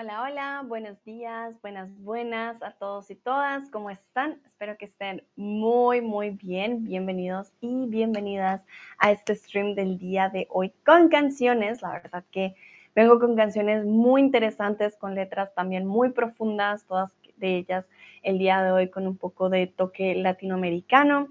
Hola, 0.00 0.22
hola, 0.22 0.64
buenos 0.64 1.02
días, 1.02 1.60
buenas, 1.60 1.90
buenas 2.04 2.62
a 2.62 2.70
todos 2.70 3.10
y 3.10 3.16
todas. 3.16 3.68
¿Cómo 3.70 3.90
están? 3.90 4.40
Espero 4.44 4.78
que 4.78 4.84
estén 4.84 5.24
muy, 5.34 6.00
muy 6.00 6.30
bien. 6.30 6.84
Bienvenidos 6.84 7.52
y 7.60 7.86
bienvenidas 7.88 8.62
a 8.98 9.10
este 9.10 9.34
stream 9.34 9.74
del 9.74 9.98
día 9.98 10.28
de 10.28 10.46
hoy 10.50 10.72
con 10.86 11.08
canciones. 11.08 11.82
La 11.82 11.90
verdad 11.90 12.24
que 12.30 12.54
vengo 12.94 13.18
con 13.18 13.34
canciones 13.34 13.84
muy 13.84 14.20
interesantes, 14.20 14.96
con 14.96 15.16
letras 15.16 15.52
también 15.56 15.84
muy 15.84 16.10
profundas, 16.10 16.86
todas 16.86 17.12
de 17.36 17.56
ellas 17.56 17.84
el 18.22 18.38
día 18.38 18.62
de 18.62 18.70
hoy 18.70 18.90
con 18.90 19.04
un 19.04 19.16
poco 19.16 19.48
de 19.48 19.66
toque 19.66 20.14
latinoamericano. 20.14 21.26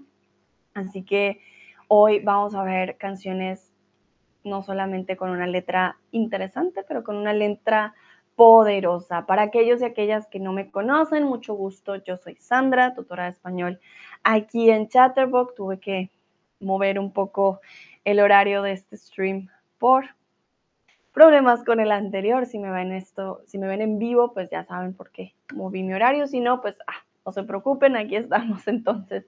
Así 0.74 1.04
que 1.04 1.40
hoy 1.86 2.18
vamos 2.18 2.54
a 2.54 2.64
ver 2.64 2.98
canciones 2.98 3.72
no 4.44 4.62
solamente 4.62 5.16
con 5.16 5.30
una 5.30 5.46
letra 5.46 5.96
interesante, 6.10 6.84
pero 6.86 7.02
con 7.02 7.16
una 7.16 7.32
letra 7.32 7.94
poderosa. 8.38 9.26
Para 9.26 9.42
aquellos 9.42 9.82
y 9.82 9.84
aquellas 9.84 10.28
que 10.28 10.38
no 10.38 10.52
me 10.52 10.70
conocen, 10.70 11.24
mucho 11.24 11.54
gusto. 11.54 11.96
Yo 11.96 12.16
soy 12.16 12.36
Sandra, 12.36 12.94
tutora 12.94 13.24
de 13.24 13.30
español 13.30 13.80
aquí 14.22 14.70
en 14.70 14.88
Chatterbox. 14.88 15.56
Tuve 15.56 15.80
que 15.80 16.12
mover 16.60 17.00
un 17.00 17.12
poco 17.12 17.60
el 18.04 18.20
horario 18.20 18.62
de 18.62 18.70
este 18.70 18.96
stream 18.96 19.48
por 19.78 20.04
problemas 21.12 21.64
con 21.64 21.80
el 21.80 21.90
anterior. 21.90 22.46
Si 22.46 22.60
me 22.60 22.70
ven 22.70 22.92
esto, 22.92 23.42
si 23.44 23.58
me 23.58 23.66
ven 23.66 23.82
en 23.82 23.98
vivo, 23.98 24.32
pues 24.32 24.48
ya 24.50 24.62
saben 24.62 24.94
por 24.94 25.10
qué 25.10 25.34
moví 25.52 25.82
mi 25.82 25.94
horario. 25.94 26.28
Si 26.28 26.38
no, 26.38 26.60
pues 26.60 26.76
ah, 26.86 27.04
no 27.26 27.32
se 27.32 27.42
preocupen, 27.42 27.96
aquí 27.96 28.14
estamos 28.14 28.68
entonces 28.68 29.26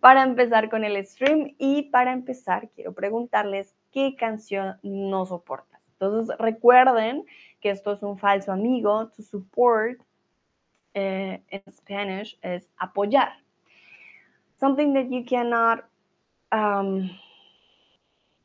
para 0.00 0.24
empezar 0.24 0.70
con 0.70 0.82
el 0.82 1.06
stream 1.06 1.54
y 1.56 1.82
para 1.90 2.12
empezar 2.12 2.68
quiero 2.70 2.94
preguntarles 2.94 3.76
qué 3.92 4.16
canción 4.16 4.76
no 4.82 5.24
soportas. 5.24 5.69
Entonces 6.00 6.34
recuerden 6.38 7.24
que 7.60 7.70
esto 7.70 7.92
es 7.92 8.02
un 8.02 8.16
falso 8.18 8.52
amigo, 8.52 9.08
to 9.08 9.22
support 9.22 10.00
eh, 10.94 11.42
en 11.50 11.72
Spanish 11.72 12.38
es 12.42 12.66
apoyar. 12.78 13.32
Something 14.58 14.94
that 14.94 15.10
you 15.10 15.24
cannot 15.24 15.84
um, 16.52 17.10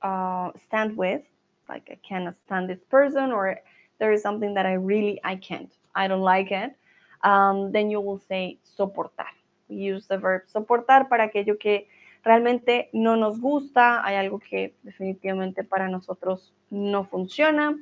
uh, 0.02 0.52
stand 0.68 0.98
with, 0.98 1.22
like 1.70 1.90
I 1.90 1.98
cannot 2.08 2.36
stand 2.46 2.70
this 2.70 2.84
person, 2.90 3.32
or 3.32 3.58
there 4.00 4.12
is 4.12 4.22
something 4.22 4.54
that 4.56 4.66
I 4.66 4.74
really 4.74 5.20
I 5.24 5.38
can't, 5.38 5.72
I 5.96 6.08
don't 6.08 6.22
like 6.22 6.52
it. 6.52 6.76
Um, 7.24 7.72
then 7.72 7.90
you 7.90 8.02
will 8.02 8.20
say 8.20 8.60
soportar. 8.78 9.32
We 9.70 9.78
use 9.78 10.08
the 10.08 10.18
verb 10.18 10.44
soportar 10.54 11.10
para 11.10 11.24
aquello 11.24 11.58
que 11.58 11.88
realmente 12.24 12.90
no 12.92 13.16
nos 13.16 13.40
gusta, 13.40 14.04
hay 14.04 14.16
algo 14.16 14.40
que 14.40 14.76
definitivamente 14.84 15.64
para 15.64 15.88
nosotros 15.88 16.54
no 16.76 17.04
funciona 17.06 17.76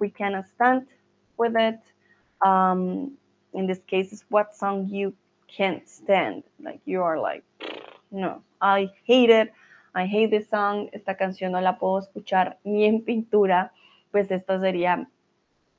we 0.00 0.10
cannot 0.10 0.48
stand 0.48 0.86
with 1.36 1.54
it. 1.56 1.78
Um, 2.44 3.12
in 3.52 3.66
this 3.66 3.80
case, 3.86 4.12
is 4.12 4.24
what 4.30 4.54
song 4.56 4.88
you 4.88 5.14
can't 5.46 5.88
stand. 5.88 6.42
Like 6.58 6.80
you 6.86 7.02
are 7.02 7.20
like, 7.20 7.44
no, 8.10 8.42
I 8.60 8.90
hate 9.04 9.30
it. 9.30 9.52
I 9.94 10.06
hate 10.06 10.30
this 10.30 10.48
song. 10.48 10.88
Esta 10.92 11.14
canción 11.14 11.52
no 11.52 11.60
la 11.60 11.78
puedo 11.78 11.98
escuchar 11.98 12.58
ni 12.64 12.84
en 12.84 13.02
pintura. 13.02 13.72
Pues 14.10 14.30
esto 14.30 14.58
sería 14.60 15.08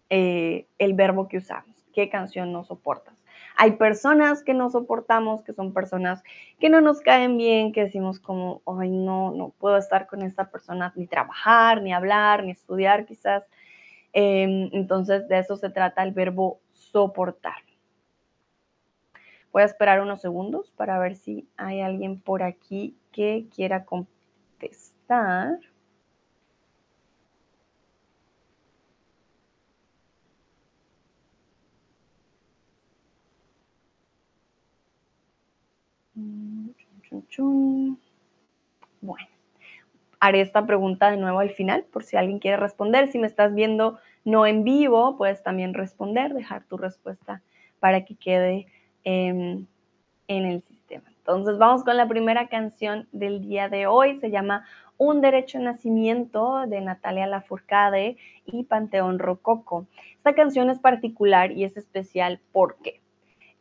eh, 0.10 0.68
el 0.78 0.94
verbo 0.94 1.28
que 1.28 1.38
usamos. 1.38 1.71
¿Qué 1.94 2.10
canción 2.10 2.52
no 2.52 2.64
soportas? 2.64 3.22
Hay 3.58 3.74
personas 3.74 4.44
que 4.44 4.54
no 4.54 4.70
soportamos, 4.70 5.44
que 5.44 5.54
son 5.54 5.74
personas 5.74 6.24
que 6.60 6.70
no 6.70 6.82
nos 6.82 7.02
caen 7.02 7.38
bien, 7.38 7.72
que 7.72 7.86
decimos 7.86 8.20
como, 8.20 8.62
ay, 8.66 8.90
no, 8.90 9.32
no 9.32 9.50
puedo 9.50 9.78
estar 9.78 10.08
con 10.08 10.22
esta 10.22 10.50
persona, 10.50 10.94
ni 10.96 11.08
trabajar, 11.08 11.82
ni 11.82 11.94
hablar, 11.94 12.44
ni 12.44 12.52
estudiar 12.52 13.06
quizás. 13.06 13.44
Em, 14.14 14.70
entonces, 14.74 15.28
de 15.28 15.40
eso 15.40 15.58
se 15.58 15.70
trata 15.70 16.04
el 16.04 16.12
verbo 16.12 16.60
soportar. 16.74 17.64
Voy 19.52 19.64
a 19.64 19.66
esperar 19.66 20.02
unos 20.02 20.22
segundos 20.22 20.72
para 20.72 20.98
ver 20.98 21.16
si 21.16 21.48
hay 21.58 21.82
alguien 21.82 22.20
por 22.22 22.42
aquí 22.42 22.96
que 23.12 23.48
quiera 23.54 23.84
contestar. 23.86 25.60
Bueno 39.02 39.28
haré 40.22 40.42
esta 40.42 40.66
pregunta 40.66 41.12
de 41.12 41.18
nuevo 41.18 41.40
al 41.40 41.50
final 41.50 41.84
por 41.92 42.04
si 42.04 42.16
alguien 42.16 42.40
quiere 42.40 42.56
responder. 42.56 43.12
Si 43.12 43.18
me 43.18 43.28
estás 43.28 43.54
viendo 43.54 43.98
no 44.24 44.46
en 44.46 44.64
vivo, 44.64 45.18
puedes 45.18 45.44
también 45.44 45.74
responder, 45.74 46.34
dejar 46.34 46.64
tu 46.64 46.78
respuesta 46.78 47.42
para 47.80 48.06
que 48.06 48.16
quede 48.16 48.68
en 49.04 49.68
el 50.28 50.62
sistema. 50.62 51.10
Entonces 51.18 51.58
vamos 51.58 51.84
con 51.84 51.98
la 51.98 52.08
primera 52.08 52.48
canción 52.48 53.08
del 53.12 53.42
día 53.42 53.68
de 53.68 53.88
hoy. 53.88 54.20
Se 54.20 54.30
llama 54.30 54.64
Un 54.98 55.22
Derecho 55.22 55.58
a 55.58 55.62
Nacimiento 55.62 56.68
de 56.68 56.82
Natalia 56.82 57.26
Lafourcade 57.26 58.18
y 58.46 58.64
Panteón 58.64 59.18
Rococo. 59.18 59.88
Esta 60.18 60.36
canción 60.36 60.70
es 60.70 60.78
particular 60.78 61.52
y 61.52 61.64
es 61.64 61.76
especial 61.78 62.40
porque 62.52 63.01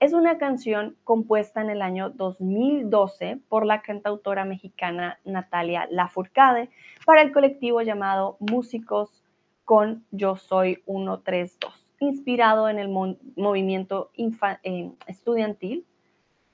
es 0.00 0.14
una 0.14 0.38
canción 0.38 0.96
compuesta 1.04 1.60
en 1.60 1.68
el 1.68 1.82
año 1.82 2.08
2012 2.08 3.38
por 3.48 3.66
la 3.66 3.82
cantautora 3.82 4.46
mexicana 4.46 5.20
Natalia 5.26 5.86
Lafourcade 5.90 6.70
para 7.04 7.20
el 7.20 7.32
colectivo 7.32 7.82
llamado 7.82 8.38
Músicos 8.40 9.22
con 9.66 10.04
Yo 10.10 10.36
Soy 10.36 10.82
132, 10.86 11.94
inspirado 12.00 12.70
en 12.70 12.78
el 12.78 12.88
movimiento 12.88 14.10
eh, 14.16 14.90
estudiantil, 15.06 15.84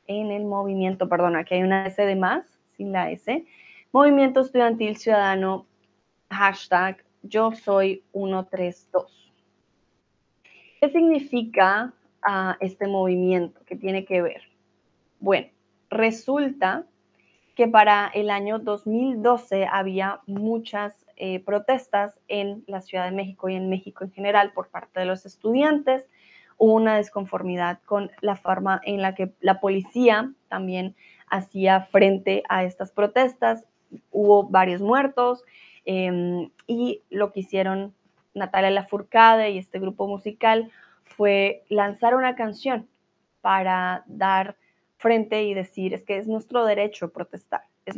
en 0.08 0.32
el 0.32 0.44
movimiento, 0.44 1.08
perdón, 1.08 1.36
aquí 1.36 1.54
hay 1.54 1.62
una 1.62 1.86
S 1.86 2.04
de 2.04 2.16
más, 2.16 2.44
sin 2.76 2.90
la 2.90 3.10
S, 3.12 3.46
movimiento 3.92 4.40
estudiantil 4.40 4.96
ciudadano, 4.96 5.66
hashtag 6.30 7.04
Yo 7.22 7.52
Soy 7.52 8.02
132. 8.12 9.32
¿Qué 10.80 10.90
significa 10.90 11.94
a 12.22 12.56
este 12.60 12.86
movimiento 12.86 13.60
que 13.64 13.76
tiene 13.76 14.04
que 14.04 14.22
ver? 14.22 14.42
Bueno, 15.20 15.48
resulta 15.90 16.84
que 17.54 17.66
para 17.66 18.08
el 18.08 18.30
año 18.30 18.58
2012 18.58 19.66
había 19.66 20.20
muchas 20.26 21.06
eh, 21.16 21.40
protestas 21.40 22.20
en 22.28 22.62
la 22.66 22.82
Ciudad 22.82 23.06
de 23.06 23.16
México 23.16 23.48
y 23.48 23.54
en 23.54 23.70
México 23.70 24.04
en 24.04 24.12
general 24.12 24.52
por 24.52 24.68
parte 24.68 25.00
de 25.00 25.06
los 25.06 25.24
estudiantes. 25.24 26.06
Hubo 26.58 26.74
una 26.74 26.96
desconformidad 26.96 27.80
con 27.86 28.10
la 28.20 28.36
forma 28.36 28.80
en 28.84 29.00
la 29.00 29.14
que 29.14 29.32
la 29.40 29.60
policía 29.60 30.32
también 30.48 30.94
hacía 31.28 31.82
frente 31.90 32.42
a 32.50 32.64
estas 32.64 32.92
protestas. 32.92 33.64
Hubo 34.10 34.44
varios 34.44 34.82
muertos 34.82 35.42
em, 35.86 36.50
y 36.66 37.02
lo 37.08 37.32
que 37.32 37.40
hicieron 37.40 37.94
Natalia 38.34 38.70
Lafourcade 38.70 39.50
y 39.50 39.58
este 39.58 39.78
grupo 39.78 40.06
musical 40.06 40.70
fue 41.06 41.64
lanzar 41.68 42.14
una 42.14 42.34
canción 42.36 42.88
para 43.40 44.04
dar 44.06 44.56
frente 44.98 45.44
y 45.44 45.54
decir, 45.54 45.94
es 45.94 46.02
que 46.02 46.18
es 46.18 46.26
nuestro 46.26 46.64
derecho 46.64 47.12
protestar, 47.12 47.62
es 47.84 47.96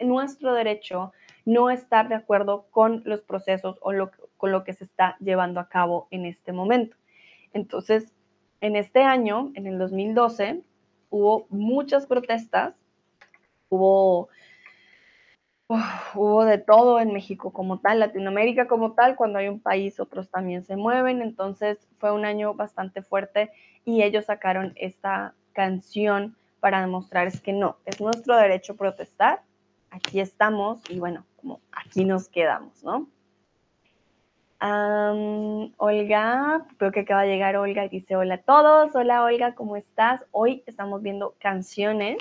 nuestro 0.00 0.54
derecho 0.54 1.12
no 1.44 1.70
estar 1.70 2.08
de 2.08 2.14
acuerdo 2.14 2.66
con 2.70 3.02
los 3.06 3.22
procesos 3.22 3.78
o 3.80 3.92
con 4.36 4.52
lo 4.52 4.64
que 4.64 4.74
se 4.74 4.84
está 4.84 5.16
llevando 5.20 5.60
a 5.60 5.68
cabo 5.68 6.08
en 6.10 6.26
este 6.26 6.52
momento. 6.52 6.96
Entonces, 7.52 8.12
en 8.60 8.76
este 8.76 9.02
año, 9.02 9.50
en 9.54 9.66
el 9.66 9.78
2012, 9.78 10.62
hubo 11.10 11.46
muchas 11.48 12.06
protestas, 12.06 12.74
hubo 13.70 14.28
hubo 15.68 16.44
de 16.44 16.58
todo 16.58 16.98
en 16.98 17.12
México 17.12 17.52
como 17.52 17.78
tal, 17.78 18.00
Latinoamérica 18.00 18.66
como 18.66 18.92
tal, 18.92 19.16
cuando 19.16 19.38
hay 19.38 19.48
un 19.48 19.60
país 19.60 20.00
otros 20.00 20.30
también 20.30 20.64
se 20.64 20.76
mueven, 20.76 21.20
entonces 21.20 21.86
fue 21.98 22.12
un 22.12 22.24
año 22.24 22.54
bastante 22.54 23.02
fuerte 23.02 23.50
y 23.84 24.02
ellos 24.02 24.24
sacaron 24.26 24.72
esta 24.76 25.34
canción 25.52 26.36
para 26.60 26.80
demostrar 26.80 27.26
es 27.26 27.40
que 27.40 27.52
no, 27.52 27.76
es 27.84 28.00
nuestro 28.00 28.36
derecho 28.36 28.76
protestar, 28.76 29.42
aquí 29.90 30.20
estamos 30.20 30.80
y 30.88 30.98
bueno, 30.98 31.24
como 31.36 31.60
aquí 31.70 32.04
nos 32.04 32.28
quedamos, 32.28 32.82
¿no? 32.82 33.06
Olga, 35.76 36.66
creo 36.78 36.90
que 36.90 37.00
acaba 37.00 37.22
de 37.22 37.28
llegar 37.28 37.56
Olga 37.56 37.84
y 37.84 37.88
dice 37.88 38.16
hola 38.16 38.34
a 38.34 38.42
todos, 38.42 38.96
hola 38.96 39.22
Olga, 39.22 39.54
¿cómo 39.54 39.76
estás? 39.76 40.24
Hoy 40.32 40.64
estamos 40.66 41.00
viendo 41.00 41.36
canciones 41.38 42.18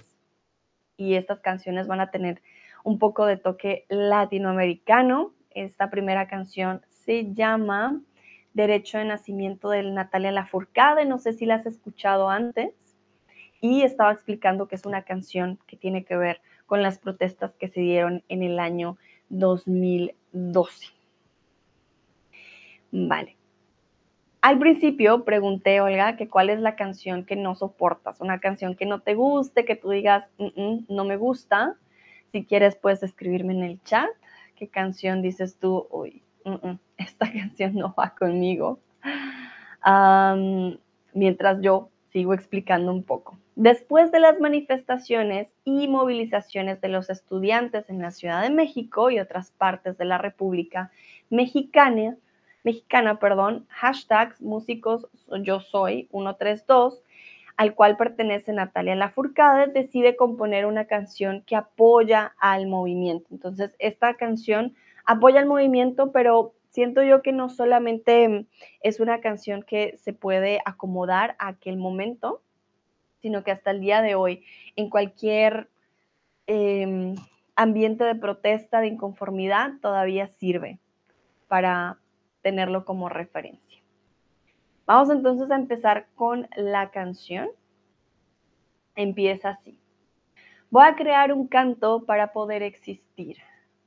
y 0.98 1.16
estas 1.16 1.40
canciones 1.40 1.88
van 1.88 2.00
a 2.00 2.12
tener 2.12 2.42
un 2.88 3.00
poco 3.00 3.26
de 3.26 3.36
toque 3.36 3.86
latinoamericano. 3.90 5.34
Esta 5.50 5.90
primera 5.90 6.30
canción 6.30 6.86
se 6.88 7.34
llama 7.34 8.00
Derecho 8.54 8.98
de 8.98 9.04
Nacimiento 9.04 9.70
de 9.70 9.84
Natalia 9.84 10.32
Lafourcade. 10.32 11.04
No 11.04 11.18
sé 11.18 11.34
si 11.34 11.46
la 11.46 11.56
has 11.56 11.66
escuchado 11.66 12.30
antes. 12.30 12.74
Y 13.60 13.82
estaba 13.82 14.14
explicando 14.14 14.70
que 14.70 14.76
es 14.76 14.86
una 14.86 15.02
canción 15.02 15.60
que 15.68 15.76
tiene 15.76 16.06
que 16.06 16.16
ver 16.16 16.40
con 16.66 16.82
las 16.82 16.98
protestas 16.98 17.54
que 17.56 17.68
se 17.68 17.82
dieron 17.82 18.24
en 18.30 18.42
el 18.42 18.58
año 18.58 18.98
2012. 19.28 20.88
Vale. 22.94 23.36
al 24.40 24.60
principio 24.60 25.26
pregunté, 25.26 25.82
Olga, 25.82 26.16
que 26.16 26.30
cuál 26.30 26.50
es 26.50 26.62
la 26.62 26.78
canción 26.78 27.26
que 27.26 27.36
no 27.36 27.54
soportas, 27.56 28.22
una 28.22 28.40
canción 28.40 28.76
que 28.76 28.86
no 28.86 29.02
te 29.02 29.14
guste, 29.14 29.66
que 29.66 29.76
tú 29.76 29.90
digas, 29.90 30.24
no 30.88 31.04
me 31.04 31.18
gusta. 31.18 31.76
Si 32.32 32.46
quieres, 32.46 32.76
puedes 32.76 33.04
escribirme 33.04 33.54
en 33.54 33.64
el 33.64 33.84
chat 33.84 34.10
qué 34.58 34.68
canción 34.68 35.22
dices 35.22 35.58
tú, 35.60 35.88
uy, 35.92 36.24
esta 36.98 37.32
canción 37.32 37.76
no 37.76 37.94
va 37.98 38.14
conmigo. 38.18 38.80
mientras 41.14 41.62
yo 41.62 41.90
sigo 42.12 42.34
explicando 42.34 42.92
un 42.92 43.04
poco. 43.04 43.38
Después 43.56 44.12
de 44.12 44.20
las 44.20 44.40
manifestaciones 44.40 45.48
y 45.64 45.88
movilizaciones 45.88 46.82
de 46.82 46.90
los 46.90 47.10
estudiantes 47.10 47.90
en 47.90 48.02
la 48.02 48.12
Ciudad 48.12 48.42
de 48.42 48.50
México 48.50 49.10
y 49.10 49.20
otras 49.20 49.52
partes 49.52 49.98
de 49.98 50.06
la 50.06 50.18
República 50.18 50.92
Mexicana, 51.30 52.18
mexicana, 52.64 53.20
perdón, 53.20 53.66
hashtags 53.70 54.42
músicos 54.42 55.08
yo 55.42 55.60
soy 55.60 56.08
132, 56.12 57.02
al 57.58 57.74
cual 57.74 57.98
pertenece 57.98 58.54
Natalia 58.54 58.96
Lafourcade, 58.96 59.74
decide 59.74 60.16
componer 60.16 60.68
una 60.68 60.86
canción 60.86 61.42
que 61.42 61.56
apoya 61.56 62.36
al 62.40 62.68
movimiento. 62.68 63.28
Entonces, 63.32 63.76
esta 63.80 64.14
canción 64.14 64.76
apoya 65.06 65.40
al 65.40 65.48
movimiento, 65.48 66.12
pero 66.12 66.54
siento 66.70 67.02
yo 67.02 67.24
que 67.24 67.32
no 67.32 67.50
solamente 67.50 68.46
es 68.82 69.00
una 69.00 69.22
canción 69.22 69.64
que 69.64 69.98
se 69.98 70.14
puede 70.14 70.62
acomodar 70.66 71.36
a 71.40 71.48
aquel 71.48 71.78
momento, 71.78 72.44
sino 73.22 73.44
que 73.44 73.52
hasta 73.52 73.72
el 73.72 73.82
día 73.82 74.04
de 74.04 74.14
hoy, 74.14 74.44
en 74.76 74.92
cualquier 74.92 75.68
em, 76.46 77.16
ambiente 77.56 78.04
de 78.04 78.14
protesta, 78.14 78.82
de 78.82 78.88
inconformidad, 78.88 79.72
todavía 79.82 80.28
sirve 80.28 80.78
para 81.48 81.98
tenerlo 82.44 82.86
como 82.86 83.10
referencia. 83.10 83.67
Vamos 84.88 85.10
entonces 85.10 85.52
a 85.52 85.56
empezar 85.56 86.08
con 86.16 86.48
la 86.56 86.92
canción. 86.92 87.50
Empieza 88.96 89.50
así. 89.50 89.78
Voy 90.70 90.86
a 90.86 90.96
crear 90.96 91.34
un 91.34 91.50
canto 91.50 92.06
para 92.06 92.32
poder 92.32 92.64
existir, 92.64 93.36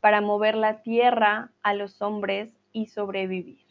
para 0.01 0.21
mover 0.21 0.55
la 0.55 0.83
tierra 0.83 1.53
a 1.63 1.73
los 1.73 2.03
hombres 2.03 2.55
y 2.73 2.89
sobrevivir. 2.89 3.65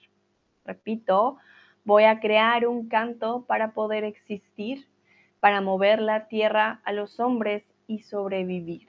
Repito, 0.66 1.38
voy 1.86 2.06
a 2.06 2.20
crear 2.20 2.68
un 2.68 2.90
canto 2.90 3.46
para 3.46 3.74
poder 3.74 4.06
existir, 4.06 4.88
para 5.40 5.62
mover 5.62 6.02
la 6.02 6.28
tierra 6.30 6.82
a 6.84 6.94
los 6.94 7.20
hombres 7.20 7.64
y 7.86 8.00
sobrevivir. 8.00 8.88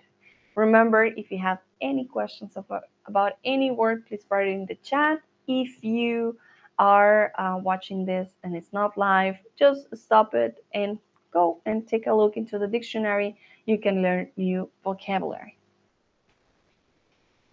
Remember, 0.56 1.04
if 1.04 1.30
you 1.30 1.38
have 1.38 1.60
any 1.78 2.06
questions 2.06 2.56
about, 2.56 3.34
any 3.44 3.70
word, 3.70 4.06
please 4.06 4.24
write 4.30 4.48
it 4.48 4.54
in 4.54 4.64
the 4.64 4.76
chat. 4.76 5.20
If 5.46 5.84
you 5.84 6.38
are 6.80 7.30
uh, 7.38 7.58
watching 7.62 8.06
this 8.06 8.28
and 8.42 8.56
it's 8.56 8.72
not 8.72 8.96
live, 8.96 9.36
just 9.56 9.86
stop 9.94 10.34
it 10.34 10.64
and 10.74 10.98
go 11.30 11.60
and 11.66 11.86
take 11.86 12.06
a 12.06 12.12
look 12.12 12.36
into 12.36 12.58
the 12.58 12.66
dictionary. 12.66 13.36
You 13.66 13.78
can 13.78 14.02
learn 14.02 14.30
new 14.36 14.68
vocabulary. 14.82 15.56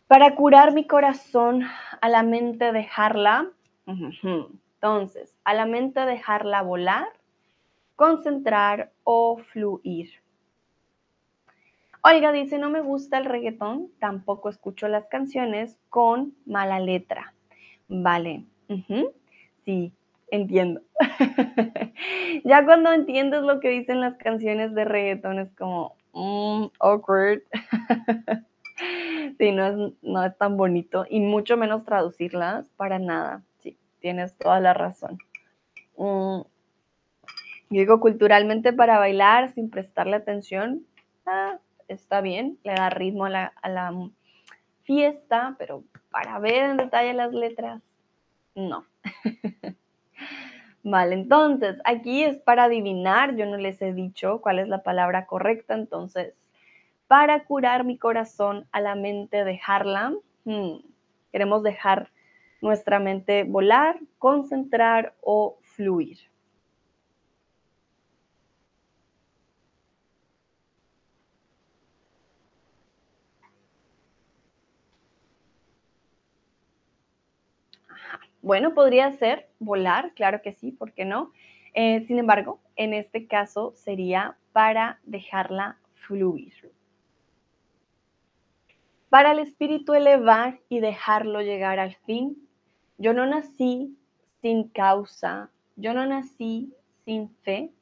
Para 0.08 0.36
curar 0.36 0.74
mi 0.74 0.88
corazón, 0.88 1.68
a 2.02 2.10
la 2.10 2.24
mente 2.24 2.72
dejarla. 2.72 3.52
Entonces, 3.86 5.36
a 5.44 5.54
la 5.54 5.66
mente 5.66 6.00
dejarla 6.06 6.62
volar, 6.62 7.08
concentrar 7.98 8.92
o 9.04 9.38
fluir. 9.38 10.10
Oiga 12.04 12.32
dice, 12.32 12.58
no 12.58 12.70
me 12.70 12.80
gusta 12.80 13.18
el 13.18 13.26
reggaetón, 13.26 13.90
tampoco 14.00 14.48
escucho 14.48 14.88
las 14.88 15.08
canciones 15.08 15.78
con 15.90 16.34
mala 16.46 16.80
letra. 16.80 17.34
Vale, 17.90 18.46
sí, 19.66 19.94
entiendo. 20.32 20.82
ya 22.44 22.66
cuando 22.66 22.92
entiendes 22.92 23.42
lo 23.42 23.60
que 23.60 23.70
dicen 23.70 24.02
las 24.02 24.18
canciones 24.18 24.74
de 24.74 24.86
reggaetón 24.86 25.40
es 25.40 25.52
como, 25.54 25.96
mm, 26.14 26.68
awkward. 26.80 27.42
sí, 29.38 29.52
no 29.52 29.66
es, 29.66 29.94
no 30.02 30.24
es 30.24 30.38
tan 30.38 30.58
bonito 30.58 31.06
y 31.10 31.20
mucho 31.20 31.58
menos 31.58 31.84
traducirlas 31.86 32.70
para 32.76 33.00
nada. 33.00 33.44
Sí, 33.60 33.78
tienes 34.00 34.38
toda 34.38 34.60
la 34.60 34.74
razón. 34.74 35.18
Mm, 35.98 36.42
yo 37.70 37.82
digo, 37.82 38.00
culturalmente 38.00 38.72
para 38.72 38.98
bailar 38.98 39.54
sin 39.54 39.70
prestarle 39.70 40.16
atención, 40.16 40.86
ah, 41.26 41.60
está 41.88 42.22
bien, 42.22 42.58
le 42.64 42.74
da 42.74 42.90
ritmo 42.90 43.26
a 43.26 43.30
la, 43.30 43.54
a 43.62 43.70
la 43.70 43.94
fiesta, 44.84 45.56
pero 45.60 45.84
para 46.10 46.40
ver 46.40 46.72
en 46.72 46.78
detalle 46.78 47.14
las 47.14 47.34
letras, 47.34 47.82
no. 48.58 48.86
Vale, 50.84 51.16
entonces 51.16 51.78
aquí 51.86 52.24
es 52.24 52.38
para 52.38 52.66
adivinar, 52.66 53.36
yo 53.36 53.46
no 53.46 53.58
les 53.58 53.82
he 53.82 53.94
dicho 53.94 54.42
cuál 54.42 54.60
es 54.60 54.68
la 54.68 54.84
palabra 54.84 55.26
correcta, 55.26 55.74
entonces, 55.76 56.34
para 57.08 57.44
curar 57.46 57.84
mi 57.84 57.98
corazón 57.98 58.68
a 58.72 58.82
la 58.82 58.96
mente, 58.96 59.44
dejarla, 59.44 60.14
hmm, 60.46 60.78
queremos 61.32 61.64
dejar 61.64 62.10
nuestra 62.62 63.00
mente 63.00 63.44
volar, 63.44 64.00
concentrar 64.18 65.14
o 65.22 65.58
fluir. 65.62 66.18
Bueno, 78.48 78.74
podría 78.74 79.12
ser 79.12 79.50
volar, 79.60 80.14
claro 80.14 80.42
que 80.42 80.54
sí, 80.54 80.72
¿por 80.72 80.94
qué 80.94 81.04
no? 81.04 81.34
Eh, 81.74 82.06
sin 82.08 82.18
embargo, 82.18 82.62
en 82.78 82.94
este 82.94 83.28
caso 83.28 83.74
sería 83.76 84.38
para 84.54 85.02
dejarla 85.04 85.80
fluir. 85.96 86.54
Para 89.10 89.34
el 89.34 89.40
espíritu 89.40 89.96
elevar 89.96 90.62
y 90.70 90.80
dejarlo 90.80 91.42
llegar 91.42 91.78
al 91.78 91.96
fin, 92.06 92.38
yo 92.98 93.12
no 93.12 93.26
nací 93.26 93.98
sin 94.42 94.70
causa, 94.70 95.52
yo 95.76 95.94
no 95.94 96.06
nací 96.06 96.74
sin 97.04 97.30
fe. 97.42 97.74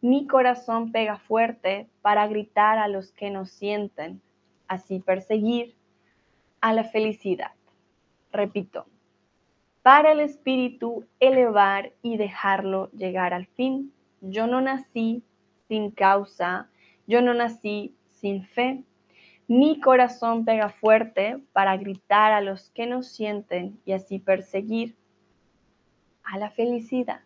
Mi 0.00 0.28
corazón 0.28 0.92
pega 0.92 1.18
fuerte 1.18 1.88
para 2.00 2.28
gritar 2.28 2.78
a 2.78 2.86
los 2.86 3.10
que 3.10 3.30
nos 3.30 3.50
sienten, 3.50 4.22
así 4.68 5.00
perseguir 5.00 5.74
a 6.60 6.72
la 6.72 6.84
felicidad. 6.84 7.50
Repito, 8.30 8.86
para 9.86 10.10
el 10.10 10.18
espíritu 10.18 11.06
elevar 11.20 11.92
y 12.02 12.16
dejarlo 12.16 12.90
llegar 12.90 13.32
al 13.32 13.46
fin. 13.46 13.92
Yo 14.20 14.48
no 14.48 14.60
nací 14.60 15.22
sin 15.68 15.92
causa, 15.92 16.68
yo 17.06 17.22
no 17.22 17.34
nací 17.34 17.94
sin 18.10 18.44
fe. 18.46 18.82
Mi 19.46 19.78
corazón 19.78 20.44
pega 20.44 20.70
fuerte 20.70 21.38
para 21.52 21.76
gritar 21.76 22.32
a 22.32 22.40
los 22.40 22.70
que 22.70 22.88
nos 22.88 23.06
sienten 23.06 23.78
y 23.84 23.92
así 23.92 24.18
perseguir 24.18 24.96
a 26.24 26.36
la 26.36 26.50
felicidad. 26.50 27.20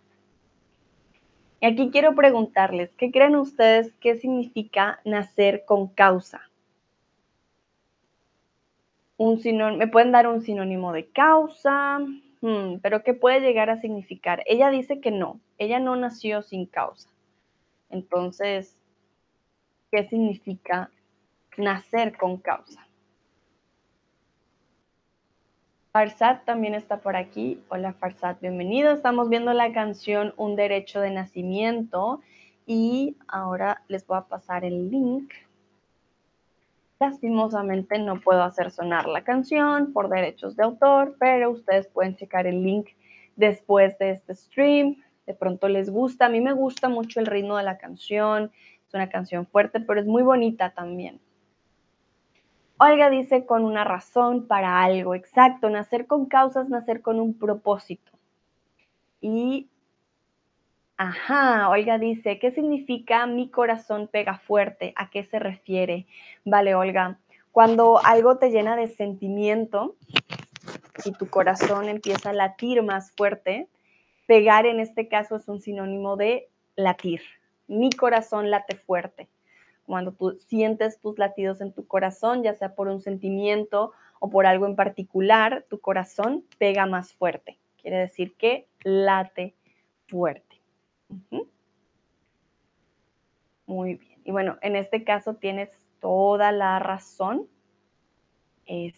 Y 1.63 1.67
aquí 1.67 1.89
quiero 1.91 2.15
preguntarles, 2.15 2.91
¿qué 2.99 3.11
creen 3.11 3.37
ustedes 3.37 3.95
qué 4.01 4.17
significa 4.17 5.01
nacer 5.07 5.65
con 5.65 5.89
causa? 5.89 6.43
Un 9.17 9.41
¿Me 9.79 9.89
pueden 9.89 10.13
dar 10.13 10.27
un 10.29 10.43
sinónimo 10.43 10.93
de 10.93 11.07
causa? 11.09 12.01
Pero 12.41 13.03
¿qué 13.03 13.13
puede 13.13 13.41
llegar 13.41 13.69
a 13.69 13.81
significar? 13.81 14.43
Ella 14.47 14.71
dice 14.71 15.01
que 15.01 15.11
no, 15.11 15.41
ella 15.59 15.79
no 15.79 15.95
nació 15.97 16.43
sin 16.43 16.67
causa. 16.67 17.11
Entonces, 17.91 18.79
¿qué 19.91 20.09
significa 20.09 20.91
nacer 21.59 22.17
con 22.17 22.39
causa? 22.39 22.87
Farsat 25.93 26.45
también 26.45 26.75
está 26.75 27.01
por 27.01 27.17
aquí. 27.17 27.61
Hola 27.69 27.93
Farsat, 27.93 28.41
bienvenido. 28.41 28.93
Estamos 28.93 29.29
viendo 29.29 29.53
la 29.53 29.73
canción 29.73 30.33
Un 30.37 30.55
derecho 30.55 31.01
de 31.01 31.11
nacimiento 31.11 32.21
y 32.65 33.17
ahora 33.27 33.83
les 33.89 34.07
voy 34.07 34.19
a 34.19 34.29
pasar 34.29 34.65
el 34.65 34.89
link 34.89 35.33
Lastimosamente 37.01 37.99
no 37.99 38.21
puedo 38.21 38.43
hacer 38.43 38.71
sonar 38.71 39.07
la 39.09 39.25
canción 39.25 39.95
por 39.95 40.11
derechos 40.11 40.55
de 40.55 40.65
autor, 40.65 41.17
pero 41.19 41.51
ustedes 41.51 41.89
pueden 41.89 42.15
checar 42.15 42.47
el 42.47 42.63
link 42.63 42.89
después 43.37 43.99
de 43.99 44.11
este 44.11 44.35
stream. 44.35 44.97
De 45.27 45.33
pronto 45.33 45.67
les 45.69 45.89
gusta. 45.89 46.27
A 46.27 46.29
mí 46.29 46.43
me 46.43 46.53
gusta 46.53 46.91
mucho 46.91 47.19
el 47.19 47.25
ritmo 47.25 47.57
de 47.57 47.63
la 47.63 47.79
canción. 47.79 48.53
Es 48.87 48.93
una 48.93 49.09
canción 49.09 49.47
fuerte, 49.47 49.81
pero 49.81 49.99
es 49.99 50.07
muy 50.07 50.23
bonita 50.23 50.75
también. 50.75 51.23
Olga 52.77 53.09
dice 53.09 53.47
con 53.47 53.65
una 53.65 53.85
razón 53.85 54.47
para 54.47 54.83
algo, 54.83 55.15
exacto, 55.15 55.71
nacer 55.71 56.07
con 56.07 56.27
causas, 56.27 56.69
nacer 56.69 57.01
con 57.01 57.19
un 57.19 57.33
propósito. 57.33 58.13
Y 59.23 59.70
Ajá, 61.03 61.71
Olga 61.71 61.97
dice, 61.97 62.39
¿qué 62.39 62.51
significa 62.51 63.27
mi 63.27 63.49
corazón 63.49 64.07
pega 64.07 64.37
fuerte? 64.37 64.93
¿A 64.97 65.09
qué 65.09 65.25
se 65.25 65.39
refiere? 65.39 66.07
Vale, 66.45 66.75
Olga, 66.75 67.19
cuando 67.53 68.05
algo 68.05 68.37
te 68.37 68.51
llena 68.51 68.77
de 68.77 68.87
sentimiento 68.87 69.97
y 71.07 71.13
tu 71.13 71.31
corazón 71.31 71.89
empieza 71.89 72.31
a 72.31 72.35
latir 72.35 72.83
más 72.83 73.13
fuerte, 73.13 73.69
Pegar 74.31 74.65
en 74.65 74.79
este 74.79 75.09
caso 75.09 75.35
es 75.35 75.49
un 75.49 75.61
sinónimo 75.61 76.17
de 76.17 76.49
latir. 76.77 77.21
Mi 77.67 77.91
corazón 77.91 78.49
late 78.49 78.77
fuerte. 78.77 79.29
Cuando 79.87 80.13
tú 80.13 80.39
sientes 80.47 81.01
tus 81.01 81.19
latidos 81.19 81.61
en 81.61 81.73
tu 81.73 81.85
corazón, 81.89 82.45
ya 82.45 82.55
sea 82.55 82.77
por 82.77 82.87
un 82.87 83.01
sentimiento 83.01 83.91
o 84.21 84.31
por 84.31 84.47
algo 84.47 84.67
en 84.67 84.77
particular, 84.77 85.65
tu 85.69 85.81
corazón 85.81 86.45
pega 86.59 86.87
más 86.87 87.13
fuerte. 87.13 87.59
Quiere 87.83 87.97
decir 87.99 88.37
que 88.37 88.69
late 88.85 89.57
fuerte. 90.07 90.50
Muy 93.67 93.95
bien. 93.95 94.21
Y 94.25 94.33
bueno, 94.33 94.59
en 94.63 94.77
este 94.77 95.05
caso 95.05 95.35
tienes 95.35 95.71
toda 96.01 96.53
la 96.53 96.79
razón. 96.79 97.47
Es 98.67 98.95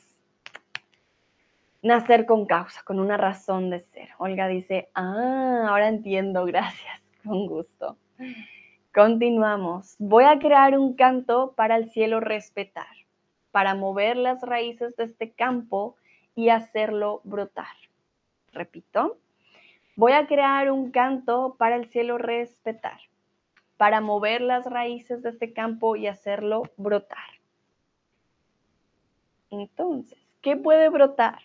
nacer 1.82 2.26
con 2.26 2.46
causa, 2.46 2.82
con 2.84 3.00
una 3.00 3.16
razón 3.16 3.70
de 3.70 3.80
ser. 3.80 4.08
Olga 4.18 4.48
dice, 4.48 4.88
ah, 4.94 5.66
ahora 5.68 5.88
entiendo, 5.88 6.44
gracias, 6.46 7.02
con 7.24 7.46
gusto. 7.46 7.98
Continuamos. 8.94 9.96
Voy 9.98 10.24
a 10.24 10.38
crear 10.38 10.78
un 10.78 10.94
canto 10.94 11.52
para 11.56 11.76
el 11.76 11.90
cielo 11.90 12.20
respetar, 12.20 12.94
para 13.50 13.74
mover 13.74 14.16
las 14.16 14.42
raíces 14.42 14.96
de 14.96 15.04
este 15.04 15.32
campo 15.32 15.96
y 16.34 16.50
hacerlo 16.50 17.20
brotar. 17.24 17.76
Repito, 18.52 19.18
voy 19.96 20.12
a 20.12 20.26
crear 20.26 20.70
un 20.70 20.90
canto 20.90 21.56
para 21.58 21.76
el 21.76 21.88
cielo 21.90 22.18
respetar, 22.18 23.00
para 23.76 24.00
mover 24.00 24.40
las 24.40 24.66
raíces 24.66 25.22
de 25.22 25.30
este 25.30 25.52
campo 25.52 25.96
y 25.96 26.06
hacerlo 26.06 26.62
brotar. 26.76 27.18
Entonces, 29.50 30.18
¿qué 30.40 30.56
puede 30.56 30.88
brotar? 30.88 31.40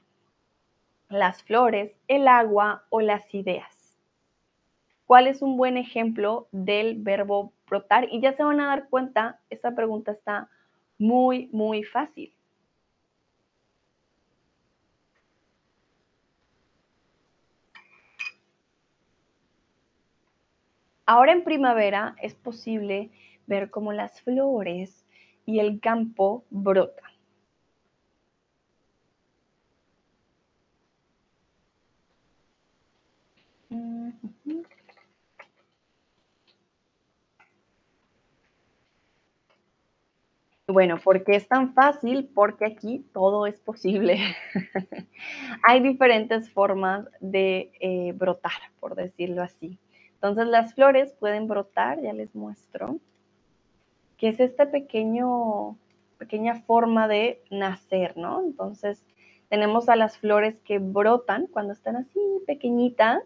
Las 1.09 1.43
flores, 1.43 1.91
el 2.07 2.27
agua 2.27 2.83
o 2.89 3.01
las 3.01 3.33
ideas. 3.33 3.97
¿Cuál 5.05 5.27
es 5.27 5.41
un 5.41 5.57
buen 5.57 5.77
ejemplo 5.77 6.47
del 6.51 7.01
verbo 7.01 7.53
brotar? 7.67 8.07
Y 8.11 8.21
ya 8.21 8.33
se 8.33 8.43
van 8.43 8.59
a 8.59 8.67
dar 8.67 8.89
cuenta, 8.89 9.39
esta 9.49 9.73
pregunta 9.73 10.11
está 10.11 10.49
muy, 10.97 11.49
muy 11.51 11.83
fácil. 11.83 12.33
Ahora 21.07 21.31
en 21.31 21.43
primavera 21.43 22.15
es 22.21 22.35
posible 22.35 23.09
ver 23.47 23.71
cómo 23.71 23.93
las 23.93 24.21
flores 24.21 25.07
y 25.45 25.59
el 25.59 25.79
campo 25.79 26.45
brotan. 26.51 27.09
Bueno, 40.67 40.97
¿por 40.97 41.23
qué 41.23 41.37
es 41.37 41.47
tan 41.47 41.73
fácil? 41.73 42.29
Porque 42.35 42.65
aquí 42.65 43.05
todo 43.13 43.47
es 43.47 43.59
posible. 43.61 44.19
Hay 45.63 45.81
diferentes 45.81 46.51
formas 46.51 47.07
de 47.21 47.71
eh, 47.79 48.11
brotar, 48.13 48.51
por 48.79 48.95
decirlo 48.95 49.41
así. 49.43 49.79
Entonces 50.17 50.47
las 50.47 50.73
flores 50.73 51.13
pueden 51.13 51.47
brotar, 51.47 52.01
ya 52.01 52.11
les 52.11 52.33
muestro, 52.33 52.97
que 54.17 54.29
es 54.29 54.39
esta 54.39 54.71
pequeño, 54.71 55.77
pequeña 56.17 56.55
forma 56.61 57.07
de 57.07 57.43
nacer, 57.51 58.17
¿no? 58.17 58.41
Entonces 58.41 59.05
tenemos 59.47 59.89
a 59.89 59.95
las 59.95 60.17
flores 60.17 60.57
que 60.65 60.79
brotan 60.79 61.45
cuando 61.45 61.73
están 61.73 61.97
así 61.97 62.19
pequeñitas, 62.47 63.21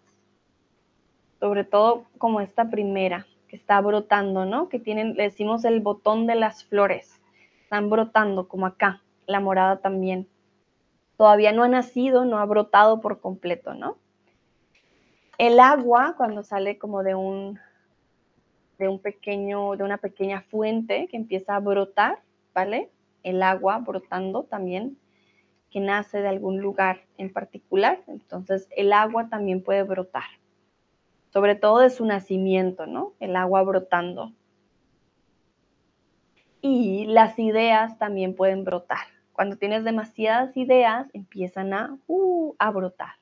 sobre 1.39 1.63
todo 1.63 2.03
como 2.17 2.41
esta 2.41 2.69
primera 2.69 3.25
que 3.47 3.55
está 3.55 3.79
brotando, 3.79 4.45
¿no? 4.45 4.67
Que 4.67 4.77
tienen, 4.77 5.13
le 5.13 5.23
decimos 5.23 5.63
el 5.63 5.79
botón 5.79 6.27
de 6.27 6.35
las 6.35 6.65
flores, 6.65 7.21
están 7.63 7.89
brotando 7.89 8.49
como 8.49 8.65
acá, 8.65 9.01
la 9.27 9.39
morada 9.39 9.77
también. 9.77 10.27
Todavía 11.15 11.53
no 11.53 11.63
ha 11.63 11.69
nacido, 11.69 12.25
no 12.25 12.37
ha 12.37 12.45
brotado 12.45 12.99
por 12.99 13.21
completo, 13.21 13.75
¿no? 13.75 13.97
El 15.41 15.59
agua, 15.59 16.13
cuando 16.17 16.43
sale 16.43 16.77
como 16.77 17.01
de 17.01 17.15
un, 17.15 17.59
de 18.77 18.87
un 18.87 18.99
pequeño, 18.99 19.75
de 19.75 19.83
una 19.83 19.97
pequeña 19.97 20.41
fuente 20.41 21.07
que 21.07 21.17
empieza 21.17 21.55
a 21.55 21.59
brotar, 21.59 22.19
¿vale? 22.53 22.91
El 23.23 23.41
agua 23.41 23.79
brotando 23.79 24.43
también, 24.43 24.99
que 25.71 25.79
nace 25.79 26.21
de 26.21 26.27
algún 26.27 26.59
lugar 26.59 27.01
en 27.17 27.33
particular. 27.33 28.03
Entonces, 28.05 28.67
el 28.77 28.93
agua 28.93 29.29
también 29.29 29.63
puede 29.63 29.81
brotar. 29.81 30.25
Sobre 31.31 31.55
todo 31.55 31.79
de 31.79 31.89
su 31.89 32.05
nacimiento, 32.05 32.85
¿no? 32.85 33.13
El 33.19 33.35
agua 33.35 33.63
brotando. 33.63 34.33
Y 36.61 37.05
las 37.07 37.39
ideas 37.39 37.97
también 37.97 38.35
pueden 38.35 38.63
brotar. 38.63 39.07
Cuando 39.33 39.55
tienes 39.55 39.83
demasiadas 39.85 40.55
ideas, 40.55 41.07
empiezan 41.13 41.73
a, 41.73 41.97
uh, 42.05 42.53
a 42.59 42.69
brotar. 42.69 43.20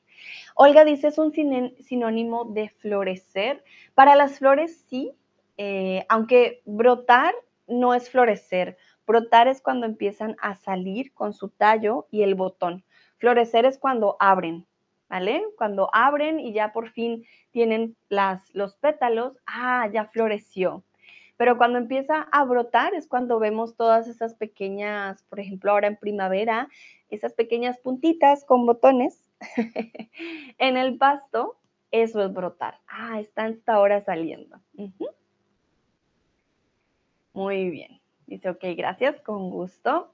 Olga 0.61 0.83
dice, 0.83 1.07
es 1.07 1.17
un 1.17 1.31
sinónimo 1.31 2.43
de 2.43 2.67
florecer. 2.67 3.63
Para 3.93 4.17
las 4.17 4.39
flores 4.39 4.83
sí, 4.89 5.13
eh, 5.55 6.05
aunque 6.09 6.61
brotar 6.65 7.33
no 7.65 7.93
es 7.93 8.09
florecer. 8.09 8.75
Brotar 9.07 9.47
es 9.47 9.61
cuando 9.61 9.85
empiezan 9.85 10.35
a 10.41 10.55
salir 10.55 11.13
con 11.13 11.31
su 11.31 11.47
tallo 11.47 12.07
y 12.11 12.23
el 12.23 12.35
botón. 12.35 12.83
Florecer 13.19 13.63
es 13.63 13.77
cuando 13.77 14.17
abren, 14.19 14.65
¿vale? 15.07 15.45
Cuando 15.57 15.89
abren 15.93 16.41
y 16.41 16.51
ya 16.51 16.73
por 16.73 16.89
fin 16.89 17.23
tienen 17.51 17.95
las, 18.09 18.53
los 18.53 18.75
pétalos, 18.75 19.37
ah, 19.45 19.87
ya 19.93 20.07
floreció. 20.07 20.83
Pero 21.37 21.57
cuando 21.57 21.77
empieza 21.77 22.27
a 22.33 22.43
brotar 22.43 22.93
es 22.95 23.07
cuando 23.07 23.39
vemos 23.39 23.77
todas 23.77 24.09
esas 24.09 24.35
pequeñas, 24.35 25.23
por 25.29 25.39
ejemplo, 25.39 25.71
ahora 25.71 25.87
en 25.87 25.95
primavera, 25.95 26.67
esas 27.09 27.31
pequeñas 27.31 27.79
puntitas 27.79 28.43
con 28.43 28.65
botones 28.65 29.28
en 30.58 30.77
el 30.77 30.98
pasto, 30.98 31.58
eso 31.91 32.24
es 32.24 32.34
brotar. 32.34 32.79
Ah, 32.88 33.19
está 33.19 33.46
hasta 33.46 33.74
ahora 33.74 34.03
saliendo. 34.03 34.60
Muy 37.34 37.69
bien. 37.69 38.00
Dice, 38.27 38.50
ok, 38.50 38.63
gracias, 38.75 39.19
con 39.22 39.50
gusto. 39.50 40.13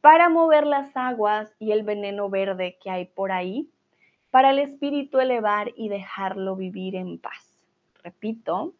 Para 0.00 0.28
mover 0.28 0.66
las 0.66 0.96
aguas 0.96 1.52
y 1.58 1.72
el 1.72 1.82
veneno 1.82 2.30
verde 2.30 2.78
que 2.80 2.90
hay 2.90 3.06
por 3.06 3.32
ahí, 3.32 3.68
para 4.30 4.50
el 4.50 4.58
espíritu 4.60 5.18
elevar 5.18 5.72
y 5.76 5.88
dejarlo 5.88 6.54
vivir 6.54 6.94
en 6.94 7.18
paz. 7.18 7.58
Repito, 8.04 8.74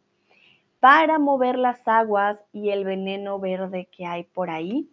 para 0.80 1.18
mover 1.18 1.58
las 1.58 1.86
aguas 1.88 2.38
y 2.52 2.70
el 2.70 2.84
veneno 2.84 3.40
verde 3.40 3.88
que 3.90 4.06
hay 4.06 4.24
por 4.24 4.48
ahí, 4.50 4.88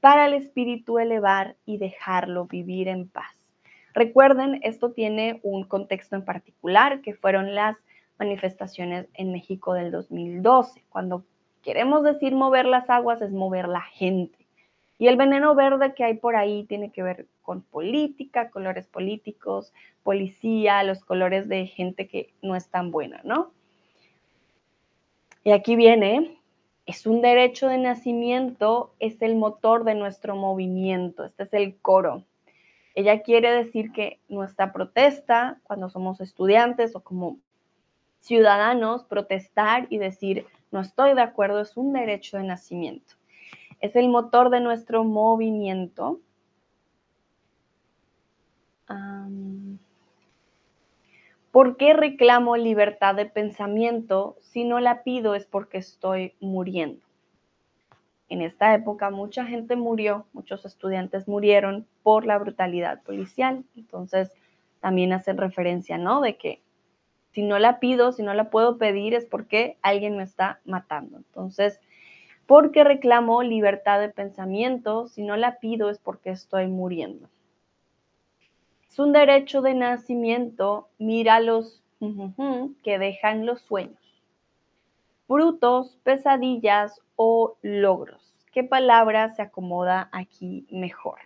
para 0.00 0.26
el 0.26 0.34
espíritu 0.34 0.98
elevar 0.98 1.56
y 1.64 1.78
dejarlo 1.78 2.46
vivir 2.46 2.88
en 2.88 3.08
paz. 3.08 3.33
Recuerden, 3.94 4.60
esto 4.64 4.90
tiene 4.90 5.40
un 5.44 5.64
contexto 5.64 6.16
en 6.16 6.24
particular, 6.24 7.00
que 7.00 7.14
fueron 7.14 7.54
las 7.54 7.76
manifestaciones 8.18 9.06
en 9.14 9.32
México 9.32 9.72
del 9.72 9.92
2012. 9.92 10.84
Cuando 10.88 11.24
queremos 11.62 12.02
decir 12.02 12.34
mover 12.34 12.66
las 12.66 12.90
aguas 12.90 13.22
es 13.22 13.30
mover 13.30 13.68
la 13.68 13.82
gente. 13.82 14.36
Y 14.98 15.08
el 15.08 15.16
veneno 15.16 15.54
verde 15.54 15.94
que 15.94 16.04
hay 16.04 16.14
por 16.14 16.36
ahí 16.36 16.64
tiene 16.64 16.90
que 16.90 17.02
ver 17.02 17.26
con 17.42 17.62
política, 17.62 18.50
colores 18.50 18.86
políticos, 18.86 19.72
policía, 20.02 20.82
los 20.82 21.04
colores 21.04 21.48
de 21.48 21.66
gente 21.66 22.08
que 22.08 22.32
no 22.42 22.56
es 22.56 22.68
tan 22.68 22.90
buena, 22.90 23.20
¿no? 23.24 23.52
Y 25.44 25.52
aquí 25.52 25.76
viene, 25.76 26.38
es 26.86 27.06
un 27.06 27.20
derecho 27.22 27.68
de 27.68 27.78
nacimiento, 27.78 28.94
es 28.98 29.20
el 29.22 29.36
motor 29.36 29.84
de 29.84 29.94
nuestro 29.94 30.36
movimiento, 30.36 31.24
este 31.24 31.44
es 31.44 31.52
el 31.54 31.76
coro. 31.76 32.24
Ella 32.94 33.22
quiere 33.22 33.50
decir 33.50 33.92
que 33.92 34.20
nuestra 34.28 34.72
protesta, 34.72 35.60
cuando 35.64 35.88
somos 35.90 36.20
estudiantes 36.20 36.94
o 36.94 37.00
como 37.00 37.38
ciudadanos, 38.20 39.04
protestar 39.04 39.86
y 39.90 39.98
decir, 39.98 40.46
no 40.70 40.80
estoy 40.80 41.14
de 41.14 41.22
acuerdo, 41.22 41.60
es 41.60 41.76
un 41.76 41.92
derecho 41.92 42.36
de 42.36 42.44
nacimiento. 42.44 43.14
Es 43.80 43.96
el 43.96 44.08
motor 44.08 44.50
de 44.50 44.60
nuestro 44.60 45.04
movimiento. 45.04 46.20
¿Por 51.50 51.76
qué 51.76 51.92
reclamo 51.92 52.56
libertad 52.56 53.14
de 53.14 53.26
pensamiento 53.26 54.36
si 54.40 54.64
no 54.64 54.80
la 54.80 55.02
pido 55.02 55.34
es 55.34 55.46
porque 55.46 55.78
estoy 55.78 56.34
muriendo? 56.40 57.03
En 58.34 58.42
esta 58.42 58.74
época 58.74 59.10
mucha 59.10 59.46
gente 59.46 59.76
murió, 59.76 60.26
muchos 60.32 60.64
estudiantes 60.64 61.28
murieron 61.28 61.86
por 62.02 62.26
la 62.26 62.36
brutalidad 62.36 63.00
policial. 63.04 63.62
Entonces, 63.76 64.32
también 64.80 65.12
hacen 65.12 65.36
referencia, 65.36 65.98
¿no? 65.98 66.20
De 66.20 66.36
que 66.36 66.60
si 67.30 67.42
no 67.42 67.60
la 67.60 67.78
pido, 67.78 68.10
si 68.10 68.24
no 68.24 68.34
la 68.34 68.50
puedo 68.50 68.76
pedir, 68.76 69.14
es 69.14 69.24
porque 69.24 69.78
alguien 69.82 70.16
me 70.16 70.24
está 70.24 70.58
matando. 70.64 71.18
Entonces, 71.18 71.80
porque 72.46 72.82
reclamo 72.82 73.44
libertad 73.44 74.00
de 74.00 74.08
pensamiento, 74.08 75.06
si 75.06 75.22
no 75.22 75.36
la 75.36 75.60
pido 75.60 75.88
es 75.88 76.00
porque 76.00 76.30
estoy 76.30 76.66
muriendo. 76.66 77.28
Es 78.90 78.98
un 78.98 79.12
derecho 79.12 79.62
de 79.62 79.74
nacimiento, 79.74 80.88
mira 80.98 81.38
los 81.38 81.84
que 82.82 82.98
dejan 82.98 83.46
los 83.46 83.60
sueños. 83.60 84.02
Frutos, 85.28 86.00
pesadillas 86.02 87.00
o 87.14 87.56
logros. 87.62 88.23
¿Qué 88.54 88.62
palabra 88.62 89.34
se 89.34 89.42
acomoda 89.42 90.08
aquí 90.12 90.64
mejor? 90.70 91.18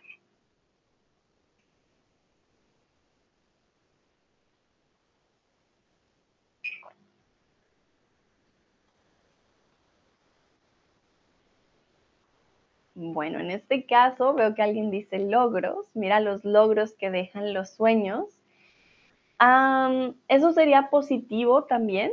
Bueno, 12.94 13.40
en 13.40 13.50
este 13.50 13.84
caso 13.84 14.32
veo 14.32 14.54
que 14.54 14.62
alguien 14.62 14.90
dice 14.90 15.18
logros. 15.18 15.86
Mira 15.94 16.20
los 16.20 16.46
logros 16.46 16.94
que 16.94 17.10
dejan 17.10 17.52
los 17.52 17.68
sueños. 17.68 18.24
eso 20.28 20.52
sería 20.52 20.88
positivo 20.88 21.64
también. 21.64 22.10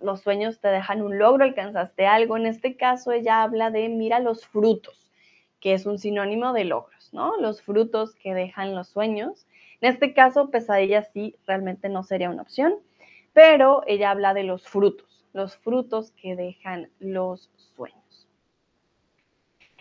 Los 0.00 0.20
sueños 0.20 0.60
te 0.60 0.68
dejan 0.68 1.02
un 1.02 1.18
logro, 1.18 1.44
alcanzaste 1.44 2.06
algo. 2.06 2.36
En 2.36 2.46
este 2.46 2.76
caso 2.76 3.12
ella 3.12 3.42
habla 3.42 3.70
de 3.70 3.88
mira 3.88 4.20
los 4.20 4.46
frutos, 4.46 5.10
que 5.60 5.74
es 5.74 5.86
un 5.86 5.98
sinónimo 5.98 6.52
de 6.52 6.64
logros, 6.64 7.12
¿no? 7.12 7.36
Los 7.38 7.62
frutos 7.62 8.14
que 8.14 8.34
dejan 8.34 8.74
los 8.74 8.88
sueños. 8.88 9.46
En 9.80 9.92
este 9.92 10.14
caso, 10.14 10.50
pesadilla 10.50 11.02
sí 11.02 11.36
realmente 11.46 11.88
no 11.88 12.02
sería 12.02 12.30
una 12.30 12.42
opción, 12.42 12.74
pero 13.32 13.82
ella 13.86 14.10
habla 14.10 14.34
de 14.34 14.44
los 14.44 14.66
frutos, 14.66 15.26
los 15.32 15.56
frutos 15.56 16.12
que 16.12 16.36
dejan 16.36 16.88
los 16.98 17.50
sueños 17.74 18.06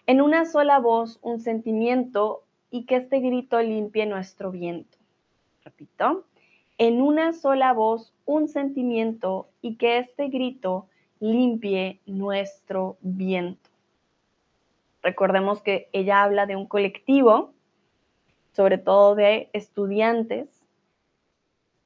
en 0.07 0.21
una 0.21 0.45
sola 0.45 0.79
voz 0.79 1.19
un 1.21 1.39
sentimiento 1.39 2.43
y 2.69 2.85
que 2.85 2.97
este 2.97 3.19
grito 3.19 3.61
limpie 3.61 4.05
nuestro 4.05 4.51
viento. 4.51 4.97
Repito, 5.63 6.25
en 6.77 7.01
una 7.01 7.33
sola 7.33 7.73
voz 7.73 8.13
un 8.25 8.47
sentimiento 8.47 9.47
y 9.61 9.75
que 9.75 9.99
este 9.99 10.27
grito 10.27 10.87
limpie 11.19 11.99
nuestro 12.05 12.97
viento. 13.01 13.69
Recordemos 15.01 15.61
que 15.61 15.89
ella 15.93 16.23
habla 16.23 16.45
de 16.45 16.55
un 16.55 16.65
colectivo, 16.65 17.53
sobre 18.53 18.77
todo 18.77 19.15
de 19.15 19.49
estudiantes, 19.53 20.63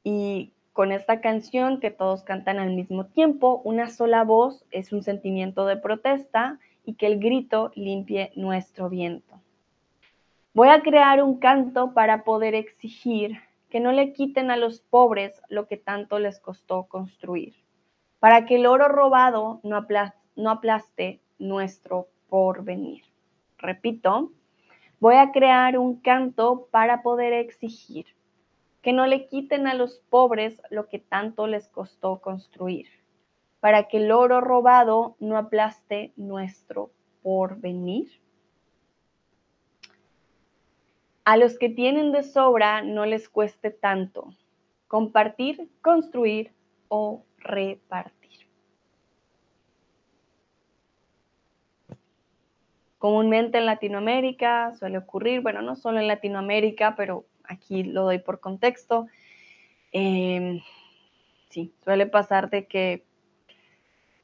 y 0.03 0.53
con 0.73 0.91
esta 0.91 1.19
canción 1.19 1.79
que 1.79 1.91
todos 1.91 2.23
cantan 2.23 2.57
al 2.57 2.71
mismo 2.71 3.05
tiempo, 3.05 3.61
una 3.65 3.89
sola 3.89 4.23
voz 4.23 4.65
es 4.71 4.93
un 4.93 5.03
sentimiento 5.03 5.65
de 5.65 5.75
protesta 5.75 6.57
y 6.85 6.93
que 6.93 7.07
el 7.07 7.19
grito 7.19 7.71
limpie 7.75 8.31
nuestro 8.35 8.89
viento. 8.89 9.41
Voy 10.53 10.69
a 10.69 10.81
crear 10.81 11.21
un 11.21 11.37
canto 11.37 11.93
para 11.93 12.23
poder 12.23 12.55
exigir 12.55 13.37
que 13.69 13.79
no 13.79 13.91
le 13.91 14.13
quiten 14.13 14.51
a 14.51 14.57
los 14.57 14.81
pobres 14.81 15.41
lo 15.49 15.67
que 15.67 15.77
tanto 15.77 16.19
les 16.19 16.39
costó 16.39 16.85
construir, 16.85 17.55
para 18.19 18.45
que 18.45 18.55
el 18.55 18.65
oro 18.65 18.87
robado 18.87 19.61
no, 19.63 19.77
aplaste 20.49 21.21
nuestro 21.37 22.07
porvenir. 22.27 23.03
Repito, 23.57 24.31
voy 24.99 25.15
a 25.15 25.31
crear 25.31 25.77
un 25.77 26.01
canto 26.01 26.67
para 26.71 27.01
poder 27.01 27.33
exigir 27.33 28.05
que 28.81 28.93
no 28.93 29.05
le 29.05 29.27
quiten 29.27 29.67
a 29.67 29.73
los 29.73 29.99
pobres 30.09 30.61
lo 30.69 30.87
que 30.87 30.99
tanto 30.99 31.47
les 31.47 31.67
costó 31.67 32.21
construir, 32.21 32.87
para 33.59 33.87
que 33.87 33.97
el 33.97 34.11
oro 34.11 34.39
robado 34.41 35.15
no 35.19 35.37
aplaste 35.37 36.13
nuestro 36.15 36.91
porvenir. 37.21 38.09
A 41.29 41.37
los 41.37 41.59
que 41.59 41.69
tienen 41.69 42.11
de 42.11 42.23
sobra 42.23 42.81
no 42.81 43.05
les 43.05 43.29
cueste 43.29 43.69
tanto 43.69 44.33
compartir, 44.87 45.69
construir 45.83 46.55
o 46.87 47.23
repartir. 47.37 48.47
Comúnmente 52.97 53.59
en 53.59 53.67
Latinoamérica 53.67 54.73
suele 54.73 54.97
ocurrir, 54.97 55.41
bueno, 55.41 55.61
no 55.61 55.75
solo 55.75 55.99
en 55.99 56.07
Latinoamérica, 56.07 56.95
pero 56.95 57.27
aquí 57.43 57.83
lo 57.83 58.05
doy 58.05 58.17
por 58.17 58.39
contexto. 58.39 59.05
Em, 59.91 60.61
sí, 61.51 61.75
suele 61.83 62.07
pasar 62.07 62.49
de 62.49 62.65
que 62.65 63.05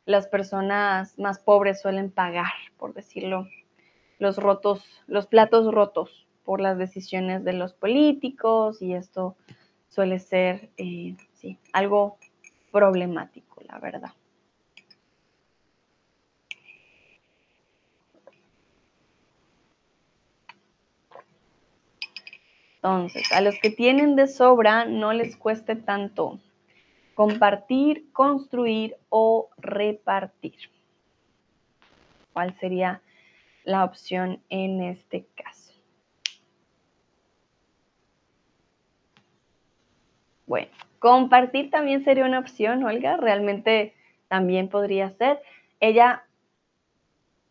las 0.08 0.25
personas 0.25 1.19
más 1.19 1.38
pobres 1.38 1.80
suelen 1.82 2.10
pagar, 2.10 2.51
por 2.77 2.95
decirlo, 2.95 3.47
los 4.17 4.38
rotos, 4.38 5.03
los 5.06 5.27
platos 5.27 5.71
rotos 5.71 6.24
por 6.45 6.62
las 6.62 6.77
decisiones 6.77 7.43
de 7.43 7.53
los 7.53 7.73
políticos 7.73 8.81
y 8.81 8.93
esto 8.93 9.36
suele 9.89 10.19
ser, 10.19 10.69
eh, 10.77 11.15
algo 11.73 12.17
problemático, 12.71 13.62
la 13.67 13.79
verdad. 13.79 14.12
Entonces, 22.75 23.31
a 23.31 23.41
los 23.41 23.55
que 23.60 23.71
tienen 23.71 24.15
de 24.15 24.27
sobra 24.27 24.86
no 24.86 25.12
les 25.12 25.36
cueste 25.36 25.75
tanto 25.75 26.39
compartir, 27.15 28.12
construir 28.12 28.95
o 29.10 29.49
repartir. 29.58 30.69
¿Cuál 32.34 32.53
sería 32.60 33.01
la 33.63 33.86
opción 33.86 34.41
en 34.49 34.84
este 34.84 35.25
caso? 35.36 35.64
Bueno, 40.45 40.69
compartir 40.99 41.69
también 41.69 42.03
sería 42.03 42.25
una 42.25 42.39
opción, 42.39 42.84
Olga, 42.84 43.17
realmente 43.17 43.93
también 44.27 44.69
podría 44.69 45.10
ser. 45.10 45.41
Ella 45.79 46.25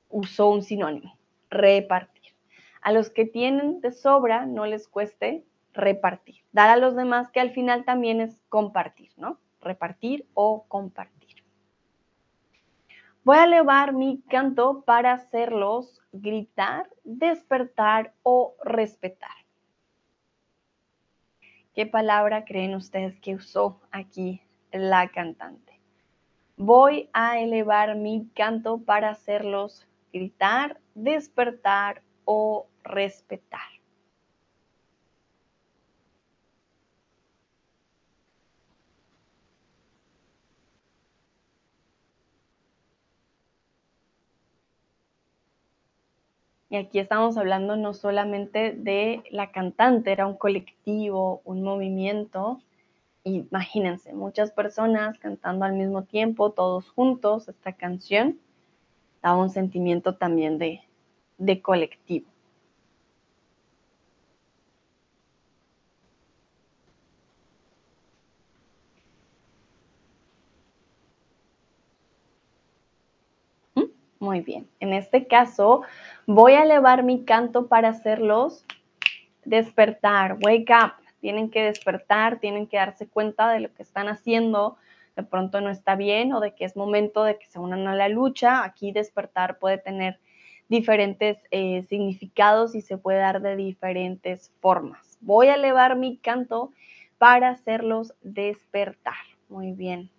usó 0.09 0.51
un 0.51 0.63
sinónimo, 0.63 1.17
repartir. 1.51 2.35
A 2.81 2.93
los 2.93 3.11
que 3.11 3.25
tienen 3.25 3.81
de 3.81 3.93
sobra 3.93 4.47
no 4.47 4.67
les 4.67 4.89
cueste 4.89 5.45
repartir. 5.73 6.45
Dar 6.53 6.71
a 6.71 6.77
los 6.77 6.95
demás 6.95 7.31
que 7.31 7.41
al 7.41 7.51
final 7.51 7.85
también 7.85 8.21
es 8.21 8.41
compartir, 8.49 9.11
¿no? 9.17 9.39
repartir 9.65 10.29
o 10.35 10.67
compartir. 10.69 11.43
Voy 13.25 13.39
a 13.39 13.45
elevar 13.45 13.95
mi 13.95 14.21
canto 14.29 14.83
para 14.83 15.15
hacerlos 15.15 16.01
gritar, 16.13 16.91
despertar 17.05 18.13
o 18.23 18.55
respetar. 18.63 19.44
¿Qué 21.75 21.87
palabra 21.87 22.45
creen 22.45 22.77
ustedes 22.77 23.19
que 23.19 23.35
usó 23.35 23.81
aquí 23.91 24.41
la 24.71 25.09
cantante? 25.09 25.81
Voy 26.57 27.11
a 27.13 27.41
elevar 27.41 27.97
mi 27.97 28.29
canto 28.37 28.79
para 28.79 29.11
hacerlos 29.11 29.85
gritar, 30.13 30.79
despertar 30.95 32.03
o 32.25 32.69
respetar. 32.85 33.74
Y 46.75 46.77
aquí 46.77 46.99
estamos 46.99 47.37
hablando 47.37 47.77
no 47.77 47.95
solamente 47.95 48.73
de 48.73 49.23
la 49.31 49.53
cantante, 49.53 50.11
era 50.11 50.27
un 50.27 50.37
colectivo, 50.37 51.41
un 51.45 51.63
movimiento. 51.63 52.61
Imagínense, 53.23 54.13
muchas 54.13 54.51
personas 54.51 55.17
cantando 55.21 55.67
al 55.67 55.75
mismo 55.75 56.03
tiempo, 56.03 56.51
todos 56.51 56.91
juntos, 56.91 57.49
esta 57.49 57.75
canción 57.75 58.41
daba 59.23 59.41
un 59.41 59.51
sentimiento 59.51 60.17
también 60.17 60.59
de, 60.59 60.81
de 61.39 61.63
colectivo. 61.63 62.27
Muy 74.35 74.41
bien. 74.41 74.69
En 74.81 74.93
este 74.93 75.29
caso, 75.29 75.83
voy 76.27 76.55
a 76.55 76.65
elevar 76.65 77.05
mi 77.05 77.25
canto 77.25 77.69
para 77.69 77.91
hacerlos 77.91 78.65
despertar, 79.45 80.39
wake 80.45 80.73
up. 80.73 80.95
Tienen 81.21 81.51
que 81.51 81.63
despertar, 81.63 82.41
tienen 82.41 82.67
que 82.67 82.79
darse 82.79 83.07
cuenta 83.07 83.49
de 83.53 83.61
lo 83.61 83.73
que 83.73 83.85
están 83.85 84.09
haciendo. 84.09 84.77
De 85.15 85.23
pronto 85.23 85.61
no 85.61 85.71
está 85.71 85.95
bien 85.95 86.33
o 86.33 86.41
de 86.41 86.53
que 86.53 86.65
es 86.65 86.75
momento 86.75 87.23
de 87.23 87.39
que 87.39 87.47
se 87.47 87.61
unan 87.61 87.87
a 87.87 87.95
la 87.95 88.09
lucha. 88.09 88.65
Aquí 88.65 88.91
despertar 88.91 89.61
puede 89.61 89.79
tener 89.79 90.19
diferentes 90.69 91.39
eh, 91.53 91.85
significados 91.89 92.75
y 92.75 92.81
se 92.81 92.99
puede 92.99 93.19
dar 93.19 93.41
de 93.41 93.55
diferentes 93.55 94.53
formas. 94.59 95.17
Voy 95.21 95.47
a 95.47 95.55
elevar 95.55 95.95
mi 95.95 96.17
canto 96.17 96.73
para 97.19 97.51
hacerlos 97.51 98.15
despertar. 98.21 99.15
Muy 99.49 99.71
bien. 99.71 100.11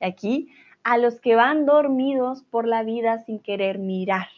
Aquí 0.00 0.48
a 0.86 0.98
los 0.98 1.20
que 1.20 1.34
van 1.34 1.66
dormidos 1.66 2.44
por 2.44 2.68
la 2.68 2.84
vida 2.84 3.18
sin 3.18 3.40
querer 3.40 3.80
mirar. 3.80 4.28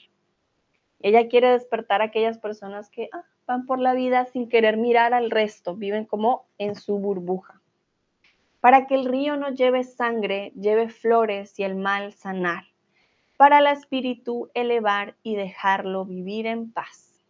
Ella 0.98 1.28
quiere 1.28 1.50
despertar 1.50 2.00
a 2.00 2.06
aquellas 2.06 2.38
personas 2.38 2.88
que 2.88 3.10
ah, 3.12 3.22
van 3.46 3.66
por 3.66 3.78
la 3.78 3.92
vida 3.92 4.24
sin 4.24 4.48
querer 4.48 4.78
mirar 4.78 5.12
al 5.12 5.30
resto, 5.30 5.76
viven 5.76 6.06
como 6.06 6.46
en 6.56 6.74
su 6.74 6.98
burbuja. 6.98 7.60
para 8.60 8.86
que 8.86 8.94
el 8.94 9.04
río 9.04 9.36
no 9.36 9.50
lleve 9.50 9.84
sangre, 9.84 10.52
lleve 10.58 10.88
flores 10.88 11.58
y 11.58 11.64
el 11.64 11.76
mal 11.76 12.14
sanar, 12.14 12.64
para 13.36 13.58
el 13.58 13.66
espíritu 13.66 14.48
elevar 14.54 15.16
y 15.22 15.36
dejarlo 15.36 16.06
vivir 16.06 16.46
en 16.46 16.72
paz. 16.72 17.22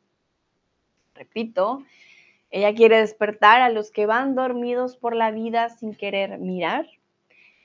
Repito, 1.14 1.82
ella 2.50 2.72
quiere 2.72 2.98
despertar 2.98 3.62
a 3.62 3.68
los 3.68 3.90
que 3.90 4.06
van 4.06 4.36
dormidos 4.36 4.96
por 4.96 5.16
la 5.16 5.32
vida 5.32 5.70
sin 5.70 5.96
querer 5.96 6.38
mirar, 6.38 6.86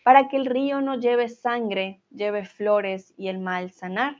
para 0.03 0.27
que 0.27 0.37
el 0.37 0.45
río 0.45 0.81
no 0.81 0.99
lleve 0.99 1.29
sangre, 1.29 2.01
lleve 2.09 2.45
flores 2.45 3.13
y 3.17 3.29
el 3.29 3.39
mal 3.39 3.71
sanar, 3.71 4.17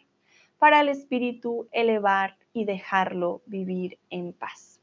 para 0.58 0.80
el 0.80 0.89
espíritu 0.89 1.67
elevar 1.72 2.38
y 2.54 2.65
dejarlo 2.65 3.41
vivir 3.46 4.00
en 4.10 4.32
paz. 4.32 4.80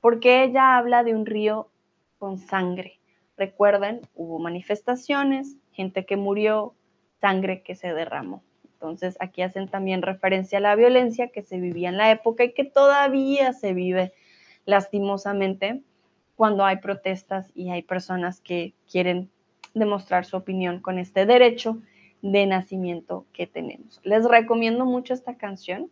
Porque 0.00 0.44
ella 0.44 0.76
habla 0.76 1.04
de 1.04 1.14
un 1.14 1.24
río 1.24 1.70
con 2.18 2.38
sangre. 2.38 3.00
Recuerden, 3.36 4.02
hubo 4.14 4.38
manifestaciones, 4.38 5.56
gente 5.72 6.04
que 6.04 6.16
murió, 6.16 6.74
sangre 7.20 7.62
que 7.62 7.74
se 7.74 7.94
derramó. 7.94 8.42
Entonces 8.64 9.16
aquí 9.20 9.40
hacen 9.40 9.68
también 9.68 10.02
referencia 10.02 10.58
a 10.58 10.60
la 10.60 10.76
violencia 10.76 11.28
que 11.28 11.42
se 11.42 11.58
vivía 11.58 11.88
en 11.88 11.96
la 11.96 12.10
época 12.10 12.44
y 12.44 12.52
que 12.52 12.64
todavía 12.64 13.54
se 13.54 13.72
vive 13.72 14.12
lastimosamente 14.66 15.82
cuando 16.34 16.64
hay 16.64 16.76
protestas 16.76 17.50
y 17.54 17.70
hay 17.70 17.82
personas 17.82 18.40
que 18.40 18.74
quieren 18.90 19.30
demostrar 19.76 20.24
su 20.24 20.36
opinión 20.36 20.80
con 20.80 20.98
este 20.98 21.26
derecho 21.26 21.78
de 22.22 22.46
nacimiento 22.46 23.26
que 23.32 23.46
tenemos. 23.46 24.00
Les 24.04 24.24
recomiendo 24.24 24.86
mucho 24.86 25.12
esta 25.14 25.36
canción. 25.36 25.90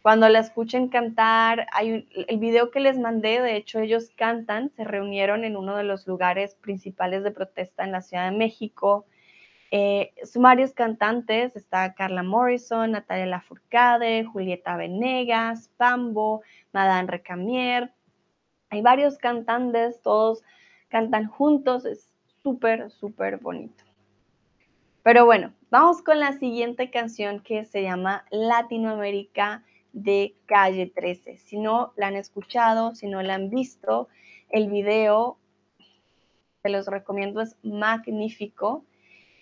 Cuando 0.00 0.28
la 0.28 0.40
escuchen 0.40 0.88
cantar, 0.88 1.66
hay 1.72 2.08
el 2.26 2.38
video 2.38 2.70
que 2.70 2.80
les 2.80 2.98
mandé, 2.98 3.40
de 3.40 3.56
hecho 3.56 3.78
ellos 3.78 4.10
cantan, 4.16 4.70
se 4.70 4.82
reunieron 4.82 5.44
en 5.44 5.56
uno 5.56 5.76
de 5.76 5.84
los 5.84 6.06
lugares 6.08 6.56
principales 6.56 7.22
de 7.22 7.30
protesta 7.30 7.84
en 7.84 7.92
la 7.92 8.00
Ciudad 8.00 8.30
de 8.30 8.36
México. 8.36 9.06
Eh, 9.70 10.12
son 10.24 10.42
varios 10.42 10.72
cantantes, 10.72 11.54
está 11.54 11.94
Carla 11.94 12.22
Morrison, 12.22 12.92
Natalia 12.92 13.26
Lafourcade, 13.26 14.24
Julieta 14.24 14.76
Venegas, 14.76 15.70
Pambo, 15.76 16.42
Madame 16.72 17.08
Recamier. 17.08 17.92
Hay 18.70 18.80
varios 18.80 19.18
cantantes, 19.18 20.00
todos 20.02 20.42
cantan 20.88 21.26
juntos, 21.26 21.86
súper, 22.42 22.90
súper 22.90 23.38
bonito. 23.38 23.84
Pero 25.02 25.24
bueno, 25.24 25.52
vamos 25.70 26.02
con 26.02 26.20
la 26.20 26.32
siguiente 26.38 26.90
canción 26.90 27.40
que 27.40 27.64
se 27.64 27.82
llama 27.82 28.24
Latinoamérica 28.30 29.64
de 29.92 30.34
Calle 30.46 30.86
13. 30.94 31.38
Si 31.38 31.58
no 31.58 31.92
la 31.96 32.08
han 32.08 32.16
escuchado, 32.16 32.94
si 32.94 33.08
no 33.08 33.22
la 33.22 33.34
han 33.34 33.50
visto, 33.50 34.08
el 34.48 34.68
video, 34.70 35.38
se 36.62 36.68
los 36.68 36.86
recomiendo, 36.86 37.40
es 37.40 37.56
magnífico. 37.62 38.84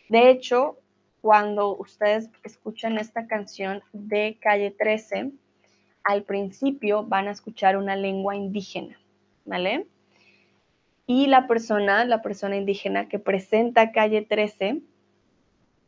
De 0.09 0.31
hecho, 0.31 0.79
cuando 1.21 1.77
ustedes 1.77 2.31
escuchan 2.43 2.99
esta 2.99 3.27
canción 3.27 3.83
de 3.93 4.39
Calle 4.41 4.71
13, 4.71 5.33
al 6.05 6.23
principio 6.25 7.05
van 7.05 7.29
a 7.29 7.33
escuchar 7.33 7.77
una 7.77 7.97
lengua 7.97 8.35
indígena, 8.35 8.99
¿vale? 9.45 9.87
Y 11.13 11.27
la 11.27 11.49
persona, 11.49 12.05
la 12.05 12.23
persona 12.23 12.55
indígena 12.55 13.09
que 13.09 13.19
presenta 13.19 13.91
Calle 13.91 14.23
13, 14.23 14.81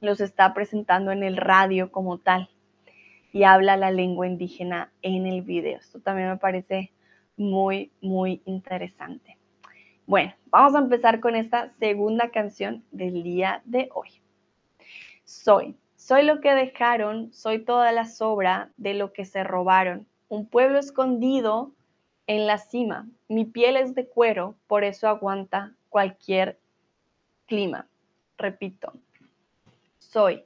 los 0.00 0.20
está 0.20 0.52
presentando 0.52 1.12
en 1.12 1.22
el 1.22 1.37
radio 1.37 1.92
como 1.92 2.18
tal 2.18 2.50
y 3.32 3.44
habla 3.44 3.76
la 3.76 3.92
lengua 3.92 4.26
indígena 4.26 4.90
en 5.00 5.28
el 5.28 5.42
video. 5.42 5.78
Esto 5.78 6.00
también 6.00 6.28
me 6.28 6.38
parece 6.38 6.90
muy, 7.37 7.92
muy 8.00 8.42
interesante. 8.46 9.38
Bueno, 10.06 10.35
vamos 10.46 10.74
a 10.74 10.80
empezar 10.80 11.20
con 11.20 11.37
esta 11.37 11.72
segunda 11.78 12.30
canción 12.30 12.82
del 12.90 13.22
día 13.22 13.62
de 13.64 13.90
hoy. 13.94 14.08
Soy, 15.22 15.76
soy 15.94 16.24
lo 16.24 16.40
que 16.40 16.52
dejaron, 16.52 17.32
soy 17.32 17.61
toda 17.61 17.92
la 17.92 18.06
sobra 18.06 18.72
de 18.76 18.94
lo 18.94 19.12
que 19.12 19.24
se 19.24 19.44
robaron. 19.44 20.04
Un 20.28 20.48
pueblo 20.48 20.80
escondido 20.80 21.70
en 22.26 22.46
la 22.46 22.58
cima. 22.58 23.08
Mi 23.28 23.44
piel 23.44 23.76
es 23.76 23.94
de 23.94 24.08
cuero, 24.08 24.56
por 24.66 24.85
eso 24.85 25.08
aguanta 25.08 25.74
cualquier 25.88 26.58
clima. 27.46 27.88
Repito, 28.38 28.92
soy 29.98 30.44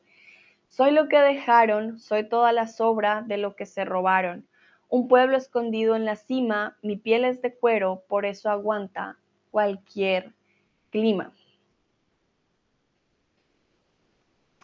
soy 0.77 0.91
lo 0.91 1.09
que 1.09 1.19
dejaron, 1.19 1.99
soy 1.99 2.29
toda 2.29 2.53
la 2.53 2.67
sobra 2.67 3.23
de 3.23 3.39
lo 3.39 3.57
que 3.57 3.65
se 3.65 3.87
robaron. 3.87 4.47
Un 4.91 5.09
pueblo 5.09 5.39
escondido 5.39 5.97
en 5.97 6.05
la 6.05 6.17
cima, 6.17 6.77
mi 6.83 6.97
piel 6.97 7.25
es 7.25 7.41
de 7.41 7.55
cuero, 7.55 8.03
por 8.09 8.27
eso 8.27 8.51
aguanta 8.51 9.17
cualquier 9.51 10.35
clima. 10.91 11.33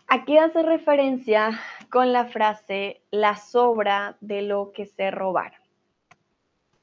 Aquí 0.07 0.37
hace 0.37 0.63
referencia 0.63 1.59
con 1.89 2.13
la 2.13 2.27
frase 2.27 3.01
la 3.11 3.37
sobra 3.37 4.19
de 4.21 4.43
lo 4.43 4.73
que 4.73 4.85
se 4.85 5.11
robaron. 5.11 5.62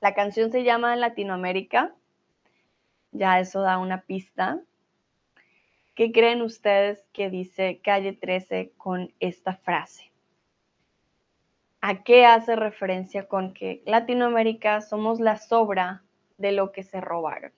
La 0.01 0.13
canción 0.13 0.51
se 0.51 0.63
llama 0.63 0.95
Latinoamérica, 0.95 1.93
ya 3.11 3.39
eso 3.39 3.61
da 3.61 3.77
una 3.77 4.01
pista. 4.01 4.61
¿Qué 5.93 6.13
creen 6.13 6.41
ustedes 6.41 7.05
que 7.11 7.29
dice 7.29 7.81
calle 7.83 8.13
13 8.13 8.71
con 8.77 9.13
esta 9.19 9.55
frase? 9.55 10.09
¿A 11.81 12.03
qué 12.03 12.25
hace 12.25 12.55
referencia 12.55 13.27
con 13.27 13.53
que 13.53 13.81
Latinoamérica 13.85 14.81
somos 14.81 15.19
la 15.19 15.37
sobra 15.37 16.03
de 16.37 16.53
lo 16.53 16.71
que 16.71 16.83
se 16.83 17.01
robaron? 17.01 17.51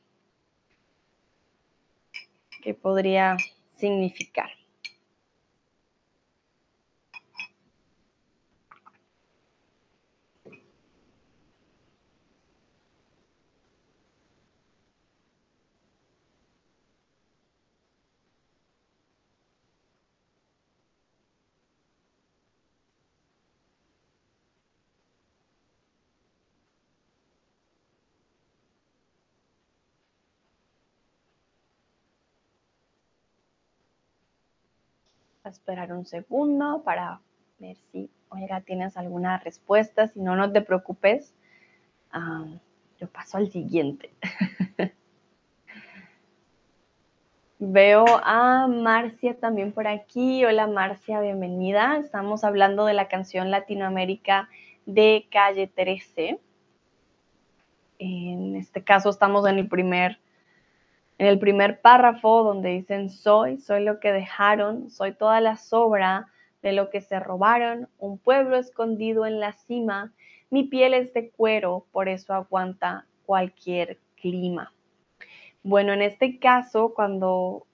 ¿Qué 2.63 2.73
podría 2.73 3.37
significar? 3.75 4.49
Esperar 35.51 35.93
un 35.93 36.05
segundo 36.05 36.81
para 36.83 37.21
ver 37.59 37.77
si, 37.91 38.09
oiga, 38.29 38.61
tienes 38.61 38.97
alguna 38.97 39.37
respuesta. 39.37 40.07
Si 40.07 40.19
no, 40.19 40.35
no 40.35 40.51
te 40.51 40.61
preocupes. 40.61 41.33
yo 42.99 43.07
paso 43.07 43.37
al 43.37 43.49
siguiente. 43.51 44.13
Veo 47.63 48.05
a 48.23 48.67
Marcia 48.67 49.39
también 49.39 49.71
por 49.71 49.85
aquí. 49.87 50.43
Hola 50.45 50.65
Marcia, 50.65 51.21
bienvenida. 51.21 51.97
Estamos 51.97 52.43
hablando 52.43 52.85
de 52.85 52.93
la 52.93 53.07
canción 53.07 53.51
Latinoamérica 53.51 54.49
de 54.87 55.27
Calle 55.31 55.67
13. 55.67 56.39
En 57.99 58.55
este 58.55 58.83
caso 58.83 59.11
estamos 59.11 59.47
en 59.47 59.59
el 59.59 59.67
primer 59.67 60.19
en 61.21 61.27
el 61.27 61.37
primer 61.37 61.81
párrafo 61.81 62.41
donde 62.41 62.69
dicen 62.69 63.11
soy, 63.11 63.59
soy 63.59 63.83
lo 63.83 63.99
que 63.99 64.11
dejaron, 64.11 64.89
soy 64.89 65.13
toda 65.13 65.39
la 65.39 65.55
sobra 65.55 66.25
de 66.63 66.71
lo 66.71 66.89
que 66.89 66.99
se 66.99 67.19
robaron, 67.19 67.87
un 67.99 68.17
pueblo 68.17 68.57
escondido 68.57 69.27
en 69.27 69.39
la 69.39 69.51
cima, 69.51 70.13
mi 70.49 70.63
piel 70.63 70.95
es 70.95 71.13
de 71.13 71.29
cuero, 71.29 71.85
por 71.91 72.09
eso 72.09 72.33
aguanta 72.33 73.05
cualquier 73.27 73.99
clima. 74.15 74.73
Bueno, 75.61 75.93
en 75.93 76.01
este 76.01 76.39
caso, 76.39 76.95
cuando 76.95 77.67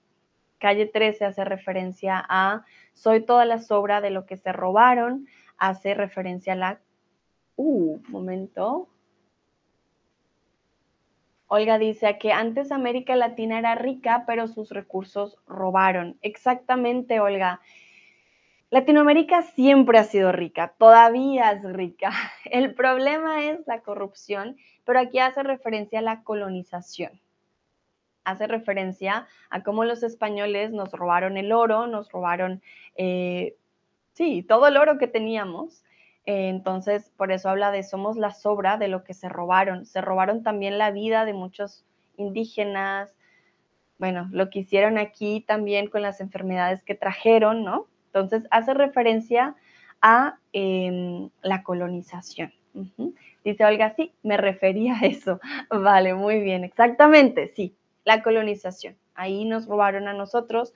calle 0.58 0.84
13 0.84 1.24
hace 1.24 1.42
referencia 1.46 2.22
a 2.28 2.66
soy 2.92 3.22
toda 3.22 3.46
la 3.46 3.60
sobra 3.60 4.02
de 4.02 4.10
lo 4.10 4.26
que 4.26 4.36
se 4.36 4.52
robaron, 4.52 5.26
hace 5.56 5.94
referencia 5.94 6.52
a 6.52 6.56
la... 6.56 6.80
Uh, 7.56 7.96
momento. 8.08 8.88
Olga 11.50 11.78
dice 11.78 12.18
que 12.18 12.30
antes 12.30 12.70
América 12.70 13.16
Latina 13.16 13.58
era 13.58 13.74
rica, 13.74 14.24
pero 14.26 14.48
sus 14.48 14.70
recursos 14.70 15.38
robaron. 15.46 16.18
Exactamente, 16.20 17.20
Olga. 17.20 17.60
Latinoamérica 18.70 19.40
siempre 19.40 19.98
ha 19.98 20.04
sido 20.04 20.30
rica, 20.30 20.74
todavía 20.78 21.52
es 21.52 21.62
rica. 21.62 22.12
El 22.44 22.74
problema 22.74 23.44
es 23.44 23.66
la 23.66 23.80
corrupción, 23.80 24.58
pero 24.84 25.00
aquí 25.00 25.20
hace 25.20 25.42
referencia 25.42 26.00
a 26.00 26.02
la 26.02 26.22
colonización. 26.22 27.18
Hace 28.24 28.46
referencia 28.46 29.26
a 29.48 29.62
cómo 29.62 29.84
los 29.84 30.02
españoles 30.02 30.70
nos 30.70 30.92
robaron 30.92 31.38
el 31.38 31.50
oro, 31.50 31.86
nos 31.86 32.12
robaron, 32.12 32.60
eh, 32.94 33.56
sí, 34.12 34.42
todo 34.42 34.66
el 34.66 34.76
oro 34.76 34.98
que 34.98 35.06
teníamos 35.06 35.82
entonces, 36.30 37.10
por 37.16 37.32
eso 37.32 37.48
habla 37.48 37.70
de 37.70 37.82
somos 37.82 38.18
la 38.18 38.34
sobra 38.34 38.76
de 38.76 38.88
lo 38.88 39.02
que 39.02 39.14
se 39.14 39.30
robaron. 39.30 39.86
Se 39.86 40.02
robaron 40.02 40.42
también 40.42 40.76
la 40.76 40.90
vida 40.90 41.24
de 41.24 41.32
muchos 41.32 41.86
indígenas, 42.18 43.14
bueno, 43.98 44.28
lo 44.30 44.50
que 44.50 44.58
hicieron 44.58 44.98
aquí 44.98 45.40
también 45.40 45.88
con 45.88 46.02
las 46.02 46.20
enfermedades 46.20 46.82
que 46.84 46.94
trajeron, 46.94 47.64
¿no? 47.64 47.86
Entonces 48.08 48.46
hace 48.50 48.74
referencia 48.74 49.56
a 50.02 50.38
em, 50.52 51.30
la 51.40 51.62
colonización. 51.62 52.52
Dice 53.42 53.64
Olga, 53.64 53.94
sí, 53.96 54.12
me 54.22 54.36
refería 54.36 54.98
a 55.00 55.06
eso. 55.06 55.40
Vale, 55.70 56.12
muy 56.12 56.40
bien, 56.40 56.62
exactamente, 56.62 57.54
sí, 57.56 57.74
la 58.04 58.22
colonización. 58.22 58.98
Ahí 59.14 59.46
nos 59.46 59.66
robaron 59.66 60.08
a 60.08 60.12
nosotros 60.12 60.74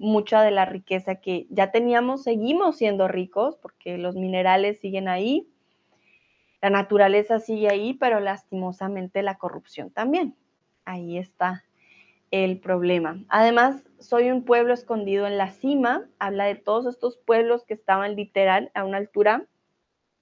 mucha 0.00 0.42
de 0.42 0.50
la 0.50 0.64
riqueza 0.64 1.16
que 1.16 1.46
ya 1.50 1.70
teníamos, 1.70 2.22
seguimos 2.22 2.78
siendo 2.78 3.06
ricos 3.06 3.56
porque 3.56 3.98
los 3.98 4.16
minerales 4.16 4.80
siguen 4.80 5.08
ahí, 5.08 5.46
la 6.62 6.70
naturaleza 6.70 7.38
sigue 7.38 7.68
ahí, 7.68 7.92
pero 7.94 8.18
lastimosamente 8.18 9.22
la 9.22 9.36
corrupción 9.36 9.90
también. 9.90 10.34
Ahí 10.86 11.18
está 11.18 11.64
el 12.30 12.60
problema. 12.60 13.22
Además, 13.28 13.82
soy 13.98 14.30
un 14.30 14.44
pueblo 14.44 14.72
escondido 14.72 15.26
en 15.26 15.36
la 15.36 15.50
cima, 15.50 16.08
habla 16.18 16.46
de 16.46 16.54
todos 16.54 16.86
estos 16.86 17.18
pueblos 17.18 17.64
que 17.64 17.74
estaban 17.74 18.16
literal 18.16 18.70
a 18.72 18.84
una 18.84 18.96
altura 18.96 19.46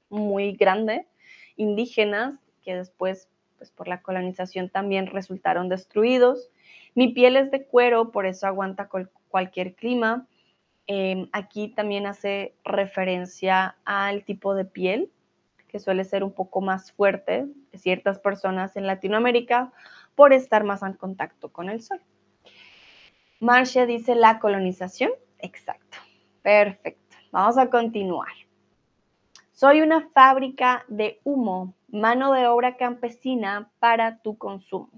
muy 0.09 0.53
grande, 0.53 1.07
indígenas, 1.57 2.35
que 2.63 2.75
después, 2.75 3.29
pues 3.59 3.71
por 3.71 3.87
la 3.87 4.03
colonización 4.03 4.71
también 4.71 5.07
resultaron 5.07 5.69
destruidos. 5.69 6.51
Mi 6.97 7.09
piel 7.13 7.37
es 7.37 7.53
de 7.53 7.65
cuero, 7.65 8.11
por 8.11 8.27
eso 8.27 8.49
aguanta 8.49 8.89
cualquier 9.29 9.75
clima. 9.75 10.27
Em, 10.87 11.29
aquí 11.33 11.69
también 11.69 12.07
hace 12.07 12.55
referencia 12.65 13.77
al 13.85 14.25
tipo 14.25 14.55
de 14.55 14.65
piel, 14.65 15.11
que 15.69 15.79
suele 15.79 16.05
ser 16.05 16.25
un 16.25 16.33
poco 16.33 16.61
más 16.61 16.93
fuerte 16.93 17.47
de 17.71 17.79
ciertas 17.79 18.19
personas 18.19 18.77
en 18.77 18.87
Latinoamérica 18.87 19.71
por 20.15 20.33
estar 20.33 20.65
más 20.65 20.83
en 20.83 20.95
contacto 20.95 21.51
con 21.51 21.69
el 21.69 21.83
sol. 21.83 22.01
Marcia 23.41 23.87
dice 23.87 24.15
la 24.15 24.39
colonización. 24.41 25.13
Exacto. 25.39 25.99
Perfecto. 26.43 27.17
Vamos 27.31 27.59
a 27.59 27.69
continuar. 27.69 28.33
Soy 29.53 29.81
una 29.81 30.09
fábrica 30.09 30.85
de 30.89 31.21
humo, 31.25 31.75
mano 31.89 32.33
de 32.33 32.47
obra 32.47 32.77
campesina 32.77 33.71
para 33.79 34.19
tu 34.23 34.39
consumo. 34.39 34.91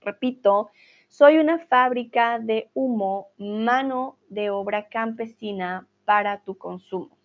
Repito, 0.00 0.70
soy 1.16 1.38
una 1.38 1.58
fábrica 1.58 2.38
de 2.38 2.68
humo, 2.74 3.28
mano 3.38 4.18
de 4.28 4.50
obra 4.50 4.86
campesina 4.90 5.88
para 6.04 6.42
tu 6.42 6.58
consumo. 6.58 7.16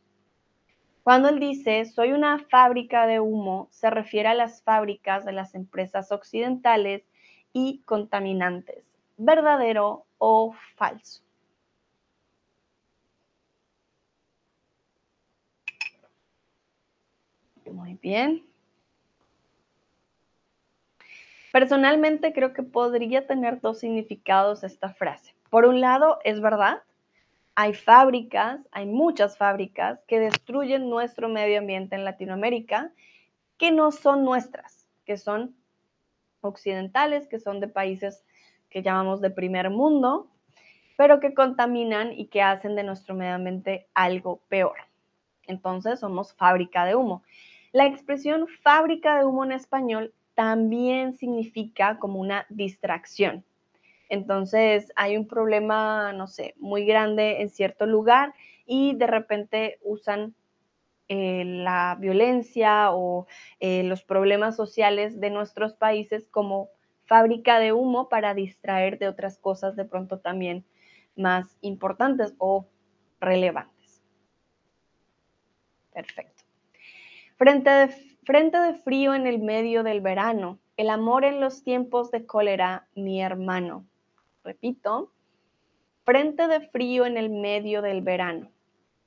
Cuando 1.04 1.28
él 1.28 1.42
dice 1.42 1.84
soy 1.84 2.14
una 2.14 2.40
fábrica 2.40 3.06
de 3.06 3.20
humo, 3.20 3.68
se 3.70 3.90
refiere 3.90 4.30
a 4.30 4.34
las 4.34 4.64
fábricas 4.64 5.26
de 5.26 5.34
las 5.34 5.56
empresas 5.56 6.14
occidentales 6.14 7.04
y 7.52 7.82
contaminantes, 7.84 8.86
verdadero 9.18 10.06
o 10.20 10.56
falso. 10.78 11.22
Muy 17.70 17.96
bien. 17.96 18.51
Personalmente 21.52 22.32
creo 22.34 22.54
que 22.54 22.64
podría 22.64 23.28
tener 23.28 23.60
dos 23.60 23.80
significados 23.80 24.64
esta 24.64 24.94
frase. 24.94 25.36
Por 25.50 25.66
un 25.66 25.82
lado, 25.82 26.20
es 26.24 26.40
verdad, 26.40 26.82
hay 27.56 27.74
fábricas, 27.74 28.62
hay 28.72 28.86
muchas 28.86 29.38
fábricas 29.38 30.00
que 30.08 30.20
destruyen 30.20 30.90
nuestro 30.90 31.28
medio 31.28 31.60
ambiente 31.60 31.96
en 31.96 32.06
Latinoamérica 32.06 32.92
que 33.58 33.72
no 33.72 33.92
son 33.92 34.24
nuestras, 34.24 34.88
que 35.06 35.18
son 35.18 35.54
occidentales, 36.40 37.28
que 37.28 37.40
son 37.40 37.60
de 37.60 37.68
países 37.68 38.24
que 38.70 38.82
llamamos 38.82 39.20
de 39.20 39.30
primer 39.30 39.70
mundo, 39.70 40.28
pero 40.96 41.20
que 41.20 41.34
contaminan 41.34 42.14
y 42.14 42.28
que 42.28 42.42
hacen 42.42 42.76
de 42.76 42.84
nuestro 42.84 43.14
medio 43.14 43.36
ambiente 43.36 43.88
algo 43.94 44.40
peor. 44.48 44.78
Entonces 45.48 46.00
somos 46.00 46.34
fábrica 46.34 46.86
de 46.86 46.96
humo. 46.96 47.24
La 47.74 47.86
expresión 47.86 48.48
fábrica 48.64 49.18
de 49.18 49.26
humo 49.26 49.44
en 49.44 49.52
español 49.52 50.14
también 50.34 51.14
significa 51.14 51.98
como 52.00 52.20
una 52.20 52.46
distracción. 52.50 53.44
Entonces 54.10 54.92
hay 54.96 55.16
un 55.16 55.28
problema, 55.28 56.12
no 56.14 56.28
sé, 56.28 56.54
muy 56.58 56.86
grande 56.86 57.42
en 57.42 57.50
cierto 57.50 57.86
lugar 57.86 58.34
y 58.66 58.96
de 58.96 59.08
repente 59.08 59.80
usan 59.84 60.36
eh, 61.08 61.44
la 61.46 61.98
violencia 62.00 62.92
o 62.92 63.28
eh, 63.60 63.84
los 63.84 64.04
problemas 64.04 64.56
sociales 64.56 65.20
de 65.20 65.30
nuestros 65.30 65.74
países 65.74 66.28
como 66.30 66.70
fábrica 67.06 67.60
de 67.60 67.74
humo 67.74 68.08
para 68.08 68.34
distraer 68.34 68.98
de 68.98 69.10
otras 69.10 69.38
cosas 69.38 69.76
de 69.76 69.86
pronto 69.86 70.20
también 70.20 70.66
más 71.16 71.58
importantes 71.62 72.34
o 72.38 72.68
relevantes. 73.20 74.02
Perfecto. 75.94 76.44
Frente 77.38 77.70
de, 77.70 78.11
frente 78.24 78.58
de 78.58 78.76
frío 78.76 79.14
en 79.14 79.28
el 79.28 79.40
medio 79.40 79.84
del 79.84 80.02
verano, 80.02 80.60
el 80.78 80.90
amor 80.90 81.26
en 81.26 81.40
los 81.40 81.64
tiempos 81.64 82.12
de 82.12 82.26
cólera, 82.26 82.88
mi 82.96 83.22
hermano. 83.22 83.86
Repito, 84.44 85.12
frente 86.04 86.48
de 86.48 86.62
frío 86.62 87.06
en 87.06 87.18
el 87.18 87.30
medio 87.30 87.82
del 87.82 88.02
verano, 88.02 88.50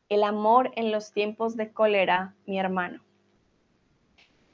el 0.09 0.23
amor 0.23 0.73
en 0.77 0.93
los 0.93 1.13
tiempos 1.13 1.57
de 1.57 1.73
cólera, 1.73 2.35
mi 2.47 2.59
hermano. 2.59 3.03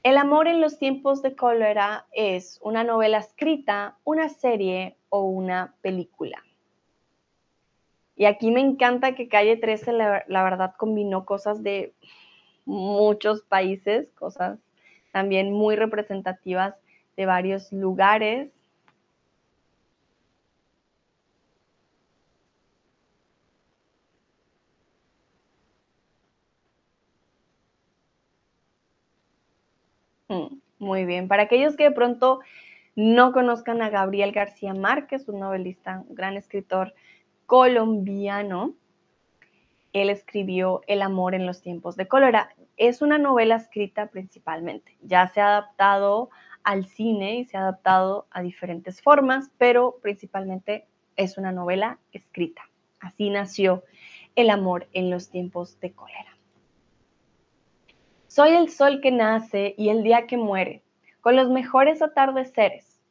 El 0.03 0.17
amor 0.17 0.47
en 0.47 0.61
los 0.61 0.79
tiempos 0.79 1.21
de 1.21 1.35
cólera 1.35 2.07
es 2.11 2.59
una 2.63 2.83
novela 2.83 3.19
escrita, 3.19 3.97
una 4.03 4.29
serie 4.29 4.97
o 5.09 5.21
una 5.21 5.75
película. 5.81 6.43
Y 8.15 8.25
aquí 8.25 8.49
me 8.51 8.61
encanta 8.61 9.13
que 9.13 9.27
Calle 9.27 9.57
13, 9.57 9.93
la, 9.93 10.23
la, 10.27 10.43
verdad, 10.43 10.73
combinó 10.77 11.25
cosas 11.25 11.61
de 11.61 11.93
muchos 12.65 13.43
países, 13.43 14.11
cosas 14.13 14.59
también 15.11 15.51
muy 15.51 15.75
representativas 15.75 16.75
de 17.17 17.25
varios 17.25 17.71
lugares. 17.71 18.51
Mm, 30.29 30.55
muy 30.79 31.05
bien. 31.05 31.27
Para 31.27 31.43
aquellos 31.43 31.75
que 31.75 31.83
de 31.85 31.91
pronto 31.91 32.39
no 32.95 33.31
conozcan 33.33 33.81
a 33.81 33.89
Gabriel 33.89 34.31
García 34.31 34.73
Márquez, 34.73 35.27
un 35.27 35.39
novelista, 35.39 36.03
un 36.07 36.15
gran 36.15 36.37
escritor 36.37 36.93
colombiano. 37.45 38.75
Él 39.93 40.09
escribió 40.09 40.81
El 40.87 41.01
amor 41.01 41.35
en 41.35 41.45
los 41.45 41.61
tiempos 41.61 41.95
de 41.95 42.07
cólera. 42.07 42.53
Es 42.77 43.01
una 43.01 43.17
novela 43.17 43.55
escrita 43.55 44.07
principalmente. 44.07 44.97
Ya 45.01 45.27
se 45.27 45.41
ha 45.41 45.47
adaptado 45.47 46.29
al 46.63 46.85
cine 46.85 47.37
y 47.37 47.45
se 47.45 47.57
ha 47.57 47.61
adaptado 47.61 48.27
a 48.31 48.41
diferentes 48.41 49.01
formas, 49.01 49.51
pero 49.57 49.97
principalmente 50.01 50.87
es 51.15 51.37
una 51.37 51.51
novela 51.51 51.99
escrita. 52.11 52.61
Así 52.99 53.29
nació 53.29 53.83
El 54.35 54.49
amor 54.49 54.87
en 54.93 55.09
los 55.09 55.29
tiempos 55.29 55.79
de 55.79 55.91
cólera. 55.91 56.37
Soy 58.27 58.51
el 58.51 58.69
sol 58.69 59.01
que 59.01 59.11
nace 59.11 59.75
y 59.77 59.89
el 59.89 60.03
día 60.03 60.25
que 60.25 60.37
muere, 60.37 60.83
con 61.19 61.35
los 61.35 61.49
mejores 61.49 62.01
atardeceres. 62.01 63.01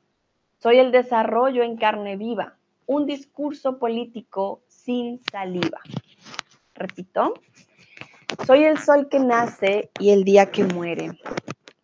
Soy 0.59 0.79
el 0.79 0.93
desarrollo 0.93 1.63
en 1.63 1.77
carne 1.77 2.17
viva, 2.17 2.57
un 2.87 3.05
discurso 3.05 3.79
político 3.79 4.63
sin 4.67 5.21
saliva. 5.31 5.81
Repito, 6.81 7.35
soy 8.47 8.65
el 8.65 8.79
sol 8.79 9.11
que 9.11 9.19
nace 9.19 9.91
y 9.99 10.13
el 10.13 10.25
día 10.25 10.51
que 10.51 10.65
muere, 10.65 11.11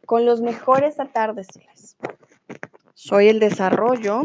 con 0.06 0.24
los 0.24 0.40
mejores 0.40 0.98
atardeceres. 0.98 1.98
Soy 2.94 3.28
el 3.28 3.38
desarrollo 3.38 4.24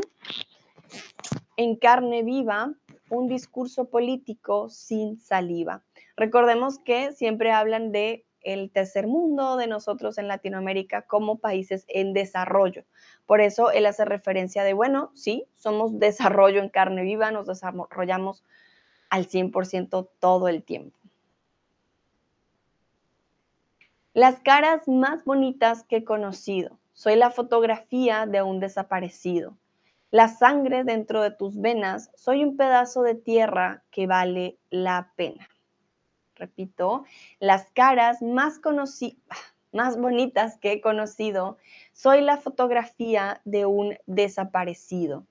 en 1.57 1.75
carne 1.75 2.23
viva, 2.23 2.73
un 3.09 3.27
discurso 3.27 3.89
político 3.89 4.69
sin 4.69 5.19
saliva. 5.19 5.83
Recordemos 6.15 6.79
que 6.79 7.11
siempre 7.11 7.51
hablan 7.51 7.91
de 7.91 8.25
el 8.39 8.71
tercer 8.71 9.07
mundo, 9.07 9.57
de 9.57 9.67
nosotros 9.67 10.17
en 10.17 10.29
Latinoamérica 10.29 11.01
como 11.01 11.39
países 11.39 11.83
en 11.89 12.13
desarrollo. 12.13 12.85
Por 13.25 13.41
eso 13.41 13.71
él 13.71 13.87
hace 13.87 14.05
referencia 14.05 14.63
de, 14.63 14.71
bueno, 14.71 15.11
sí, 15.15 15.43
somos 15.53 15.99
desarrollo 15.99 16.61
en 16.61 16.69
carne 16.69 17.03
viva, 17.03 17.29
nos 17.29 17.47
desarrollamos 17.47 18.45
al 19.11 19.27
100% 19.27 20.09
todo 20.19 20.47
el 20.47 20.63
tiempo. 20.63 20.97
Las 24.13 24.39
caras 24.39 24.87
más 24.87 25.23
bonitas 25.23 25.83
que 25.83 25.97
he 25.97 26.03
conocido. 26.03 26.79
Soy 26.93 27.15
la 27.15 27.29
fotografía 27.29 28.25
de 28.25 28.41
un 28.41 28.59
desaparecido. 28.59 29.55
La 30.09 30.27
sangre 30.27 30.83
dentro 30.83 31.21
de 31.21 31.29
tus 31.29 31.61
venas. 31.61 32.09
Soy 32.15 32.43
un 32.43 32.57
pedazo 32.57 33.03
de 33.03 33.13
tierra 33.13 33.83
que 33.91 34.07
vale 34.07 34.57
la 34.71 35.11
pena 35.15 35.47
repito, 36.41 37.05
las 37.39 37.69
caras 37.71 38.21
más 38.21 38.59
conocidas, 38.59 39.21
más 39.71 39.97
bonitas 39.97 40.57
que 40.57 40.73
he 40.73 40.81
conocido, 40.81 41.57
soy 41.93 42.19
la 42.21 42.37
fotografía 42.37 43.39
de 43.45 43.65
un 43.65 43.97
desaparecido. 44.07 45.25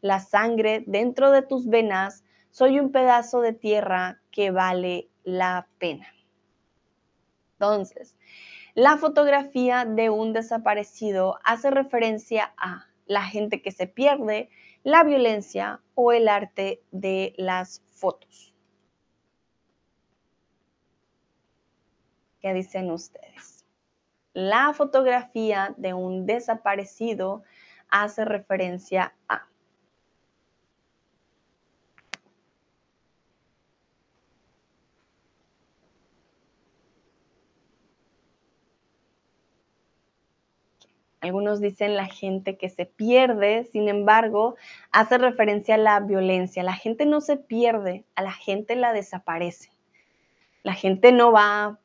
la 0.00 0.20
sangre 0.20 0.84
dentro 0.86 1.32
de 1.32 1.42
tus 1.42 1.66
venas, 1.66 2.22
soy 2.58 2.80
un 2.80 2.90
pedazo 2.90 3.40
de 3.40 3.52
tierra 3.52 4.20
que 4.32 4.50
vale 4.50 5.08
la 5.22 5.68
pena. 5.78 6.08
Entonces, 7.52 8.16
la 8.74 8.96
fotografía 8.96 9.84
de 9.84 10.10
un 10.10 10.32
desaparecido 10.32 11.38
hace 11.44 11.70
referencia 11.70 12.52
a 12.56 12.88
la 13.06 13.22
gente 13.22 13.62
que 13.62 13.70
se 13.70 13.86
pierde, 13.86 14.50
la 14.82 15.04
violencia 15.04 15.82
o 15.94 16.10
el 16.10 16.26
arte 16.26 16.82
de 16.90 17.32
las 17.36 17.80
fotos. 17.92 18.52
¿Qué 22.40 22.52
dicen 22.54 22.90
ustedes? 22.90 23.66
La 24.32 24.72
fotografía 24.72 25.76
de 25.76 25.94
un 25.94 26.26
desaparecido 26.26 27.44
hace 27.88 28.24
referencia 28.24 29.14
a 29.28 29.46
Algunos 41.20 41.60
dicen 41.60 41.96
la 41.96 42.06
gente 42.06 42.56
que 42.56 42.68
se 42.68 42.86
pierde, 42.86 43.64
sin 43.64 43.88
embargo, 43.88 44.56
hace 44.92 45.18
referencia 45.18 45.74
a 45.74 45.78
la 45.78 46.00
violencia. 46.00 46.62
La 46.62 46.74
gente 46.74 47.06
no 47.06 47.20
se 47.20 47.36
pierde, 47.36 48.04
a 48.14 48.22
la 48.22 48.32
gente 48.32 48.76
la 48.76 48.92
desaparece. 48.92 49.70
La 50.62 50.74
gente 50.74 51.10
no 51.12 51.32
va 51.32 51.80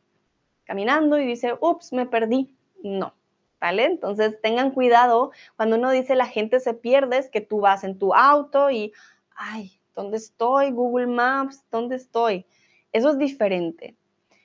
caminando 0.65 1.19
y 1.19 1.25
dice, 1.25 1.55
ups, 1.59 1.93
me 1.93 2.05
perdí. 2.05 2.55
No, 2.83 3.15
¿vale? 3.59 3.85
Entonces 3.85 4.39
tengan 4.41 4.71
cuidado 4.71 5.31
cuando 5.55 5.77
uno 5.77 5.89
dice 5.89 6.15
la 6.15 6.27
gente 6.27 6.59
se 6.59 6.73
pierde, 6.73 7.17
es 7.17 7.29
que 7.29 7.41
tú 7.41 7.61
vas 7.61 7.83
en 7.83 7.97
tu 7.97 8.13
auto 8.13 8.69
y, 8.69 8.93
ay, 9.35 9.79
¿dónde 9.95 10.17
estoy? 10.17 10.71
Google 10.71 11.07
Maps, 11.07 11.65
¿dónde 11.71 11.95
estoy? 11.95 12.45
Eso 12.91 13.09
es 13.09 13.17
diferente. 13.17 13.95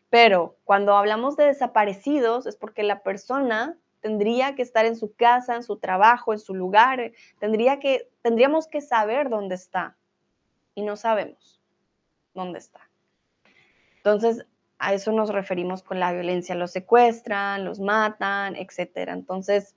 Pero 0.08 0.56
cuando 0.64 0.96
hablamos 0.96 1.36
de 1.36 1.44
desaparecidos 1.44 2.46
es 2.46 2.56
porque 2.56 2.82
la 2.82 3.02
persona 3.02 3.76
tendría 4.00 4.54
que 4.54 4.62
estar 4.62 4.86
en 4.86 4.96
su 4.96 5.14
casa, 5.14 5.56
en 5.56 5.62
su 5.62 5.76
trabajo, 5.76 6.32
en 6.32 6.38
su 6.38 6.54
lugar, 6.54 7.12
tendría 7.38 7.78
que, 7.78 8.08
tendríamos 8.22 8.66
que 8.66 8.80
saber 8.80 9.28
dónde 9.28 9.54
está 9.54 9.96
y 10.74 10.82
no 10.82 10.96
sabemos 10.96 11.60
dónde 12.34 12.58
está. 12.58 12.80
Entonces, 13.96 14.46
a 14.78 14.94
eso 14.94 15.12
nos 15.12 15.30
referimos 15.30 15.82
con 15.82 15.98
la 15.98 16.12
violencia, 16.12 16.54
los 16.54 16.70
secuestran, 16.70 17.64
los 17.64 17.80
matan, 17.80 18.54
etc. 18.56 19.08
Entonces, 19.08 19.74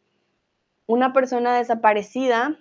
una 0.85 1.11
persona 1.11 1.57
desaparecida 1.57 2.57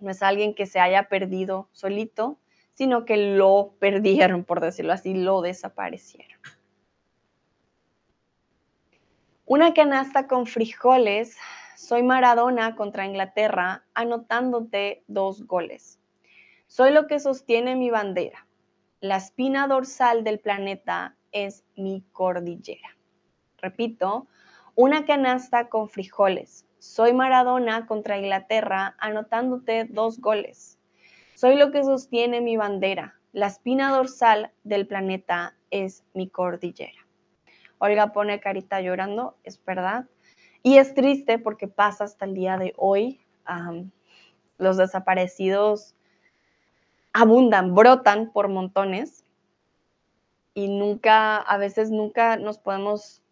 no 0.00 0.10
es 0.10 0.22
alguien 0.22 0.54
que 0.54 0.66
se 0.66 0.80
haya 0.80 1.08
perdido 1.08 1.68
solito, 1.72 2.38
sino 2.74 3.04
que 3.04 3.16
lo 3.36 3.74
perdieron, 3.80 4.44
por 4.44 4.60
decirlo 4.60 4.92
así, 4.92 5.14
lo 5.14 5.42
desaparecieron. 5.42 6.40
Una 9.50 9.72
canasta 9.72 10.26
con 10.26 10.44
frijoles. 10.44 11.38
Soy 11.74 12.02
Maradona 12.02 12.76
contra 12.76 13.06
Inglaterra, 13.06 13.82
anotándote 13.94 15.04
dos 15.06 15.46
goles. 15.46 15.98
Soy 16.66 16.92
lo 16.92 17.06
que 17.06 17.18
sostiene 17.18 17.74
mi 17.74 17.88
bandera. 17.88 18.46
La 19.00 19.16
espina 19.16 19.66
dorsal 19.66 20.22
del 20.22 20.38
planeta 20.38 21.16
es 21.32 21.64
mi 21.76 22.04
cordillera. 22.12 22.94
Repito, 23.56 24.26
una 24.74 25.06
canasta 25.06 25.70
con 25.70 25.88
frijoles. 25.88 26.66
Soy 26.78 27.14
Maradona 27.14 27.86
contra 27.86 28.18
Inglaterra, 28.18 28.96
anotándote 28.98 29.86
dos 29.88 30.20
goles. 30.20 30.78
Soy 31.36 31.56
lo 31.56 31.72
que 31.72 31.84
sostiene 31.84 32.42
mi 32.42 32.58
bandera. 32.58 33.18
La 33.32 33.46
espina 33.46 33.92
dorsal 33.92 34.52
del 34.64 34.86
planeta 34.86 35.56
es 35.70 36.04
mi 36.12 36.28
cordillera. 36.28 37.07
Olga 37.78 38.12
pone 38.12 38.40
carita 38.40 38.80
llorando, 38.80 39.36
es 39.44 39.62
verdad. 39.64 40.06
Y 40.62 40.78
es 40.78 40.94
triste 40.94 41.38
porque 41.38 41.68
pasa 41.68 42.04
hasta 42.04 42.24
el 42.24 42.34
día 42.34 42.58
de 42.58 42.74
hoy. 42.76 43.20
los 44.58 44.76
desaparecidos 44.76 45.94
abundan, 47.12 47.74
brotan 47.74 48.30
por 48.32 48.48
montones 48.48 49.24
y 50.54 50.68
nunca, 50.68 51.36
a 51.36 51.56
veces 51.56 51.90
nunca 51.90 52.36
nos 52.36 52.58
podemos 52.58 53.22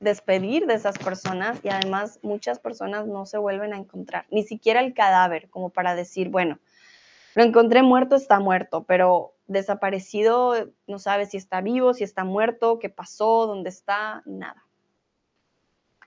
despedir 0.00 0.66
de 0.66 0.74
esas 0.74 0.98
personas 0.98 1.58
y 1.64 1.68
además 1.68 2.18
muchas 2.22 2.58
personas 2.60 3.06
no 3.06 3.26
se 3.26 3.38
vuelven 3.38 3.72
a 3.72 3.78
encontrar, 3.78 4.26
ni 4.30 4.42
siquiera 4.42 4.80
el 4.80 4.94
cadáver, 4.94 5.48
como 5.50 5.70
para 5.70 5.94
decir, 5.94 6.28
bueno, 6.28 6.58
lo 7.34 7.42
encontré 7.42 7.82
muerto, 7.82 8.16
está 8.16 8.40
muerto, 8.40 8.84
pero 8.84 9.34
desaparecido, 9.46 10.72
no 10.86 10.98
sabe 10.98 11.26
si 11.26 11.36
está 11.36 11.60
vivo, 11.60 11.94
si 11.94 12.04
está 12.04 12.24
muerto, 12.24 12.78
qué 12.78 12.88
pasó, 12.88 13.46
dónde 13.46 13.70
está, 13.70 14.22
nada. 14.24 14.64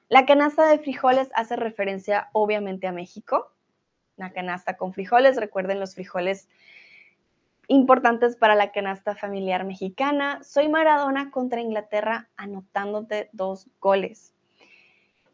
La 0.09 0.25
canasta 0.25 0.67
de 0.67 0.79
frijoles 0.79 1.29
hace 1.33 1.57
referencia 1.57 2.29
obviamente 2.31 2.87
a 2.87 2.93
México. 2.93 3.51
Una 4.15 4.31
canasta 4.31 4.77
con 4.77 4.93
frijoles, 4.93 5.35
recuerden 5.35 5.79
los 5.79 5.95
frijoles 5.95 6.47
importantes 7.67 8.37
para 8.37 8.55
la 8.55 8.71
canasta 8.71 9.15
familiar 9.15 9.65
mexicana. 9.65 10.41
Soy 10.43 10.69
Maradona 10.69 11.29
contra 11.29 11.59
Inglaterra 11.59 12.29
anotándote 12.37 13.29
dos 13.33 13.67
goles. 13.81 14.33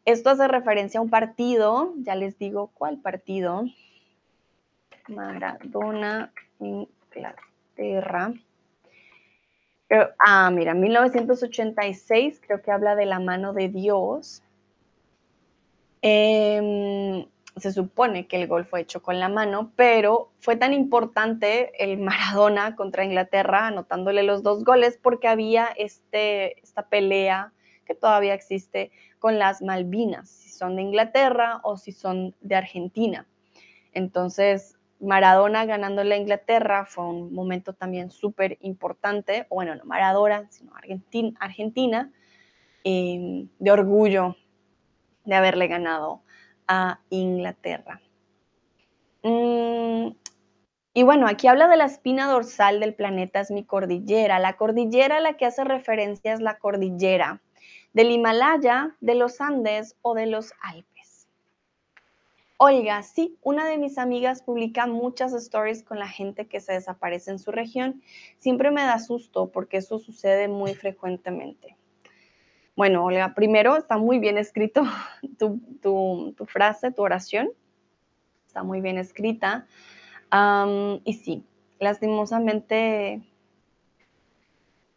Esto 0.06 0.32
hace 0.32 0.48
referencia 0.48 1.00
a 1.00 1.04
un 1.04 1.12
partido, 1.12 1.94
ya 1.98 2.16
les 2.16 2.38
digo 2.40 2.72
cuál 2.74 2.98
partido. 3.00 3.66
Maradona, 5.08 6.32
Inglaterra. 6.60 8.34
Ah, 10.18 10.50
mira, 10.52 10.74
1986 10.74 12.42
creo 12.46 12.62
que 12.62 12.72
habla 12.72 12.96
de 12.96 13.06
la 13.06 13.20
mano 13.20 13.54
de 13.54 13.70
Dios. 13.70 14.42
Em, 16.02 17.26
se 17.58 17.72
supone 17.72 18.28
que 18.28 18.42
el 18.42 18.48
gol 18.48 18.66
fue 18.66 18.82
hecho 18.82 19.04
con 19.04 19.20
la 19.20 19.30
mano, 19.30 19.72
pero 19.76 20.32
fue 20.40 20.56
tan 20.56 20.74
importante 20.74 21.72
el 21.84 21.98
Maradona 22.00 22.76
contra 22.76 23.06
Inglaterra, 23.06 23.68
anotándole 23.68 24.24
los 24.24 24.42
dos 24.42 24.64
goles, 24.64 24.98
porque 25.02 25.28
había 25.28 25.68
este, 25.78 26.60
esta 26.62 26.88
pelea 26.88 27.54
que 27.86 27.94
todavía 27.94 28.34
existe 28.34 28.92
con 29.20 29.38
las 29.40 29.62
Malvinas, 29.62 30.30
si 30.30 30.50
son 30.50 30.76
de 30.76 30.82
Inglaterra 30.82 31.60
o 31.64 31.78
si 31.78 31.92
son 31.92 32.36
de 32.42 32.56
Argentina. 32.56 33.28
Entonces, 33.94 34.78
Maradona 35.04 35.66
ganándole 35.66 36.16
a 36.16 36.18
Inglaterra 36.18 36.86
fue 36.86 37.06
un 37.06 37.34
momento 37.34 37.74
también 37.74 38.10
súper 38.10 38.58
importante, 38.62 39.46
bueno, 39.50 39.76
no 39.76 39.84
Maradona, 39.86 40.48
sino 40.50 40.72
Argentina, 41.40 42.12
em, 42.84 43.50
de 43.60 43.72
orgullo 43.72 44.36
de 45.26 45.36
haberle 45.36 45.68
ganado 45.68 46.22
a 46.68 47.00
Inglaterra. 47.10 48.02
Mm, 49.24 50.10
y 50.94 51.04
bueno, 51.04 51.28
aquí 51.28 51.48
habla 51.48 51.68
de 51.68 51.78
la 51.78 51.86
espina 51.86 52.28
dorsal 52.28 52.80
del 52.80 52.94
planeta, 52.94 53.40
es 53.40 53.52
mi 53.52 53.66
cordillera. 53.66 54.40
La 54.40 54.58
cordillera 54.58 55.18
a 55.18 55.22
la 55.22 55.38
que 55.38 55.46
hace 55.46 55.64
referencia 55.64 56.34
es 56.34 56.40
la 56.40 56.58
cordillera 56.60 57.42
del 57.94 58.12
Himalaya, 58.12 58.96
de 59.00 59.16
los 59.16 59.42
Andes 59.42 59.96
o 60.02 60.14
de 60.14 60.28
los 60.28 60.54
Alpes. 60.62 60.93
Oiga, 62.66 63.04
sí, 63.04 63.38
una 63.42 63.66
de 63.66 63.78
mis 63.78 63.98
amigas 63.98 64.42
publica 64.42 64.88
muchas 64.88 65.34
stories 65.34 65.84
con 65.84 66.00
la 66.00 66.08
gente 66.08 66.48
que 66.48 66.62
se 66.62 66.72
desaparece 66.72 67.32
en 67.32 67.38
su 67.38 67.52
región. 67.52 68.02
Siempre 68.38 68.72
me 68.72 68.84
da 68.84 69.00
susto 69.00 69.52
porque 69.52 69.76
eso 69.76 70.00
sucede 70.00 70.48
muy 70.48 70.74
frecuentemente. 70.74 71.76
Bueno, 72.78 73.04
Olga, 73.04 73.34
primero 73.36 73.76
está 73.76 73.98
muy 73.98 74.18
bien 74.18 74.38
escrito 74.38 74.84
tu, 75.38 76.46
frase, 76.48 76.94
tu 76.94 77.02
oración. 77.02 77.50
Está 78.48 78.64
muy 78.64 78.80
bien 78.80 78.98
escrita. 78.98 79.68
y 81.04 81.14
sí, 81.16 81.44
lastimosamente 81.80 83.24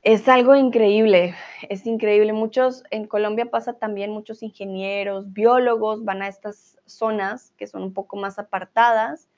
es 0.06 0.28
algo 0.28 0.54
increíble, 0.54 1.34
es 1.68 1.84
increíble. 1.84 2.32
Muchos, 2.32 2.84
en 2.92 3.08
Colombia 3.08 3.50
pasa 3.50 3.72
también, 3.72 4.12
muchos 4.12 4.40
ingenieros, 4.44 5.32
biólogos 5.32 6.04
van 6.04 6.22
a 6.22 6.28
estas 6.28 6.78
zonas 6.86 7.52
que 7.56 7.66
son 7.66 7.82
un 7.82 7.92
poco 7.92 8.16
más 8.16 8.38
apartadas 8.38 9.28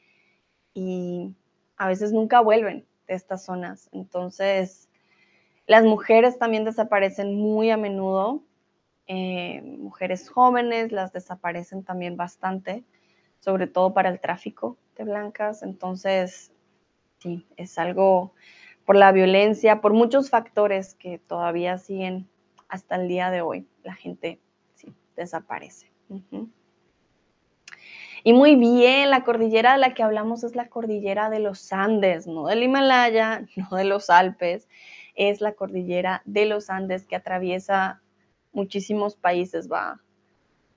y 0.75 1.35
a 1.79 1.89
veces 1.89 2.13
nunca 2.13 2.43
vuelven 2.43 2.87
de 3.07 3.15
estas 3.15 3.47
zonas. 3.47 3.89
Entonces, 3.93 4.91
las 5.67 5.85
mujeres 5.85 6.39
también 6.39 6.67
desaparecen 6.67 7.35
muy 7.35 7.71
a 7.71 7.79
menudo. 7.79 8.43
Eh, 9.07 9.63
mujeres 9.63 10.29
jóvenes 10.29 10.93
las 10.93 11.15
desaparecen 11.15 11.83
también 11.83 12.19
bastante, 12.19 12.85
sobre 13.41 13.69
todo 13.69 13.95
para 13.95 14.11
el 14.11 14.21
tráfico 14.21 14.77
de 14.99 15.05
blancas. 15.05 15.63
Entonces, 15.63 16.53
sí, 17.21 17.47
es 17.57 17.79
algo 17.79 18.35
por 18.89 18.97
la 18.97 19.13
violencia, 19.13 19.83
por 19.83 19.93
muchos 19.93 20.31
factores 20.31 20.95
que 20.95 21.19
todavía 21.19 21.77
siguen 21.77 22.27
hasta 22.71 22.97
el 22.97 23.07
día 23.07 23.31
de 23.31 23.43
hoy. 23.43 23.69
La 23.83 23.93
gente 23.93 24.41
sí, 24.77 24.95
desaparece. 25.15 25.93
Y 28.25 28.33
muy 28.33 28.57
bien, 28.57 29.11
la 29.11 29.25
cordillera 29.25 29.73
de 29.73 29.79
la 29.79 29.93
que 29.93 30.03
hablamos 30.03 30.43
es 30.43 30.57
la 30.57 30.71
cordillera 30.71 31.29
de 31.29 31.39
los 31.39 31.71
Andes, 31.71 32.27
no 32.27 32.47
del 32.47 32.63
Himalaya, 32.63 33.45
no 33.57 33.77
de 33.77 33.85
los 33.85 34.09
Alpes, 34.09 34.71
es 35.15 35.43
la 35.43 35.53
cordillera 35.53 36.23
de 36.25 36.47
los 36.47 36.71
Andes 36.71 37.05
que 37.05 37.17
atraviesa 37.17 38.01
muchísimos 38.53 39.17
países, 39.17 39.71
va 39.71 40.01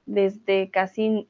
desde 0.06 0.70
casi 0.70 1.30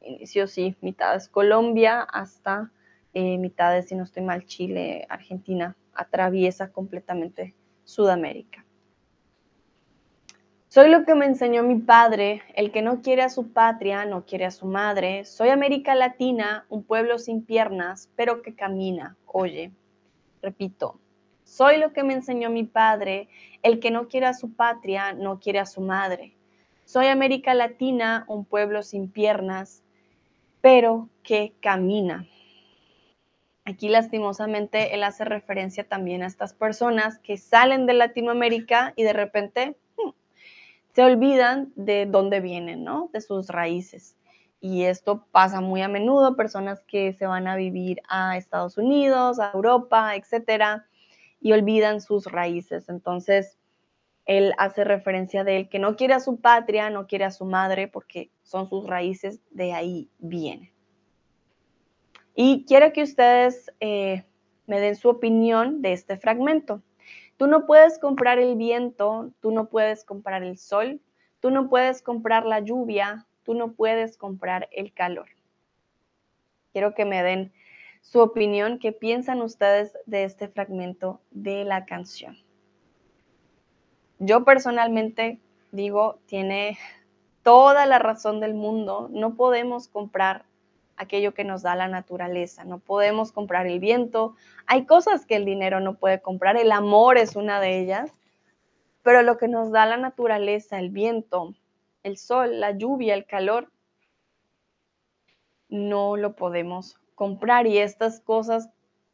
inicio, 0.00 0.46
sí, 0.46 0.74
mitades 0.80 1.28
Colombia 1.28 2.00
hasta 2.00 2.72
eh, 3.12 3.36
mitades, 3.36 3.88
si 3.88 3.94
no 3.94 4.04
estoy 4.04 4.22
mal, 4.22 4.46
Chile, 4.46 5.04
Argentina, 5.10 5.76
atraviesa 5.94 6.72
completamente 6.72 7.54
Sudamérica. 7.84 8.64
Soy 10.68 10.88
lo 10.90 11.04
que 11.04 11.14
me 11.14 11.26
enseñó 11.26 11.62
mi 11.62 11.76
padre, 11.76 12.42
el 12.56 12.72
que 12.72 12.82
no 12.82 13.00
quiere 13.00 13.22
a 13.22 13.28
su 13.28 13.52
patria, 13.52 14.04
no 14.06 14.24
quiere 14.24 14.44
a 14.44 14.50
su 14.50 14.66
madre. 14.66 15.24
Soy 15.24 15.50
América 15.50 15.94
Latina, 15.94 16.66
un 16.68 16.82
pueblo 16.82 17.20
sin 17.20 17.44
piernas, 17.44 18.10
pero 18.16 18.42
que 18.42 18.56
camina. 18.56 19.16
Oye, 19.26 19.70
repito, 20.42 20.98
soy 21.44 21.76
lo 21.78 21.92
que 21.92 22.02
me 22.02 22.14
enseñó 22.14 22.50
mi 22.50 22.64
padre, 22.64 23.28
el 23.62 23.78
que 23.78 23.92
no 23.92 24.08
quiere 24.08 24.26
a 24.26 24.34
su 24.34 24.54
patria, 24.54 25.12
no 25.12 25.38
quiere 25.38 25.60
a 25.60 25.66
su 25.66 25.80
madre. 25.80 26.34
Soy 26.84 27.06
América 27.06 27.54
Latina, 27.54 28.24
un 28.26 28.44
pueblo 28.44 28.82
sin 28.82 29.08
piernas, 29.08 29.84
pero 30.60 31.08
que 31.22 31.54
camina. 31.60 32.26
Aquí 33.66 33.88
lastimosamente 33.88 34.94
él 34.94 35.02
hace 35.04 35.24
referencia 35.24 35.88
también 35.88 36.22
a 36.22 36.26
estas 36.26 36.52
personas 36.52 37.18
que 37.18 37.38
salen 37.38 37.86
de 37.86 37.94
Latinoamérica 37.94 38.92
y 38.94 39.04
de 39.04 39.14
repente 39.14 39.76
se 40.92 41.02
olvidan 41.02 41.72
de 41.74 42.04
dónde 42.06 42.40
vienen, 42.40 42.84
¿no? 42.84 43.08
De 43.12 43.22
sus 43.22 43.48
raíces. 43.48 44.16
Y 44.60 44.84
esto 44.84 45.26
pasa 45.32 45.60
muy 45.60 45.80
a 45.82 45.88
menudo, 45.88 46.36
personas 46.36 46.82
que 46.82 47.14
se 47.14 47.26
van 47.26 47.48
a 47.48 47.56
vivir 47.56 48.00
a 48.08 48.36
Estados 48.36 48.78
Unidos, 48.78 49.40
a 49.40 49.50
Europa, 49.54 50.14
etcétera, 50.14 50.86
y 51.40 51.52
olvidan 51.52 52.00
sus 52.00 52.26
raíces. 52.26 52.88
Entonces, 52.88 53.58
él 54.26 54.52
hace 54.58 54.84
referencia 54.84 55.42
de 55.42 55.56
él 55.56 55.68
que 55.68 55.78
no 55.78 55.96
quiere 55.96 56.14
a 56.14 56.20
su 56.20 56.40
patria, 56.40 56.90
no 56.90 57.06
quiere 57.06 57.24
a 57.24 57.30
su 57.30 57.44
madre, 57.44 57.88
porque 57.88 58.30
son 58.42 58.68
sus 58.68 58.86
raíces, 58.86 59.40
de 59.50 59.72
ahí 59.72 60.10
vienen. 60.18 60.73
Y 62.34 62.64
quiero 62.66 62.92
que 62.92 63.02
ustedes 63.02 63.72
eh, 63.80 64.24
me 64.66 64.80
den 64.80 64.96
su 64.96 65.08
opinión 65.08 65.82
de 65.82 65.92
este 65.92 66.16
fragmento. 66.16 66.82
Tú 67.36 67.46
no 67.46 67.66
puedes 67.66 67.98
comprar 67.98 68.38
el 68.38 68.56
viento, 68.56 69.30
tú 69.40 69.50
no 69.50 69.68
puedes 69.68 70.04
comprar 70.04 70.42
el 70.42 70.58
sol, 70.58 71.00
tú 71.40 71.50
no 71.50 71.68
puedes 71.68 72.02
comprar 72.02 72.44
la 72.46 72.60
lluvia, 72.60 73.26
tú 73.44 73.54
no 73.54 73.72
puedes 73.72 74.16
comprar 74.16 74.68
el 74.72 74.92
calor. 74.92 75.28
Quiero 76.72 76.94
que 76.94 77.04
me 77.04 77.22
den 77.22 77.52
su 78.00 78.20
opinión, 78.20 78.78
qué 78.78 78.92
piensan 78.92 79.40
ustedes 79.40 79.96
de 80.06 80.24
este 80.24 80.48
fragmento 80.48 81.20
de 81.30 81.64
la 81.64 81.84
canción. 81.86 82.36
Yo 84.18 84.44
personalmente 84.44 85.40
digo, 85.72 86.18
tiene 86.26 86.78
toda 87.42 87.86
la 87.86 87.98
razón 87.98 88.40
del 88.40 88.54
mundo, 88.54 89.08
no 89.12 89.34
podemos 89.34 89.88
comprar 89.88 90.44
aquello 90.96 91.34
que 91.34 91.44
nos 91.44 91.62
da 91.62 91.74
la 91.74 91.88
naturaleza. 91.88 92.64
No 92.64 92.78
podemos 92.78 93.32
comprar 93.32 93.66
el 93.66 93.80
viento. 93.80 94.34
Hay 94.66 94.86
cosas 94.86 95.26
que 95.26 95.36
el 95.36 95.44
dinero 95.44 95.80
no 95.80 95.96
puede 95.96 96.20
comprar. 96.20 96.56
El 96.56 96.72
amor 96.72 97.18
es 97.18 97.36
una 97.36 97.60
de 97.60 97.80
ellas. 97.80 98.12
Pero 99.02 99.22
lo 99.22 99.36
que 99.36 99.48
nos 99.48 99.70
da 99.70 99.84
la 99.84 99.98
naturaleza, 99.98 100.78
el 100.78 100.90
viento, 100.90 101.54
el 102.02 102.16
sol, 102.16 102.60
la 102.60 102.70
lluvia, 102.70 103.14
el 103.14 103.26
calor, 103.26 103.70
no 105.68 106.16
lo 106.16 106.36
podemos 106.36 106.98
comprar. 107.14 107.66
Y 107.66 107.78
estas 107.78 108.20
cosas, 108.20 108.70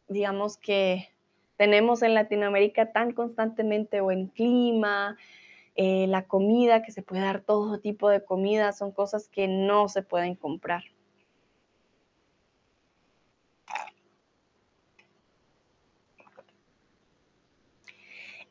digamos 0.07 0.57
que 0.57 1.09
tenemos 1.57 2.03
en 2.03 2.15
Latinoamérica 2.15 2.93
tan 2.93 3.13
constantemente 3.13 4.01
o 4.01 4.11
en 4.11 4.29
clima, 4.29 5.17
eh, 5.77 6.07
la 6.09 6.27
comida, 6.27 6.83
que 6.83 6.93
se 6.93 7.03
puede 7.03 7.23
dar 7.23 7.41
todo 7.41 7.81
tipo 7.81 8.09
de 8.09 8.25
comida, 8.25 8.73
son 8.73 8.93
cosas 8.93 9.29
que 9.29 9.49
no 9.49 9.89
se 9.89 10.03
pueden 10.03 10.35
comprar. 10.35 10.85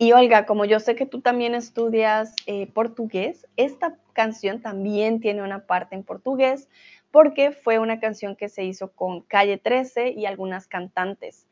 Y 0.02 0.14
Olga, 0.14 0.46
como 0.46 0.64
yo 0.64 0.80
sé 0.80 0.96
que 0.96 1.06
tú 1.06 1.20
también 1.20 1.54
estudias 1.54 2.34
eh, 2.46 2.68
portugués, 2.68 3.46
esta 3.58 3.98
canción 4.14 4.62
también 4.62 5.20
tiene 5.20 5.44
una 5.44 5.66
parte 5.66 5.94
en 5.94 6.04
portugués 6.04 6.70
porque 7.12 7.52
fue 7.52 7.80
una 7.80 8.00
canción 8.00 8.38
que 8.38 8.48
se 8.48 8.64
hizo 8.64 8.94
con 8.94 9.20
Calle 9.22 9.58
13 9.58 10.12
y 10.12 10.26
algunas 10.26 10.68
cantantes. 10.68 11.48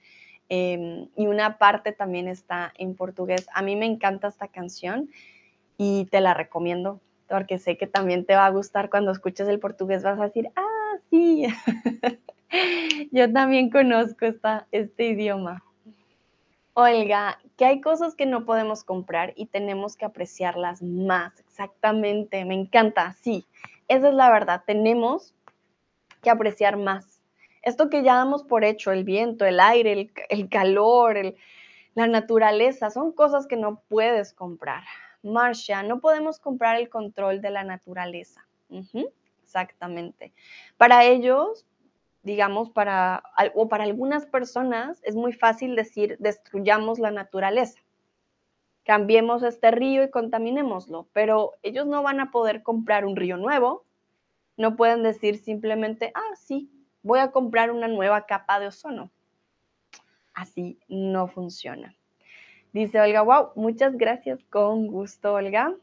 Em, 0.47 1.09
y 1.17 1.27
una 1.27 1.57
parte 1.57 1.91
también 1.91 2.29
está 2.29 2.71
en 2.77 2.95
portugués. 2.95 3.47
A 3.53 3.61
mí 3.61 3.75
me 3.75 3.85
encanta 3.85 4.29
esta 4.29 4.47
canción 4.47 5.09
y 5.77 6.05
te 6.05 6.21
la 6.21 6.33
recomiendo 6.33 7.01
porque 7.27 7.59
sé 7.59 7.77
que 7.77 7.85
también 7.85 8.23
te 8.23 8.35
va 8.35 8.45
a 8.45 8.51
gustar 8.51 8.89
cuando 8.89 9.11
escuches 9.11 9.49
el 9.49 9.59
portugués. 9.59 10.03
Vas 10.03 10.21
a 10.21 10.23
decir, 10.23 10.51
ah, 10.55 10.93
sí, 11.09 11.47
yo 13.11 13.29
también 13.33 13.69
conozco 13.69 14.25
esta, 14.25 14.67
este 14.71 15.07
idioma. 15.07 15.65
Olga, 16.79 17.39
que 17.57 17.65
hay 17.65 17.81
cosas 17.81 18.13
que 18.13 18.27
no 18.27 18.45
podemos 18.45 18.83
comprar 18.83 19.33
y 19.35 19.47
tenemos 19.47 19.95
que 19.95 20.05
apreciarlas 20.05 20.83
más. 20.83 21.39
Exactamente, 21.39 22.45
me 22.45 22.53
encanta, 22.53 23.13
sí, 23.13 23.47
esa 23.87 24.09
es 24.09 24.13
la 24.13 24.29
verdad, 24.29 24.61
tenemos 24.63 25.33
que 26.21 26.29
apreciar 26.29 26.77
más. 26.77 27.19
Esto 27.63 27.89
que 27.89 28.03
ya 28.03 28.13
damos 28.13 28.43
por 28.43 28.63
hecho, 28.63 28.91
el 28.91 29.05
viento, 29.05 29.43
el 29.43 29.59
aire, 29.59 30.11
el, 30.29 30.49
calor, 30.49 31.17
la 31.95 32.05
naturaleza, 32.05 32.91
son 32.91 33.11
cosas 33.11 33.47
que 33.47 33.57
no 33.57 33.81
puedes 33.87 34.31
comprar. 34.33 34.83
Marcia, 35.23 35.81
no 35.81 35.99
podemos 35.99 36.37
comprar 36.37 36.79
el 36.79 36.89
control 36.89 37.41
de 37.41 37.49
la 37.49 37.63
naturaleza. 37.63 38.45
exactamente. 39.41 40.31
Para 40.77 41.05
ellos, 41.05 41.65
digamos, 42.27 42.69
para, 42.69 43.23
o 43.55 43.69
para 43.69 43.85
algunas 43.85 44.25
personas 44.25 44.99
es 45.03 45.15
muy 45.15 45.31
fácil 45.31 45.77
decir 45.77 46.17
destruyamos 46.19 46.99
la 46.99 47.09
naturaleza, 47.09 47.79
cambiemos 48.83 49.43
este 49.43 49.71
río 49.71 50.03
y 50.03 50.09
contaminémoslo, 50.09 51.07
pero 51.13 51.53
ellos 51.63 51.87
no 51.87 52.03
van 52.03 52.19
a 52.19 52.29
poder 52.29 52.63
comprar 52.63 53.05
un 53.05 53.15
río 53.15 53.37
nuevo, 53.37 53.85
no 54.57 54.75
pueden 54.75 55.03
decir 55.03 55.37
simplemente, 55.37 56.11
ah, 56.15 56.35
sí, 56.35 56.69
voy 57.01 57.19
a 57.19 57.31
comprar 57.31 57.71
una 57.71 57.87
nueva 57.87 58.25
capa 58.25 58.59
de 58.59 58.67
ozono. 58.67 59.09
Así 60.33 60.77
no 60.89 61.29
funciona. 61.29 61.95
Dice 62.73 62.99
Olga, 62.99 63.21
wow, 63.21 63.51
muchas 63.55 63.97
gracias, 63.97 64.43
con 64.49 64.87
gusto, 64.87 65.33
Olga. 65.33 65.73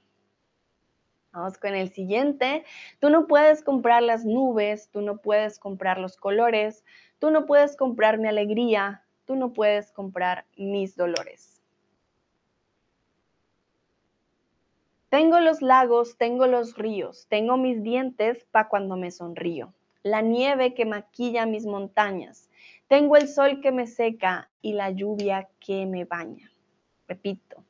Vamos 1.35 1.59
con 1.59 1.75
el 1.75 1.93
siguiente. 1.93 2.65
Tú 3.01 3.11
no 3.11 3.27
puedes 3.27 3.65
comprar 3.65 4.05
las 4.05 4.25
nubes, 4.25 4.89
tú 4.91 5.03
no 5.03 5.17
puedes 5.17 5.59
comprar 5.59 5.99
los 5.99 6.17
colores, 6.17 6.85
tú 7.19 7.33
no 7.33 7.45
puedes 7.45 7.77
comprar 7.77 8.19
mi 8.19 8.29
alegría, 8.29 9.03
tú 9.25 9.35
no 9.35 9.53
puedes 9.53 9.91
comprar 9.91 10.47
mis 10.57 10.95
dolores. 10.95 11.61
Tengo 15.09 15.41
los 15.41 15.61
lagos, 15.61 16.17
tengo 16.19 16.47
los 16.47 16.77
ríos, 16.77 17.27
tengo 17.29 17.57
mis 17.57 17.83
dientes 17.83 18.47
para 18.53 18.69
cuando 18.69 18.97
me 18.97 19.11
sonrío, 19.11 19.75
la 20.05 20.23
nieve 20.23 20.73
que 20.75 20.85
maquilla 20.85 21.47
mis 21.47 21.67
montañas, 21.67 22.49
tengo 22.87 23.17
el 23.17 23.27
sol 23.27 23.61
que 23.61 23.73
me 23.73 23.89
seca 23.89 24.51
y 24.63 24.75
la 24.75 24.91
lluvia 24.91 25.49
que 25.59 25.85
me 25.87 26.05
baña. 26.05 26.53
Repito, 27.09 27.65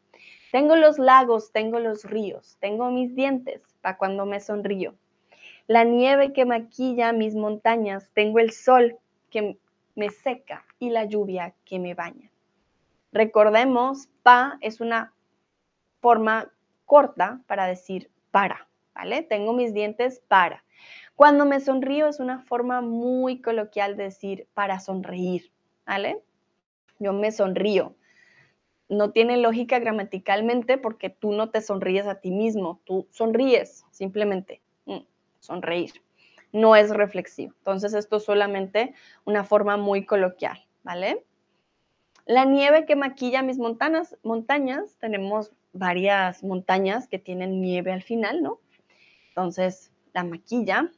tengo 0.54 0.76
los 0.76 1.00
lagos, 1.00 1.50
tengo 1.50 1.80
los 1.80 2.04
ríos, 2.04 2.56
tengo 2.60 2.88
mis 2.92 3.16
dientes 3.16 3.60
para 3.80 3.98
cuando 3.98 4.24
me 4.24 4.38
sonrío. 4.38 4.94
La 5.66 5.82
nieve 5.82 6.32
que 6.32 6.44
maquilla 6.44 7.12
mis 7.12 7.34
montañas, 7.34 8.08
tengo 8.14 8.38
el 8.38 8.52
sol 8.52 8.96
que 9.30 9.58
me 9.96 10.10
seca 10.10 10.64
y 10.78 10.90
la 10.90 11.06
lluvia 11.06 11.56
que 11.64 11.80
me 11.80 11.94
baña. 11.94 12.30
Recordemos, 13.10 14.06
pa 14.22 14.58
es 14.60 14.80
una 14.80 15.12
forma 16.00 16.52
corta 16.84 17.40
para 17.48 17.66
decir 17.66 18.12
para, 18.30 18.68
¿vale? 18.94 19.22
Tengo 19.22 19.54
mis 19.54 19.74
dientes 19.74 20.22
para. 20.28 20.62
Cuando 21.16 21.46
me 21.46 21.58
sonrío 21.58 22.06
es 22.06 22.20
una 22.20 22.38
forma 22.38 22.80
muy 22.80 23.42
coloquial 23.42 23.96
de 23.96 24.04
decir 24.04 24.46
para 24.54 24.78
sonreír, 24.78 25.50
¿vale? 25.84 26.22
Yo 27.00 27.12
me 27.12 27.32
sonrío 27.32 27.96
no 28.88 29.10
tiene 29.10 29.36
lógica 29.36 29.78
gramaticalmente 29.78 30.78
porque 30.78 31.10
tú 31.10 31.32
no 31.32 31.50
te 31.50 31.60
sonríes 31.60 32.06
a 32.06 32.20
ti 32.20 32.30
mismo, 32.30 32.80
tú 32.84 33.08
sonríes 33.10 33.84
simplemente, 33.90 34.60
mm, 34.86 34.98
sonreír. 35.40 35.92
No 36.52 36.76
es 36.76 36.90
reflexivo. 36.90 37.52
Entonces 37.58 37.94
esto 37.94 38.16
es 38.16 38.24
solamente 38.24 38.94
una 39.24 39.44
forma 39.44 39.76
muy 39.76 40.04
coloquial, 40.04 40.64
¿vale? 40.82 41.24
La 42.26 42.44
nieve 42.44 42.86
que 42.86 42.96
maquilla 42.96 43.42
mis 43.42 43.58
montañas, 43.58 44.16
montañas, 44.22 44.96
tenemos 44.98 45.52
varias 45.72 46.42
montañas 46.44 47.08
que 47.08 47.18
tienen 47.18 47.60
nieve 47.60 47.92
al 47.92 48.02
final, 48.02 48.42
¿no? 48.42 48.60
Entonces 49.28 49.92
la 50.12 50.24
maquilla. 50.24 50.90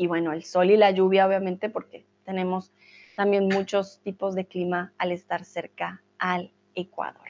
y 0.00 0.06
bueno, 0.06 0.32
el 0.32 0.44
sol 0.44 0.70
y 0.70 0.76
la 0.76 0.92
lluvia 0.92 1.26
obviamente 1.26 1.68
porque 1.68 2.06
tenemos 2.24 2.72
también 3.16 3.48
muchos 3.48 4.00
tipos 4.04 4.36
de 4.36 4.46
clima 4.46 4.92
al 4.96 5.10
estar 5.10 5.44
cerca 5.44 6.02
al 6.18 6.52
Ecuador. 6.78 7.28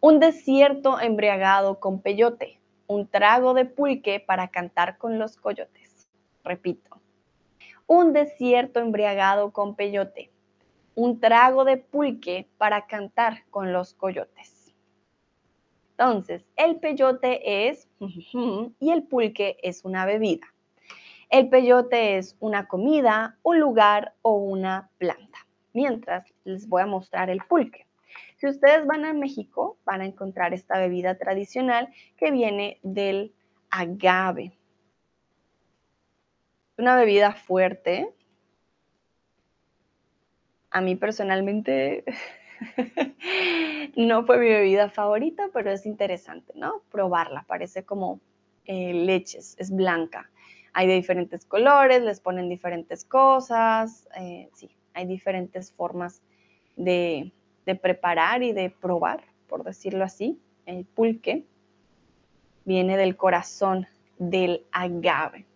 Un 0.00 0.20
desierto 0.20 0.98
embriagado 1.00 1.80
con 1.80 2.00
peyote, 2.00 2.60
un 2.86 3.06
trago 3.06 3.54
de 3.54 3.64
pulque 3.66 4.20
para 4.20 4.48
cantar 4.48 4.98
con 4.98 5.18
los 5.18 5.36
coyotes. 5.36 6.08
Repito, 6.42 7.00
un 7.86 8.12
desierto 8.12 8.80
embriagado 8.80 9.52
con 9.52 9.76
peyote, 9.76 10.30
un 10.94 11.20
trago 11.20 11.64
de 11.64 11.76
pulque 11.76 12.48
para 12.58 12.86
cantar 12.86 13.44
con 13.50 13.72
los 13.72 13.94
coyotes. 13.94 14.74
Entonces, 15.90 16.44
el 16.56 16.76
peyote 16.76 17.68
es 17.68 17.88
y 18.80 18.90
el 18.90 19.04
pulque 19.04 19.58
es 19.62 19.84
una 19.84 20.06
bebida. 20.06 20.46
El 21.30 21.48
peyote 21.48 22.16
es 22.16 22.36
una 22.40 22.66
comida, 22.66 23.38
un 23.42 23.58
lugar 23.58 24.14
o 24.22 24.34
una 24.34 24.90
planta. 24.98 25.46
Mientras 25.72 26.33
les 26.44 26.68
voy 26.68 26.82
a 26.82 26.86
mostrar 26.86 27.30
el 27.30 27.40
pulque. 27.48 27.86
Si 28.36 28.46
ustedes 28.46 28.86
van 28.86 29.04
a 29.04 29.12
México, 29.12 29.78
van 29.84 30.00
a 30.00 30.06
encontrar 30.06 30.54
esta 30.54 30.78
bebida 30.78 31.16
tradicional 31.16 31.92
que 32.16 32.30
viene 32.30 32.78
del 32.82 33.34
agave. 33.70 34.52
Una 36.76 36.96
bebida 36.96 37.32
fuerte. 37.32 38.12
A 40.70 40.80
mí 40.80 40.96
personalmente 40.96 42.04
no 43.96 44.26
fue 44.26 44.38
mi 44.38 44.48
bebida 44.48 44.90
favorita, 44.90 45.50
pero 45.52 45.70
es 45.70 45.86
interesante, 45.86 46.52
¿no? 46.56 46.82
Probarla. 46.90 47.44
Parece 47.46 47.84
como 47.84 48.20
eh, 48.66 48.92
leches, 48.92 49.56
es 49.58 49.70
blanca 49.74 50.30
hay 50.74 50.88
de 50.88 50.94
diferentes 50.94 51.46
colores, 51.46 52.02
les 52.02 52.20
ponen 52.20 52.48
diferentes 52.48 53.04
cosas, 53.04 54.08
eh, 54.16 54.50
sí, 54.54 54.76
hay 54.92 55.06
diferentes 55.06 55.72
formas 55.72 56.20
de, 56.76 57.32
preparar 57.80 58.42
y 58.42 58.52
de 58.52 58.70
probar, 58.70 59.24
por 59.48 59.64
decirlo 59.64 60.04
así. 60.04 60.40
El 60.66 60.84
pulque 60.84 61.44
viene 62.64 62.96
del 62.96 63.16
corazón 63.16 63.86
del 64.18 64.64
agave. 64.72 65.46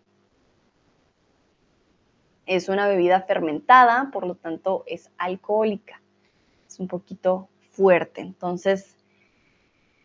Es 2.47 2.69
una 2.69 2.89
bebida 2.89 3.23
fermentada, 3.23 4.11
por 4.13 4.27
lo 4.27 4.35
tanto 4.35 4.85
es 4.87 5.11
alcohólica. 5.19 6.01
Es 6.67 6.81
un 6.81 6.89
poquito 6.89 7.49
fuerte. 7.71 8.21
Entonces, 8.23 8.97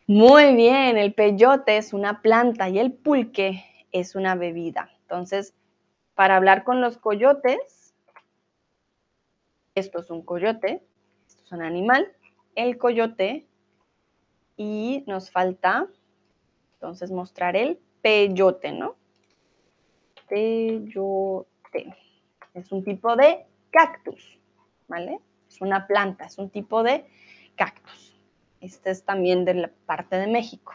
muy 0.07 0.55
bien, 0.55 0.97
el 0.97 1.14
peyote 1.14 1.78
es 1.78 1.93
una 1.93 2.22
planta 2.22 2.70
y 2.70 2.80
el 2.80 2.91
pulque 2.91 3.64
es 3.91 4.16
una 4.16 4.36
bebida. 4.36 4.89
Entonces, 5.01 5.53
para 6.16 6.36
hablar 6.36 6.64
con 6.64 6.82
los 6.82 6.97
coyotes, 6.97 7.93
esto 9.76 9.99
es 9.99 10.09
un 10.09 10.24
coyote, 10.24 10.84
un 11.54 11.62
animal, 11.62 12.12
el 12.56 12.78
coyote, 12.78 13.47
y 14.58 15.04
nos 15.08 15.32
falta, 15.32 15.88
entonces, 16.76 17.12
mostrar 17.12 17.56
el 17.56 17.80
peyote, 18.01 18.72
¿no? 18.72 18.95
Peyote. 20.28 21.95
Es 22.54 22.72
un 22.72 22.84
tipo 22.84 23.16
de 23.16 23.45
cactus, 23.72 24.38
¿vale? 24.88 25.20
Es 25.47 25.62
una 25.62 25.88
planta, 25.88 26.26
es 26.26 26.38
un 26.38 26.49
tipo 26.49 26.84
de 26.84 27.06
cactus. 27.56 28.16
Este 28.60 28.91
es 28.91 29.04
también 29.04 29.45
de 29.45 29.54
la 29.56 29.72
parte 29.86 30.18
de 30.18 30.28
México. 30.28 30.74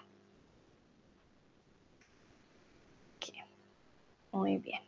Muy 4.33 4.59
bien. 4.59 4.81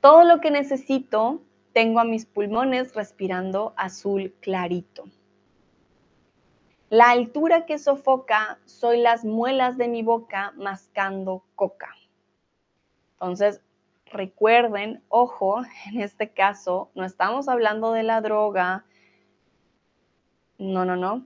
Todo 0.00 0.24
lo 0.24 0.40
que 0.40 0.50
necesito 0.50 1.42
tengo 1.80 1.98
a 1.98 2.04
mis 2.04 2.26
pulmones 2.26 2.94
respirando 2.94 3.72
azul 3.74 4.34
clarito. 4.40 5.04
La 6.90 7.08
altura 7.08 7.64
que 7.64 7.78
sofoca 7.78 8.58
soy 8.66 9.00
las 9.00 9.24
muelas 9.24 9.78
de 9.78 9.88
mi 9.88 10.02
boca 10.02 10.52
mascando 10.58 11.42
coca. 11.54 11.96
Entonces, 13.12 13.62
recuerden, 14.04 15.02
ojo, 15.08 15.62
en 15.90 16.02
este 16.02 16.28
caso 16.28 16.90
no 16.94 17.06
estamos 17.06 17.48
hablando 17.48 17.92
de 17.92 18.02
la 18.02 18.20
droga. 18.20 18.84
No, 20.58 20.84
no, 20.84 20.96
no. 20.96 21.24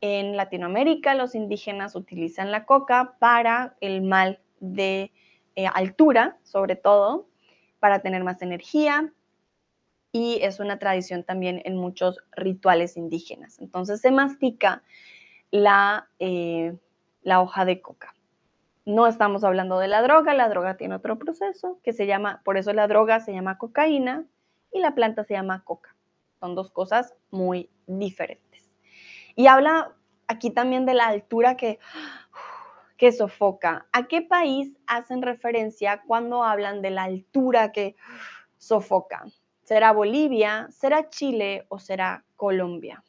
En 0.00 0.36
Latinoamérica 0.36 1.16
los 1.16 1.34
indígenas 1.34 1.96
utilizan 1.96 2.52
la 2.52 2.64
coca 2.64 3.16
para 3.18 3.74
el 3.80 4.02
mal 4.02 4.38
de 4.60 5.10
eh, 5.56 5.66
altura, 5.66 6.38
sobre 6.44 6.76
todo, 6.76 7.26
para 7.80 8.00
tener 8.00 8.22
más 8.22 8.40
energía 8.42 9.12
y 10.12 10.38
es 10.42 10.60
una 10.60 10.78
tradición 10.78 11.24
también 11.24 11.62
en 11.64 11.76
muchos 11.76 12.18
rituales 12.32 12.96
indígenas. 12.96 13.58
Entonces 13.58 14.00
se 14.00 14.10
mastica 14.10 14.82
la, 15.50 16.08
eh, 16.18 16.76
la 17.22 17.40
hoja 17.40 17.64
de 17.64 17.80
coca. 17.80 18.14
No 18.84 19.06
estamos 19.06 19.44
hablando 19.44 19.78
de 19.78 19.88
la 19.88 20.02
droga, 20.02 20.34
la 20.34 20.48
droga 20.48 20.76
tiene 20.76 20.96
otro 20.96 21.18
proceso 21.18 21.78
que 21.82 21.92
se 21.92 22.06
llama, 22.06 22.40
por 22.44 22.56
eso 22.56 22.72
la 22.72 22.88
droga 22.88 23.20
se 23.20 23.32
llama 23.32 23.58
cocaína 23.58 24.24
y 24.72 24.80
la 24.80 24.94
planta 24.94 25.24
se 25.24 25.34
llama 25.34 25.62
coca. 25.64 25.94
Son 26.40 26.54
dos 26.54 26.70
cosas 26.70 27.14
muy 27.30 27.70
diferentes. 27.86 28.70
Y 29.36 29.46
habla 29.46 29.94
aquí 30.26 30.50
también 30.50 30.86
de 30.86 30.94
la 30.94 31.06
altura 31.06 31.56
que, 31.56 31.78
que 33.00 33.12
sofoca. 33.12 33.86
¿A 33.92 34.08
qué 34.08 34.20
país 34.20 34.76
hacen 34.86 35.22
referencia 35.22 36.02
cuando 36.06 36.44
hablan 36.44 36.82
de 36.82 36.90
la 36.90 37.04
altura 37.04 37.72
que 37.72 37.96
sofoca? 38.58 39.24
¿Será 39.62 39.92
Bolivia, 39.92 40.68
será 40.70 41.08
Chile 41.08 41.64
o 41.70 41.78
será 41.78 42.26
Colombia? 42.36 43.02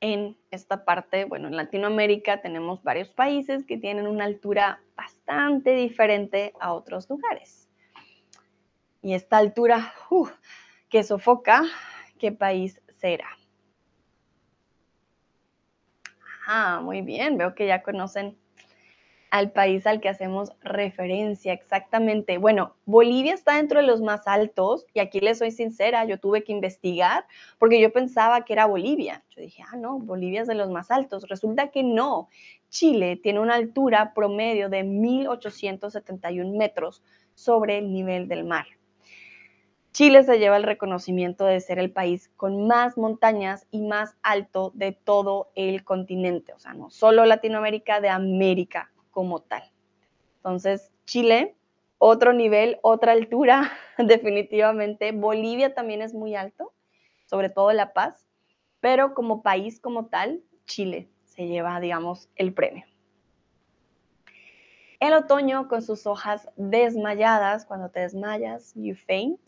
en 0.00 0.36
esta 0.52 0.84
parte, 0.84 1.24
bueno, 1.24 1.48
en 1.48 1.56
Latinoamérica 1.56 2.40
tenemos 2.40 2.84
varios 2.84 3.08
países 3.08 3.64
que 3.64 3.78
tienen 3.78 4.06
una 4.06 4.26
altura 4.26 4.80
bastante 4.96 5.17
diferente 5.74 6.54
a 6.60 6.72
otros 6.72 7.08
lugares. 7.08 7.68
Y 9.02 9.14
esta 9.14 9.36
altura 9.36 9.94
que 10.88 11.04
sofoca, 11.04 11.62
¿qué 12.18 12.32
país 12.32 12.80
será? 12.96 13.28
Ah, 16.46 16.80
muy 16.82 17.02
bien, 17.02 17.36
veo 17.36 17.54
que 17.54 17.66
ya 17.66 17.82
conocen 17.82 18.38
al 19.30 19.52
país 19.52 19.86
al 19.86 20.00
que 20.00 20.08
hacemos 20.08 20.52
referencia 20.62 21.52
exactamente. 21.52 22.38
Bueno, 22.38 22.74
Bolivia 22.86 23.34
está 23.34 23.56
dentro 23.56 23.80
de 23.80 23.86
los 23.86 24.00
más 24.00 24.26
altos 24.26 24.86
y 24.94 25.00
aquí 25.00 25.20
les 25.20 25.38
soy 25.38 25.50
sincera, 25.50 26.04
yo 26.04 26.18
tuve 26.18 26.44
que 26.44 26.52
investigar 26.52 27.26
porque 27.58 27.80
yo 27.80 27.92
pensaba 27.92 28.44
que 28.44 28.54
era 28.54 28.66
Bolivia. 28.66 29.24
Yo 29.30 29.42
dije, 29.42 29.62
ah, 29.70 29.76
no, 29.76 29.98
Bolivia 29.98 30.42
es 30.42 30.48
de 30.48 30.54
los 30.54 30.70
más 30.70 30.90
altos. 30.90 31.28
Resulta 31.28 31.70
que 31.70 31.82
no. 31.82 32.28
Chile 32.68 33.16
tiene 33.16 33.40
una 33.40 33.54
altura 33.54 34.12
promedio 34.14 34.68
de 34.68 34.84
1.871 34.84 36.56
metros 36.56 37.02
sobre 37.34 37.78
el 37.78 37.92
nivel 37.92 38.28
del 38.28 38.44
mar. 38.44 38.66
Chile 39.92 40.22
se 40.22 40.38
lleva 40.38 40.56
el 40.56 40.62
reconocimiento 40.62 41.44
de 41.44 41.60
ser 41.60 41.78
el 41.78 41.90
país 41.90 42.30
con 42.36 42.66
más 42.66 42.96
montañas 42.98 43.66
y 43.70 43.80
más 43.80 44.16
alto 44.22 44.70
de 44.74 44.92
todo 44.92 45.50
el 45.54 45.82
continente, 45.82 46.52
o 46.52 46.58
sea, 46.60 46.74
no 46.74 46.90
solo 46.90 47.24
Latinoamérica, 47.24 48.00
de 48.00 48.10
América 48.10 48.92
como 49.18 49.40
tal. 49.40 49.64
Entonces, 50.36 50.92
Chile, 51.04 51.56
otro 51.98 52.32
nivel, 52.32 52.78
otra 52.82 53.10
altura, 53.10 53.72
definitivamente. 53.98 55.10
Bolivia 55.10 55.74
también 55.74 56.02
es 56.02 56.14
muy 56.14 56.36
alto, 56.36 56.72
sobre 57.26 57.50
todo 57.50 57.72
La 57.72 57.92
Paz, 57.92 58.28
pero 58.78 59.14
como 59.14 59.42
país 59.42 59.80
como 59.80 60.06
tal, 60.06 60.40
Chile 60.66 61.08
se 61.24 61.48
lleva, 61.48 61.80
digamos, 61.80 62.28
el 62.36 62.54
premio. 62.54 62.84
El 65.00 65.14
otoño 65.14 65.66
con 65.66 65.82
sus 65.82 66.06
hojas 66.06 66.48
desmayadas, 66.54 67.66
cuando 67.66 67.88
te 67.88 67.98
desmayas, 67.98 68.72
you 68.76 68.94
faint. 68.94 69.40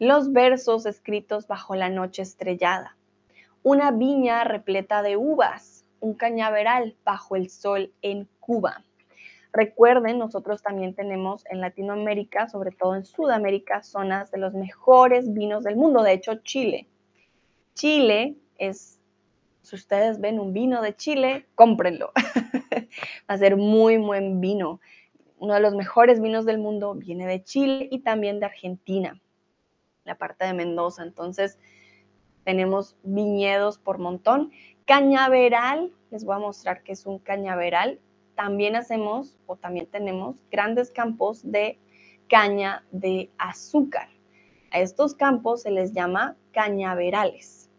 Los 0.00 0.32
versos 0.32 0.86
escritos 0.86 1.46
bajo 1.46 1.76
la 1.76 1.88
noche 1.88 2.22
estrellada. 2.22 2.96
Una 3.62 3.92
viña 3.92 4.42
repleta 4.42 5.02
de 5.02 5.16
uvas 5.16 5.82
un 6.02 6.14
cañaveral 6.14 6.96
bajo 7.04 7.36
el 7.36 7.48
sol 7.48 7.92
en 8.02 8.28
Cuba. 8.42 8.84
Recuerden, 9.52 10.18
nosotros 10.18 10.62
también 10.62 10.94
tenemos 10.94 11.44
en 11.46 11.60
Latinoamérica, 11.60 12.48
sobre 12.48 12.72
todo 12.72 12.96
en 12.96 13.04
Sudamérica, 13.04 13.82
zonas 13.82 14.30
de 14.30 14.38
los 14.38 14.52
mejores 14.54 15.32
vinos 15.32 15.64
del 15.64 15.76
mundo. 15.76 16.02
De 16.02 16.12
hecho, 16.12 16.36
Chile. 16.36 16.88
Chile 17.74 18.36
es, 18.58 18.98
si 19.62 19.76
ustedes 19.76 20.20
ven 20.20 20.40
un 20.40 20.52
vino 20.52 20.82
de 20.82 20.96
Chile, 20.96 21.46
cómprenlo. 21.54 22.12
Va 23.30 23.34
a 23.34 23.38
ser 23.38 23.56
muy 23.56 23.98
buen 23.98 24.40
vino. 24.40 24.80
uno 25.38 25.54
de 25.54 25.60
los 25.60 25.74
mejores 25.74 26.20
vinos 26.20 26.44
del 26.44 26.58
mundo 26.58 26.94
viene 26.94 27.26
de 27.26 27.42
Chile 27.44 27.88
y 27.90 28.00
también 28.00 28.40
de 28.40 28.46
Argentina, 28.46 29.20
la 30.04 30.16
parte 30.16 30.46
de 30.46 30.54
Mendoza. 30.54 31.02
Entonces, 31.02 31.58
tenemos 32.44 32.96
viñedos 33.02 33.78
por 33.78 33.98
montón. 33.98 34.50
Cañaveral, 34.86 35.92
les 36.10 36.24
voy 36.24 36.36
a 36.36 36.38
mostrar 36.38 36.82
que 36.82 36.92
es 36.92 37.06
un 37.06 37.18
cañaveral. 37.18 38.00
También 38.34 38.76
hacemos 38.76 39.38
o 39.46 39.56
también 39.56 39.86
tenemos 39.86 40.36
grandes 40.50 40.90
campos 40.90 41.42
de 41.42 41.78
caña 42.28 42.84
de 42.90 43.30
azúcar. 43.38 44.08
A 44.70 44.80
estos 44.80 45.14
campos 45.14 45.62
se 45.62 45.70
les 45.70 45.92
llama 45.92 46.36
cañaverales. 46.52 47.70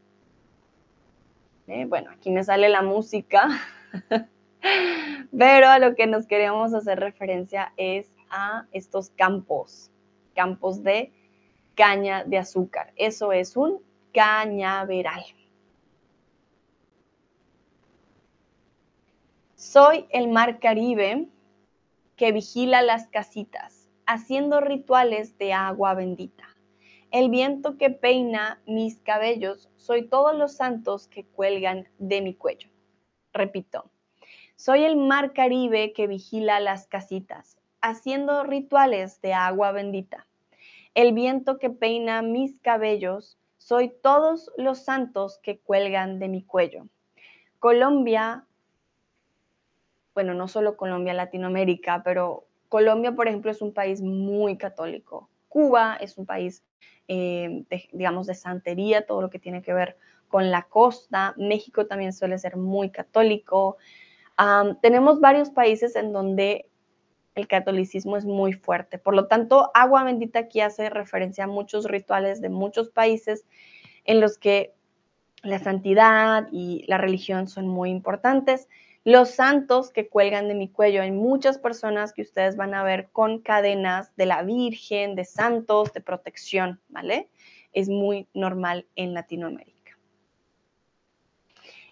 Eh, 1.68 1.86
bueno, 1.86 2.12
aquí 2.12 2.30
me 2.30 2.44
sale 2.44 2.70
la 2.70 2.82
música, 2.82 3.48
pero 5.38 5.68
a 5.70 5.80
lo 5.80 5.96
que 5.96 6.08
nos 6.08 6.28
queremos 6.28 6.74
hacer 6.74 7.00
referencia 7.00 7.74
es 7.78 8.12
a 8.30 8.68
estos 8.72 9.10
campos, 9.12 9.92
campos 10.36 10.84
de 10.84 11.12
caña 11.76 12.24
de 12.26 12.38
azúcar. 12.38 12.92
Eso 12.96 13.32
es 13.32 13.56
un 13.56 13.82
cañaveral. 14.14 15.24
Soy 19.74 20.06
el 20.12 20.28
mar 20.28 20.60
Caribe 20.60 21.30
que 22.16 22.32
vigila 22.32 22.84
las 22.84 23.08
casitas, 23.08 23.90
haciendo 24.06 24.62
rituales 24.62 25.36
de 25.40 25.52
agua 25.52 25.96
bendita. 25.96 26.44
El 27.10 27.32
viento 27.32 27.80
que 27.80 27.90
peina 27.90 28.62
mis 28.68 29.00
cabellos, 29.00 29.72
soy 29.78 30.08
todos 30.08 30.36
los 30.36 30.56
santos 30.56 31.08
que 31.08 31.26
cuelgan 31.26 31.88
de 31.98 32.22
mi 32.22 32.36
cuello. 32.36 32.70
Repito, 33.34 33.90
soy 34.58 34.84
el 34.84 34.96
mar 34.96 35.34
Caribe 35.34 35.92
que 35.94 36.06
vigila 36.06 36.60
las 36.60 36.86
casitas, 36.86 37.58
haciendo 37.82 38.44
rituales 38.44 39.22
de 39.22 39.34
agua 39.34 39.72
bendita. 39.72 40.28
El 40.94 41.14
viento 41.14 41.58
que 41.58 41.72
peina 41.72 42.22
mis 42.22 42.60
cabellos, 42.60 43.40
soy 43.58 43.92
todos 44.04 44.52
los 44.56 44.84
santos 44.84 45.40
que 45.42 45.58
cuelgan 45.58 46.20
de 46.20 46.28
mi 46.28 46.44
cuello. 46.44 46.86
Colombia, 47.58 48.46
bueno, 50.14 50.34
no 50.34 50.48
solo 50.48 50.78
Colombia, 50.78 51.14
Latinoamérica, 51.14 52.02
pero 52.04 52.46
Colombia, 52.70 53.14
por 53.14 53.28
ejemplo, 53.28 53.52
es 53.52 53.62
un 53.62 53.74
país 53.74 54.02
muy 54.02 54.58
católico. 54.58 55.30
Cuba 55.50 55.96
es 56.00 56.18
un 56.18 56.26
país, 56.26 56.64
eh, 57.08 57.64
digamos, 57.92 58.28
de 58.28 58.36
santería, 58.36 59.06
todo 59.06 59.22
lo 59.22 59.30
que 59.30 59.40
tiene 59.40 59.62
que 59.62 59.74
ver 59.74 59.98
con 60.28 60.50
la 60.50 60.64
costa. 60.64 61.36
México 61.38 61.86
también 61.86 62.14
suele 62.14 62.38
ser 62.40 62.58
muy 62.58 62.90
católico. 62.90 63.78
tenemos 64.82 65.20
varios 65.20 65.52
países 65.52 65.96
en 65.96 66.12
donde 66.12 66.70
el 67.36 67.48
catolicismo 67.48 68.18
es 68.18 68.26
muy 68.26 68.54
fuerte. 68.54 68.98
Por 68.98 69.16
lo 69.16 69.28
tanto, 69.28 69.72
agua 69.74 70.04
bendita 70.04 70.40
aquí 70.40 70.62
hace 70.62 70.90
referencia 70.90 71.44
a 71.44 71.48
muchos 71.48 71.86
rituales 71.86 72.42
de 72.42 72.50
muchos 72.50 72.90
países 72.90 73.46
en 74.06 74.20
los 74.20 74.38
que 74.38 74.74
la 75.44 75.60
santidad 75.60 76.48
y 76.52 76.86
la 76.88 76.98
religión 76.98 77.48
son 77.48 77.68
muy 77.68 77.90
importantes. 77.90 78.70
Los 79.06 79.32
santos 79.32 79.92
que 79.92 80.08
cuelgan 80.08 80.48
de 80.48 80.56
mi 80.56 80.70
cuello, 80.70 81.02
hay 81.02 81.12
muchas 81.12 81.58
personas 81.58 82.14
que 82.14 82.22
ustedes 82.22 82.56
van 82.56 82.74
a 82.74 82.84
ver 82.84 83.10
con 83.12 83.40
cadenas 83.40 84.16
de 84.16 84.26
la 84.26 84.44
Virgen, 84.44 85.16
de 85.16 85.26
santos, 85.26 85.92
de 85.92 86.00
protección, 86.00 86.80
¿vale? 86.88 87.28
Es 87.74 87.90
muy 87.90 88.28
normal 88.34 88.88
en 88.96 89.14
Latinoamérica. 89.14 89.74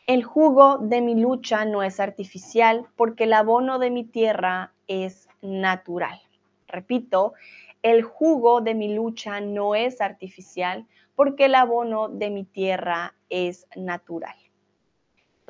El 0.08 0.24
jugo 0.24 0.78
de 0.78 1.02
mi 1.02 1.16
lucha 1.16 1.66
no 1.66 1.84
es 1.84 2.00
artificial 2.00 2.88
porque 2.96 3.26
el 3.26 3.34
abono 3.34 3.78
de 3.78 3.92
mi 3.92 4.06
tierra 4.06 4.74
es 4.88 5.28
natural. 5.42 6.22
Repito, 6.68 7.34
el 7.82 8.04
jugo 8.04 8.62
de 8.62 8.74
mi 8.74 8.94
lucha 8.94 9.42
no 9.42 9.76
es 9.76 10.00
artificial 10.00 10.88
porque 11.16 11.46
el 11.46 11.56
abono 11.56 12.08
de 12.08 12.30
mi 12.30 12.46
tierra 12.46 13.16
es 13.30 13.68
natural. 13.76 14.36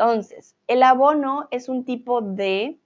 Entonces, 0.02 0.56
el 0.66 0.82
abono 0.82 1.48
es 1.52 1.70
un 1.70 1.86
tipo 1.86 2.22
de 2.24 2.80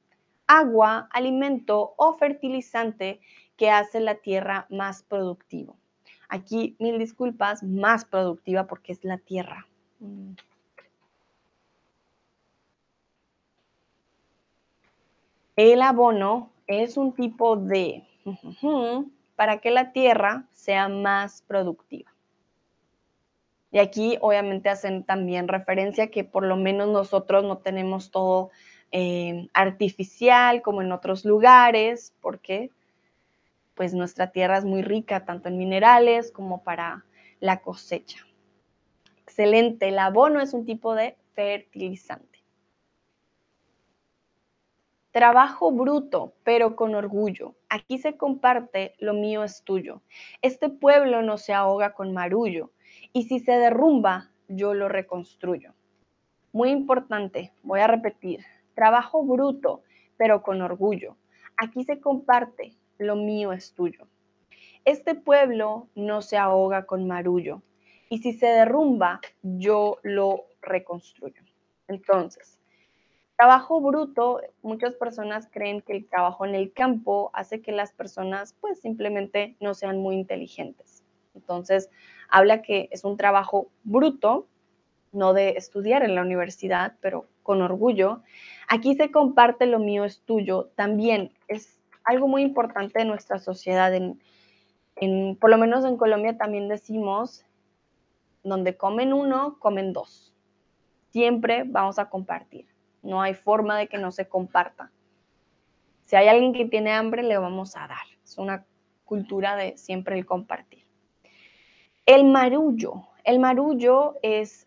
agua, 0.47 1.07
alimento 1.13 1.93
o 1.95 2.11
fertilizante 2.17 3.21
que 3.55 3.69
hace 3.69 4.01
la 4.01 4.15
tierra 4.15 4.67
más 4.69 5.01
productiva. 5.01 5.73
Aquí, 6.27 6.75
mil 6.77 6.99
disculpas, 6.99 7.63
más 7.63 8.03
productiva 8.03 8.67
porque 8.67 8.91
es 8.91 9.05
la 9.05 9.17
tierra. 9.17 9.65
El 15.55 15.81
abono 15.83 16.51
es 16.67 16.97
un 16.97 17.13
tipo 17.13 17.55
de 17.55 18.03
para 19.37 19.59
que 19.59 19.71
la 19.71 19.93
tierra 19.93 20.49
sea 20.51 20.89
más 20.89 21.43
productiva. 21.43 22.14
Y 23.75 23.79
aquí 23.79 24.17
obviamente 24.21 24.69
hacen 24.69 25.03
también 25.03 25.49
referencia 25.49 26.09
que 26.09 26.23
por 26.23 26.45
lo 26.45 26.55
menos 26.55 26.87
nosotros 26.87 27.43
no 27.43 27.57
tenemos 27.57 28.09
todo 28.09 28.49
eh, 28.93 29.49
artificial 29.53 30.61
como 30.61 30.81
en 30.81 30.93
otros 30.93 31.25
lugares, 31.25 32.15
porque 32.21 32.71
pues 33.73 33.93
nuestra 33.93 34.31
tierra 34.31 34.57
es 34.57 34.63
muy 34.63 34.81
rica 34.81 35.25
tanto 35.25 35.49
en 35.49 35.57
minerales 35.57 36.31
como 36.31 36.63
para 36.63 37.03
la 37.41 37.61
cosecha. 37.61 38.25
Excelente, 39.23 39.89
el 39.89 39.99
abono 39.99 40.39
es 40.39 40.53
un 40.53 40.65
tipo 40.65 40.95
de 40.95 41.17
fertilizante. 41.33 42.45
Trabajo 45.11 45.73
bruto, 45.73 46.33
pero 46.45 46.77
con 46.77 46.95
orgullo. 46.95 47.55
Aquí 47.67 47.97
se 47.97 48.15
comparte, 48.15 48.95
lo 48.99 49.13
mío 49.13 49.43
es 49.43 49.63
tuyo. 49.63 50.01
Este 50.41 50.69
pueblo 50.69 51.21
no 51.23 51.37
se 51.37 51.51
ahoga 51.51 51.91
con 51.91 52.13
marullo, 52.13 52.71
y 53.15 53.23
si 53.23 53.39
se 53.39 53.53
derrumba, 53.53 54.29
yo 54.49 54.73
lo 54.73 54.89
reconstruyo. 54.89 55.73
Muy 56.51 56.69
importante, 56.69 57.53
voy 57.63 57.79
a 57.79 57.87
repetir. 57.87 58.41
Trabajo 58.73 59.23
bruto, 59.23 59.83
pero 60.17 60.43
con 60.43 60.61
orgullo. 60.61 61.15
Aquí 61.55 61.85
se 61.85 62.01
comparte, 62.01 62.73
lo 62.97 63.15
mío 63.15 63.53
es 63.53 63.73
tuyo. 63.73 64.05
Este 64.83 65.15
pueblo 65.15 65.87
no 65.95 66.21
se 66.21 66.35
ahoga 66.35 66.85
con 66.85 67.07
marullo, 67.07 67.61
y 68.09 68.17
si 68.17 68.33
se 68.33 68.47
derrumba, 68.47 69.21
yo 69.41 69.97
lo 70.03 70.47
reconstruyo. 70.61 71.41
Entonces, 71.87 72.59
Trabajo 73.37 73.81
bruto, 73.81 74.39
muchas 74.61 74.95
personas 74.95 75.49
creen 75.51 75.81
que 75.81 75.91
el 75.91 76.07
trabajo 76.07 76.45
en 76.45 76.55
el 76.55 76.71
campo 76.71 77.31
hace 77.33 77.61
que 77.61 77.73
las 77.73 77.91
personas 77.91 78.55
pues 78.61 78.79
simplemente 78.79 79.57
no 79.59 79.73
sean 79.73 79.97
muy 79.97 80.15
inteligentes. 80.15 81.03
Entonces, 81.33 81.89
habla 82.29 82.61
que 82.61 82.89
es 82.91 83.03
un 83.03 83.17
trabajo 83.17 83.69
bruto, 83.83 84.47
no 85.11 85.33
de 85.33 85.51
estudiar 85.51 86.03
en 86.03 86.15
la 86.15 86.21
universidad, 86.21 86.97
pero 87.01 87.27
con 87.43 87.61
orgullo. 87.61 88.21
Aquí 88.67 88.95
se 88.95 89.11
comparte 89.11 89.65
lo 89.65 89.79
mío 89.79 90.03
es 90.03 90.21
tuyo. 90.21 90.71
También 90.75 91.31
es 91.47 91.79
algo 92.03 92.27
muy 92.27 92.41
importante 92.41 92.99
de 92.99 93.05
nuestra 93.05 93.39
sociedad. 93.39 93.93
En, 93.93 95.35
por 95.37 95.49
lo 95.49 95.57
menos 95.57 95.85
en 95.85 95.97
Colombia 95.97 96.37
también 96.37 96.67
decimos, 96.67 97.45
donde 98.43 98.77
comen 98.77 99.13
uno, 99.13 99.57
comen 99.59 99.93
dos. 99.93 100.33
Siempre 101.11 101.63
vamos 101.65 101.97
a 101.99 102.09
compartir. 102.09 102.67
No 103.01 103.21
hay 103.21 103.33
forma 103.33 103.77
de 103.77 103.87
que 103.87 103.97
no 103.97 104.11
se 104.11 104.27
comparta. 104.27 104.91
Si 106.05 106.15
hay 106.15 106.27
alguien 106.27 106.53
que 106.53 106.65
tiene 106.65 106.91
hambre, 106.91 107.23
le 107.23 107.37
vamos 107.37 107.75
a 107.75 107.87
dar. 107.87 108.05
Es 108.23 108.37
una 108.37 108.65
cultura 109.05 109.55
de 109.55 109.77
siempre 109.77 110.17
el 110.17 110.25
compartir. 110.25 110.84
El 112.05 112.25
marullo. 112.25 113.07
El 113.23 113.39
marullo 113.39 114.15
es 114.21 114.65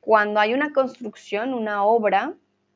cuando 0.00 0.40
hay 0.40 0.52
una 0.52 0.72
construcción, 0.72 1.54
una 1.54 1.84
obra, 1.84 2.34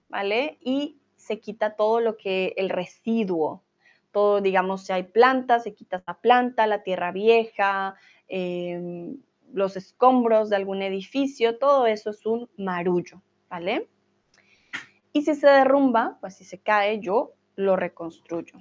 ¿vale? 0.09 0.59
Y 0.61 0.99
se 1.16 1.41
quita 1.41 1.74
todo 1.76 2.01
lo 2.01 2.16
que 2.16 2.55
el 2.57 2.70
residuo, 2.70 3.64
todo, 4.12 4.41
digamos, 4.41 4.84
si 4.84 4.93
hay 4.93 5.03
plantas, 5.03 5.64
se 5.64 5.74
quita 5.74 5.97
esa 5.99 6.14
planta, 6.14 6.66
la 6.66 6.82
tierra 6.82 7.12
vieja, 7.12 7.97
eh, 8.28 9.14
los 9.53 9.76
escombros 9.76 10.49
de 10.51 10.57
algún 10.57 10.82
edificio, 10.82 11.59
todo 11.59 11.86
eso 11.86 12.11
es 12.11 12.24
un 12.24 12.49
marullo, 12.57 13.20
¿vale? 13.51 13.89
Y 15.12 15.22
si 15.22 15.34
se 15.34 15.49
derrumba, 15.49 16.16
pues 16.20 16.36
si 16.36 16.45
se 16.45 16.59
cae, 16.59 17.01
yo 17.01 17.32
lo 17.57 17.76
reconstruyo. 17.76 18.59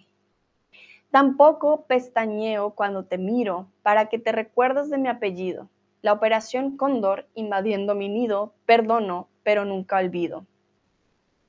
Tampoco 1.11 1.85
pestañeo 1.85 2.71
cuando 2.71 3.05
te 3.05 3.17
miro 3.17 3.67
para 3.81 4.07
que 4.07 4.19
te 4.19 4.31
recuerdes 4.31 4.89
de 4.89 4.97
mi 4.97 5.07
apellido. 5.07 5.69
La 6.01 6.13
operación 6.13 6.77
Cóndor 6.77 7.27
invadiendo 7.33 7.95
mi 7.95 8.09
nido, 8.09 8.53
perdono, 8.65 9.27
pero 9.43 9.65
nunca 9.65 9.97
olvido. 9.97 10.45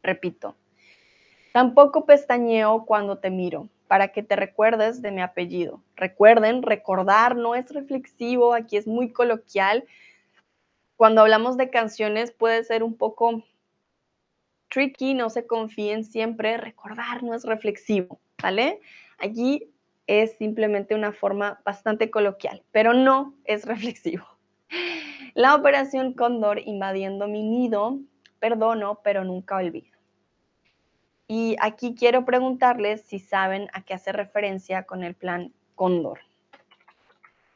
Repito, 0.03 0.55
tampoco 1.53 2.07
pestañeo 2.07 2.85
cuando 2.87 3.19
te 3.19 3.31
miro 3.31 3.69
para 3.89 4.09
que 4.09 4.23
te 4.23 4.37
recuerdes 4.37 5.03
de 5.03 5.11
mi 5.11 5.23
apellido. 5.23 5.83
Recuerden, 5.97 6.63
recordar 6.63 7.37
no 7.37 7.55
es 7.55 7.71
reflexivo, 7.71 8.55
aquí 8.55 8.77
es 8.77 8.87
muy 8.87 9.13
coloquial. 9.13 9.85
Cuando 10.97 11.23
hablamos 11.23 11.57
de 11.57 11.71
canciones 11.71 12.31
puede 12.31 12.63
ser 12.65 12.83
un 12.83 12.97
poco 12.97 13.43
tricky, 14.69 15.15
no 15.15 15.31
se 15.31 15.47
confíen 15.47 16.05
siempre, 16.05 16.59
recordar 16.59 17.23
no 17.23 17.35
es 17.35 17.45
reflexivo, 17.45 18.21
¿vale? 18.41 18.81
Aquí 19.19 19.71
es 20.07 20.37
simplemente 20.37 20.95
una 20.95 21.13
forma 21.13 21.61
bastante 21.65 22.11
coloquial, 22.11 22.63
pero 22.73 22.95
no 22.95 23.35
es 23.45 23.65
reflexivo. 23.67 24.27
La 25.35 25.55
operación 25.55 26.15
Cóndor 26.15 26.59
invadiendo 26.59 27.29
mi 27.29 27.43
nido, 27.43 27.99
perdono, 28.41 29.01
pero 29.05 29.25
nunca 29.25 29.57
olvido. 29.57 29.97
Y 31.27 31.57
aquí 31.61 31.95
quiero 31.95 32.25
preguntarles 32.25 33.03
si 33.03 33.19
saben 33.19 33.69
a 33.73 33.83
qué 33.83 33.95
hace 33.95 34.13
referencia 34.13 34.85
con 34.85 35.05
el 35.05 35.15
plan 35.15 35.53
Cóndor. 35.75 36.21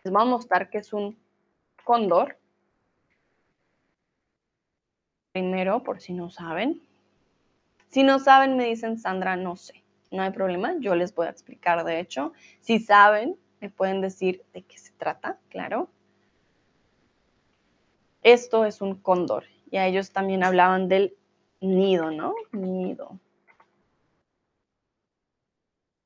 Les 0.05 0.13
voy 0.13 0.23
a 0.23 0.27
mostrar 0.27 0.69
que 0.69 0.79
es 0.79 0.93
un 0.93 1.17
cóndor. 1.85 2.37
Primero, 5.33 5.83
por 5.83 6.01
si 6.01 6.13
no 6.13 6.29
saben. 6.29 6.83
Si 7.89 8.03
no 8.03 8.19
saben, 8.19 8.57
me 8.57 8.67
dicen, 8.67 8.99
Sandra, 8.99 9.37
no 9.37 9.57
sé. 9.57 9.82
No 10.13 10.23
hay 10.23 10.31
problema, 10.31 10.75
yo 10.79 10.95
les 10.95 11.15
voy 11.15 11.27
a 11.27 11.31
explicar, 11.31 11.85
de 11.85 11.99
hecho. 11.99 12.35
Si 12.61 12.79
saben, 12.79 13.39
me 13.61 13.71
pueden 13.71 14.03
decir 14.03 14.45
de 14.53 14.63
qué 14.63 14.77
se 14.77 14.93
trata, 14.93 15.39
claro. 15.49 15.89
Esto 18.23 18.67
es 18.67 18.83
un 18.83 18.95
cóndor. 18.95 19.45
Y 19.71 19.79
a 19.79 19.87
ellos 19.87 20.13
también 20.13 20.45
hablaban 20.45 20.87
del 20.89 21.17
nido, 21.63 22.11
¿no? 22.11 22.35
Nido. 22.53 23.19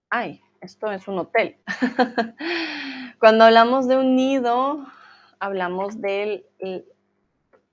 Ay, 0.09 0.41
esto 0.61 0.93
es 0.93 1.09
un 1.09 1.19
hotel. 1.19 1.57
Cuando 3.19 3.45
hablamos 3.45 3.89
de 3.89 3.97
un 3.97 4.15
nido, 4.15 4.87
hablamos 5.41 6.01
del... 6.01 6.47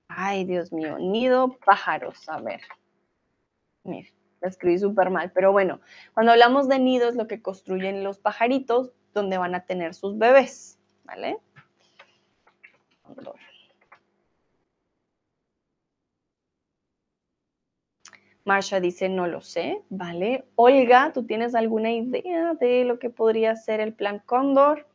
Ay, 0.08 0.44
Dios 0.44 0.72
mío, 0.72 0.98
nido 0.98 1.56
pájaros. 1.64 2.28
A 2.28 2.40
ver. 2.40 2.60
Mira, 3.84 4.08
escribí 4.48 4.78
súper 4.78 5.10
mal, 5.10 5.32
pero 5.32 5.52
bueno, 5.52 5.80
cuando 6.12 6.32
hablamos 6.32 6.68
de 6.68 6.78
nidos, 6.78 7.14
lo 7.14 7.26
que 7.26 7.42
construyen 7.42 8.04
los 8.04 8.18
pajaritos, 8.18 8.92
donde 9.12 9.38
van 9.38 9.54
a 9.54 9.64
tener 9.64 9.94
sus 9.94 10.18
bebés, 10.18 10.78
¿vale? 11.04 11.38
Marsha 18.44 18.78
dice, 18.78 19.08
no 19.08 19.26
lo 19.26 19.40
sé, 19.40 19.82
¿vale? 19.88 20.44
Olga, 20.54 21.12
¿tú 21.14 21.24
tienes 21.24 21.54
alguna 21.54 21.92
idea 21.92 22.54
de 22.54 22.84
lo 22.84 22.98
que 22.98 23.08
podría 23.08 23.56
ser 23.56 23.80
el 23.80 23.94
plan 23.94 24.22
Cóndor? 24.26 24.86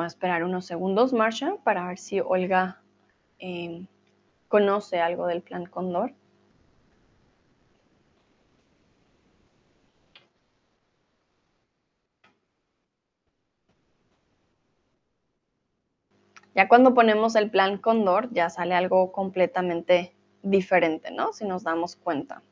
A 0.00 0.06
esperar 0.06 0.44
unos 0.44 0.66
segundos, 0.66 1.12
Marsha, 1.12 1.56
para 1.64 1.86
ver 1.86 1.98
si 1.98 2.20
Olga 2.20 2.80
em, 3.38 3.86
conoce 4.48 5.00
algo 5.00 5.26
del 5.26 5.42
plan 5.42 5.66
Cóndor. 5.66 6.14
Ya 16.54 16.68
cuando 16.68 16.94
ponemos 16.94 17.36
el 17.36 17.50
plan 17.50 17.78
Cóndor, 17.78 18.32
ya 18.32 18.50
sale 18.50 18.74
algo 18.74 19.12
completamente 19.12 20.14
diferente, 20.42 21.10
¿no? 21.10 21.32
Si 21.32 21.44
nos 21.44 21.62
damos 21.62 21.96
cuenta. 21.96 22.42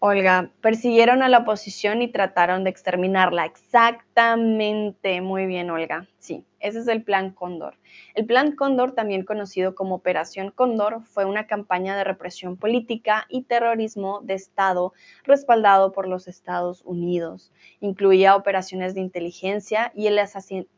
Olga, 0.00 0.52
persiguieron 0.60 1.24
a 1.24 1.28
la 1.28 1.38
oposición 1.38 2.02
y 2.02 2.08
trataron 2.08 2.62
de 2.62 2.70
exterminarla. 2.70 3.44
Exactamente, 3.46 5.20
muy 5.20 5.46
bien, 5.46 5.70
Olga. 5.70 6.06
Sí, 6.20 6.44
ese 6.60 6.78
es 6.78 6.86
el 6.86 7.02
Plan 7.02 7.32
Cóndor. 7.32 7.74
El 8.14 8.24
Plan 8.24 8.54
Cóndor, 8.54 8.92
también 8.92 9.24
conocido 9.24 9.74
como 9.74 9.96
Operación 9.96 10.52
Cóndor, 10.52 11.02
fue 11.02 11.24
una 11.24 11.48
campaña 11.48 11.96
de 11.96 12.04
represión 12.04 12.56
política 12.56 13.26
y 13.28 13.42
terrorismo 13.42 14.20
de 14.22 14.34
Estado 14.34 14.92
respaldado 15.24 15.90
por 15.90 16.06
los 16.06 16.28
Estados 16.28 16.82
Unidos. 16.84 17.50
Incluía 17.80 18.36
operaciones 18.36 18.94
de 18.94 19.00
inteligencia 19.00 19.90
y 19.96 20.06
el 20.06 20.20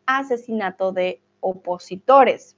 asesinato 0.06 0.92
de 0.92 1.20
opositores. 1.40 2.56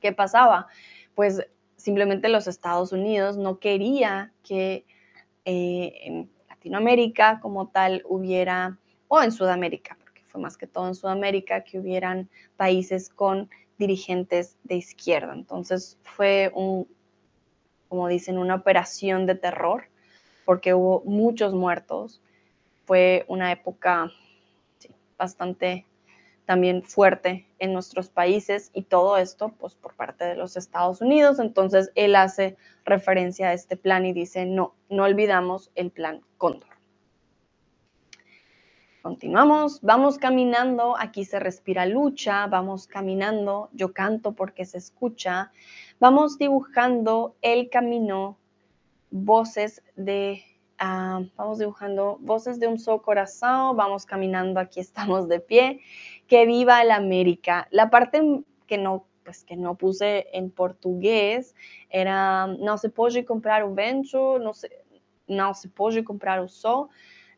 ¿Qué 0.00 0.12
pasaba? 0.12 0.66
Pues 1.14 1.46
simplemente 1.76 2.28
los 2.28 2.46
Estados 2.46 2.92
Unidos 2.92 3.38
no 3.38 3.58
quería 3.60 4.34
que 4.42 4.84
eh, 5.44 5.92
en 6.02 6.30
Latinoamérica 6.48 7.40
como 7.40 7.68
tal 7.68 8.02
hubiera, 8.08 8.78
o 9.08 9.22
en 9.22 9.32
Sudamérica, 9.32 9.96
porque 10.00 10.22
fue 10.24 10.40
más 10.40 10.56
que 10.56 10.66
todo 10.66 10.88
en 10.88 10.94
Sudamérica, 10.94 11.64
que 11.64 11.78
hubieran 11.78 12.28
países 12.56 13.08
con 13.08 13.48
dirigentes 13.78 14.58
de 14.64 14.76
izquierda. 14.76 15.32
Entonces 15.32 15.98
fue 16.02 16.52
un, 16.54 16.86
como 17.88 18.08
dicen, 18.08 18.38
una 18.38 18.54
operación 18.54 19.26
de 19.26 19.34
terror, 19.34 19.84
porque 20.44 20.74
hubo 20.74 21.02
muchos 21.04 21.54
muertos. 21.54 22.22
Fue 22.84 23.24
una 23.28 23.52
época 23.52 24.10
bastante 25.16 25.86
también 26.50 26.82
fuerte 26.82 27.46
en 27.60 27.72
nuestros 27.72 28.08
países 28.08 28.72
y 28.74 28.82
todo 28.82 29.18
esto 29.18 29.50
pues 29.60 29.76
por 29.76 29.94
parte 29.94 30.24
de 30.24 30.34
los 30.34 30.56
Estados 30.56 31.00
Unidos. 31.00 31.38
Entonces 31.38 31.92
él 31.94 32.16
hace 32.16 32.56
referencia 32.84 33.50
a 33.50 33.52
este 33.52 33.76
plan 33.76 34.04
y 34.04 34.12
dice, 34.12 34.46
no, 34.46 34.74
no 34.88 35.04
olvidamos 35.04 35.70
el 35.76 35.92
plan 35.92 36.22
Cóndor. 36.38 36.70
Continuamos, 39.00 39.80
vamos 39.82 40.18
caminando, 40.18 40.96
aquí 40.98 41.24
se 41.24 41.38
respira 41.38 41.86
lucha, 41.86 42.48
vamos 42.48 42.88
caminando, 42.88 43.68
yo 43.72 43.92
canto 43.92 44.32
porque 44.32 44.64
se 44.64 44.78
escucha, 44.78 45.52
vamos 46.00 46.36
dibujando. 46.36 47.36
El 47.42 47.70
camino, 47.70 48.38
voces 49.12 49.84
de 49.94 50.42
Ah, 50.82 51.20
vamos 51.36 51.58
dibujando. 51.58 52.16
Voces 52.22 52.58
de 52.58 52.66
un 52.66 52.78
solo 52.78 53.02
corazón, 53.02 53.76
vamos 53.76 54.06
caminando, 54.06 54.58
aquí 54.58 54.80
estamos 54.80 55.28
de 55.28 55.38
pie. 55.38 55.80
Que 56.30 56.46
viva 56.46 56.80
el 56.80 56.92
América. 56.92 57.66
La 57.70 57.90
parte 57.90 58.22
que 58.68 58.78
no, 58.78 59.04
pues 59.24 59.42
que 59.42 59.56
no 59.56 59.74
puse 59.74 60.28
en 60.32 60.50
portugués 60.50 61.56
era 61.88 62.46
no 62.46 62.78
se 62.78 62.88
puede 62.88 63.24
comprar 63.24 63.64
o 63.64 63.74
vento, 63.74 64.38
no 64.38 64.54
se, 64.54 64.70
não 65.26 65.52
se 65.54 65.68
pode 65.68 66.02
comprar 66.04 66.40
o 66.40 66.48
sol, 66.48 66.88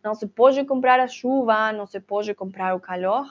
não 0.04 0.14
se 0.14 0.26
pode 0.26 0.64
comprar 0.64 1.00
a 1.00 1.08
chuva, 1.08 1.72
não 1.72 1.86
se 1.86 2.00
pode 2.00 2.34
comprar 2.34 2.74
o 2.74 2.80
calor, 2.80 3.26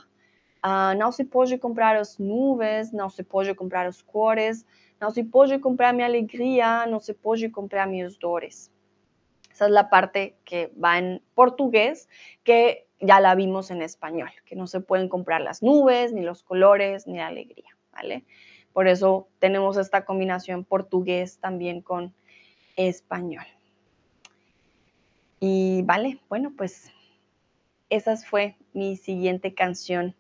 uh, 0.65 0.97
não 0.97 1.11
se 1.11 1.23
pode 1.23 1.57
comprar 1.57 1.95
as 1.95 2.17
nuvens, 2.17 2.91
não 2.91 3.09
se 3.09 3.23
pode 3.23 3.53
comprar 3.53 3.85
as 3.85 4.01
cores, 4.01 4.65
não 4.99 5.11
se 5.11 5.23
pode 5.23 5.59
comprar 5.59 5.93
minha 5.93 6.07
alegria, 6.07 6.85
não 6.87 6.99
se 6.99 7.13
pode 7.13 7.49
comprar 7.49 7.87
minhas 7.87 8.17
dores. 8.17 8.71
Esa 9.51 9.65
es 9.65 9.71
la 9.71 9.89
parte 9.89 10.35
que 10.45 10.71
va 10.81 10.97
en 10.97 11.21
portugués, 11.35 12.07
que 12.43 12.87
ya 13.01 13.19
la 13.19 13.35
vimos 13.35 13.71
en 13.71 13.81
español, 13.81 14.29
que 14.45 14.55
no 14.55 14.67
se 14.67 14.79
pueden 14.79 15.09
comprar 15.09 15.41
las 15.41 15.61
nubes, 15.61 16.13
ni 16.13 16.21
los 16.21 16.43
colores, 16.43 17.07
ni 17.07 17.17
la 17.17 17.27
alegría, 17.27 17.75
¿vale? 17.91 18.23
Por 18.71 18.87
eso 18.87 19.27
tenemos 19.39 19.77
esta 19.77 20.05
combinación 20.05 20.63
portugués 20.63 21.39
también 21.39 21.81
con 21.81 22.13
español. 22.77 23.45
Y 25.39 25.81
vale, 25.83 26.19
bueno, 26.29 26.53
pues 26.55 26.91
esa 27.89 28.15
fue 28.15 28.55
mi 28.73 28.95
siguiente 28.95 29.53
canción 29.53 30.15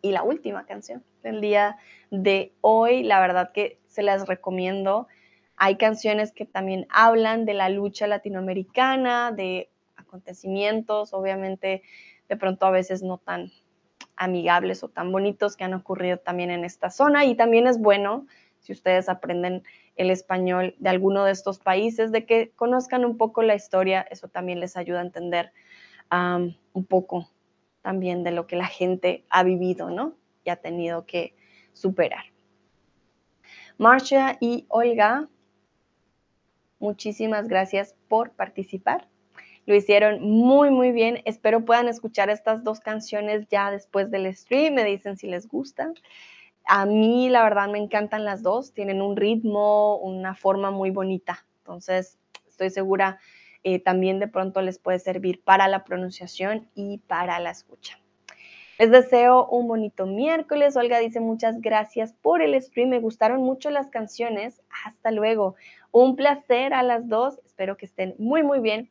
y 0.00 0.10
la 0.10 0.22
última 0.22 0.66
canción 0.66 1.04
del 1.22 1.40
día 1.40 1.76
de 2.10 2.52
hoy. 2.60 3.02
La 3.02 3.20
verdad 3.20 3.52
que 3.52 3.78
se 3.86 4.02
las 4.02 4.26
recomiendo. 4.26 5.06
Hay 5.56 5.76
canciones 5.76 6.32
que 6.32 6.46
también 6.46 6.86
hablan 6.90 7.44
de 7.44 7.54
la 7.54 7.68
lucha 7.68 8.06
latinoamericana, 8.06 9.30
de 9.30 9.70
acontecimientos, 10.14 11.12
obviamente 11.12 11.82
de 12.28 12.36
pronto 12.36 12.66
a 12.66 12.70
veces 12.70 13.02
no 13.02 13.18
tan 13.18 13.50
amigables 14.16 14.84
o 14.84 14.88
tan 14.88 15.10
bonitos 15.10 15.56
que 15.56 15.64
han 15.64 15.74
ocurrido 15.74 16.18
también 16.18 16.52
en 16.52 16.64
esta 16.64 16.90
zona. 16.90 17.24
Y 17.24 17.34
también 17.34 17.66
es 17.66 17.80
bueno, 17.80 18.26
si 18.60 18.72
ustedes 18.72 19.08
aprenden 19.08 19.64
el 19.96 20.10
español 20.10 20.76
de 20.78 20.88
alguno 20.88 21.24
de 21.24 21.32
estos 21.32 21.58
países, 21.58 22.12
de 22.12 22.24
que 22.26 22.52
conozcan 22.54 23.04
un 23.04 23.18
poco 23.18 23.42
la 23.42 23.56
historia, 23.56 24.06
eso 24.08 24.28
también 24.28 24.60
les 24.60 24.76
ayuda 24.76 25.00
a 25.00 25.04
entender 25.04 25.52
un 26.10 26.84
poco 26.86 27.28
también 27.82 28.22
de 28.22 28.30
lo 28.30 28.46
que 28.46 28.54
la 28.54 28.66
gente 28.66 29.24
ha 29.30 29.42
vivido, 29.42 29.90
¿no? 29.90 30.14
Y 30.44 30.50
ha 30.50 30.56
tenido 30.56 31.06
que 31.06 31.34
superar. 31.72 32.24
Marcia 33.78 34.38
y 34.40 34.64
Olga 34.68 35.28
Muchísimas 36.78 37.48
gracias 37.48 37.94
por 38.08 38.32
participar. 38.32 39.08
Lo 39.66 39.74
hicieron 39.74 40.22
muy, 40.22 40.70
muy 40.70 40.92
bien. 40.92 41.22
Espero 41.24 41.64
puedan 41.64 41.88
escuchar 41.88 42.30
estas 42.30 42.64
dos 42.64 42.80
canciones 42.80 43.48
ya 43.48 43.70
después 43.70 44.10
del 44.10 44.34
stream. 44.34 44.74
Me 44.74 44.84
dicen 44.84 45.16
si 45.16 45.26
les 45.26 45.48
gustan. 45.48 45.94
A 46.66 46.86
mí, 46.86 47.28
la 47.28 47.42
verdad, 47.42 47.68
me 47.68 47.78
encantan 47.78 48.24
las 48.24 48.42
dos. 48.42 48.72
Tienen 48.72 49.00
un 49.00 49.16
ritmo, 49.16 49.96
una 49.98 50.34
forma 50.34 50.70
muy 50.70 50.90
bonita. 50.90 51.44
Entonces, 51.58 52.18
estoy 52.46 52.70
segura 52.70 53.18
eh, 53.66 53.78
también 53.78 54.18
de 54.18 54.28
pronto 54.28 54.60
les 54.60 54.78
puede 54.78 54.98
servir 54.98 55.42
para 55.42 55.68
la 55.68 55.84
pronunciación 55.84 56.68
y 56.74 56.98
para 56.98 57.40
la 57.40 57.50
escucha. 57.50 57.98
Les 58.78 58.90
deseo 58.90 59.46
un 59.46 59.66
bonito 59.68 60.04
miércoles. 60.04 60.76
Olga 60.76 60.98
dice 60.98 61.20
muchas 61.20 61.60
gracias 61.62 62.12
por 62.12 62.42
el 62.42 62.60
stream. 62.60 62.90
Me 62.90 63.00
gustaron 63.00 63.40
mucho 63.42 63.70
las 63.70 63.88
canciones. 63.88 64.60
Hasta 64.84 65.10
luego. 65.10 65.54
Un 65.92 66.16
placer 66.16 66.74
a 66.74 66.82
las 66.82 67.08
dos. 67.08 67.40
Espero 67.46 67.78
que 67.78 67.86
estén 67.86 68.14
muy, 68.18 68.42
muy 68.42 68.60
bien 68.60 68.90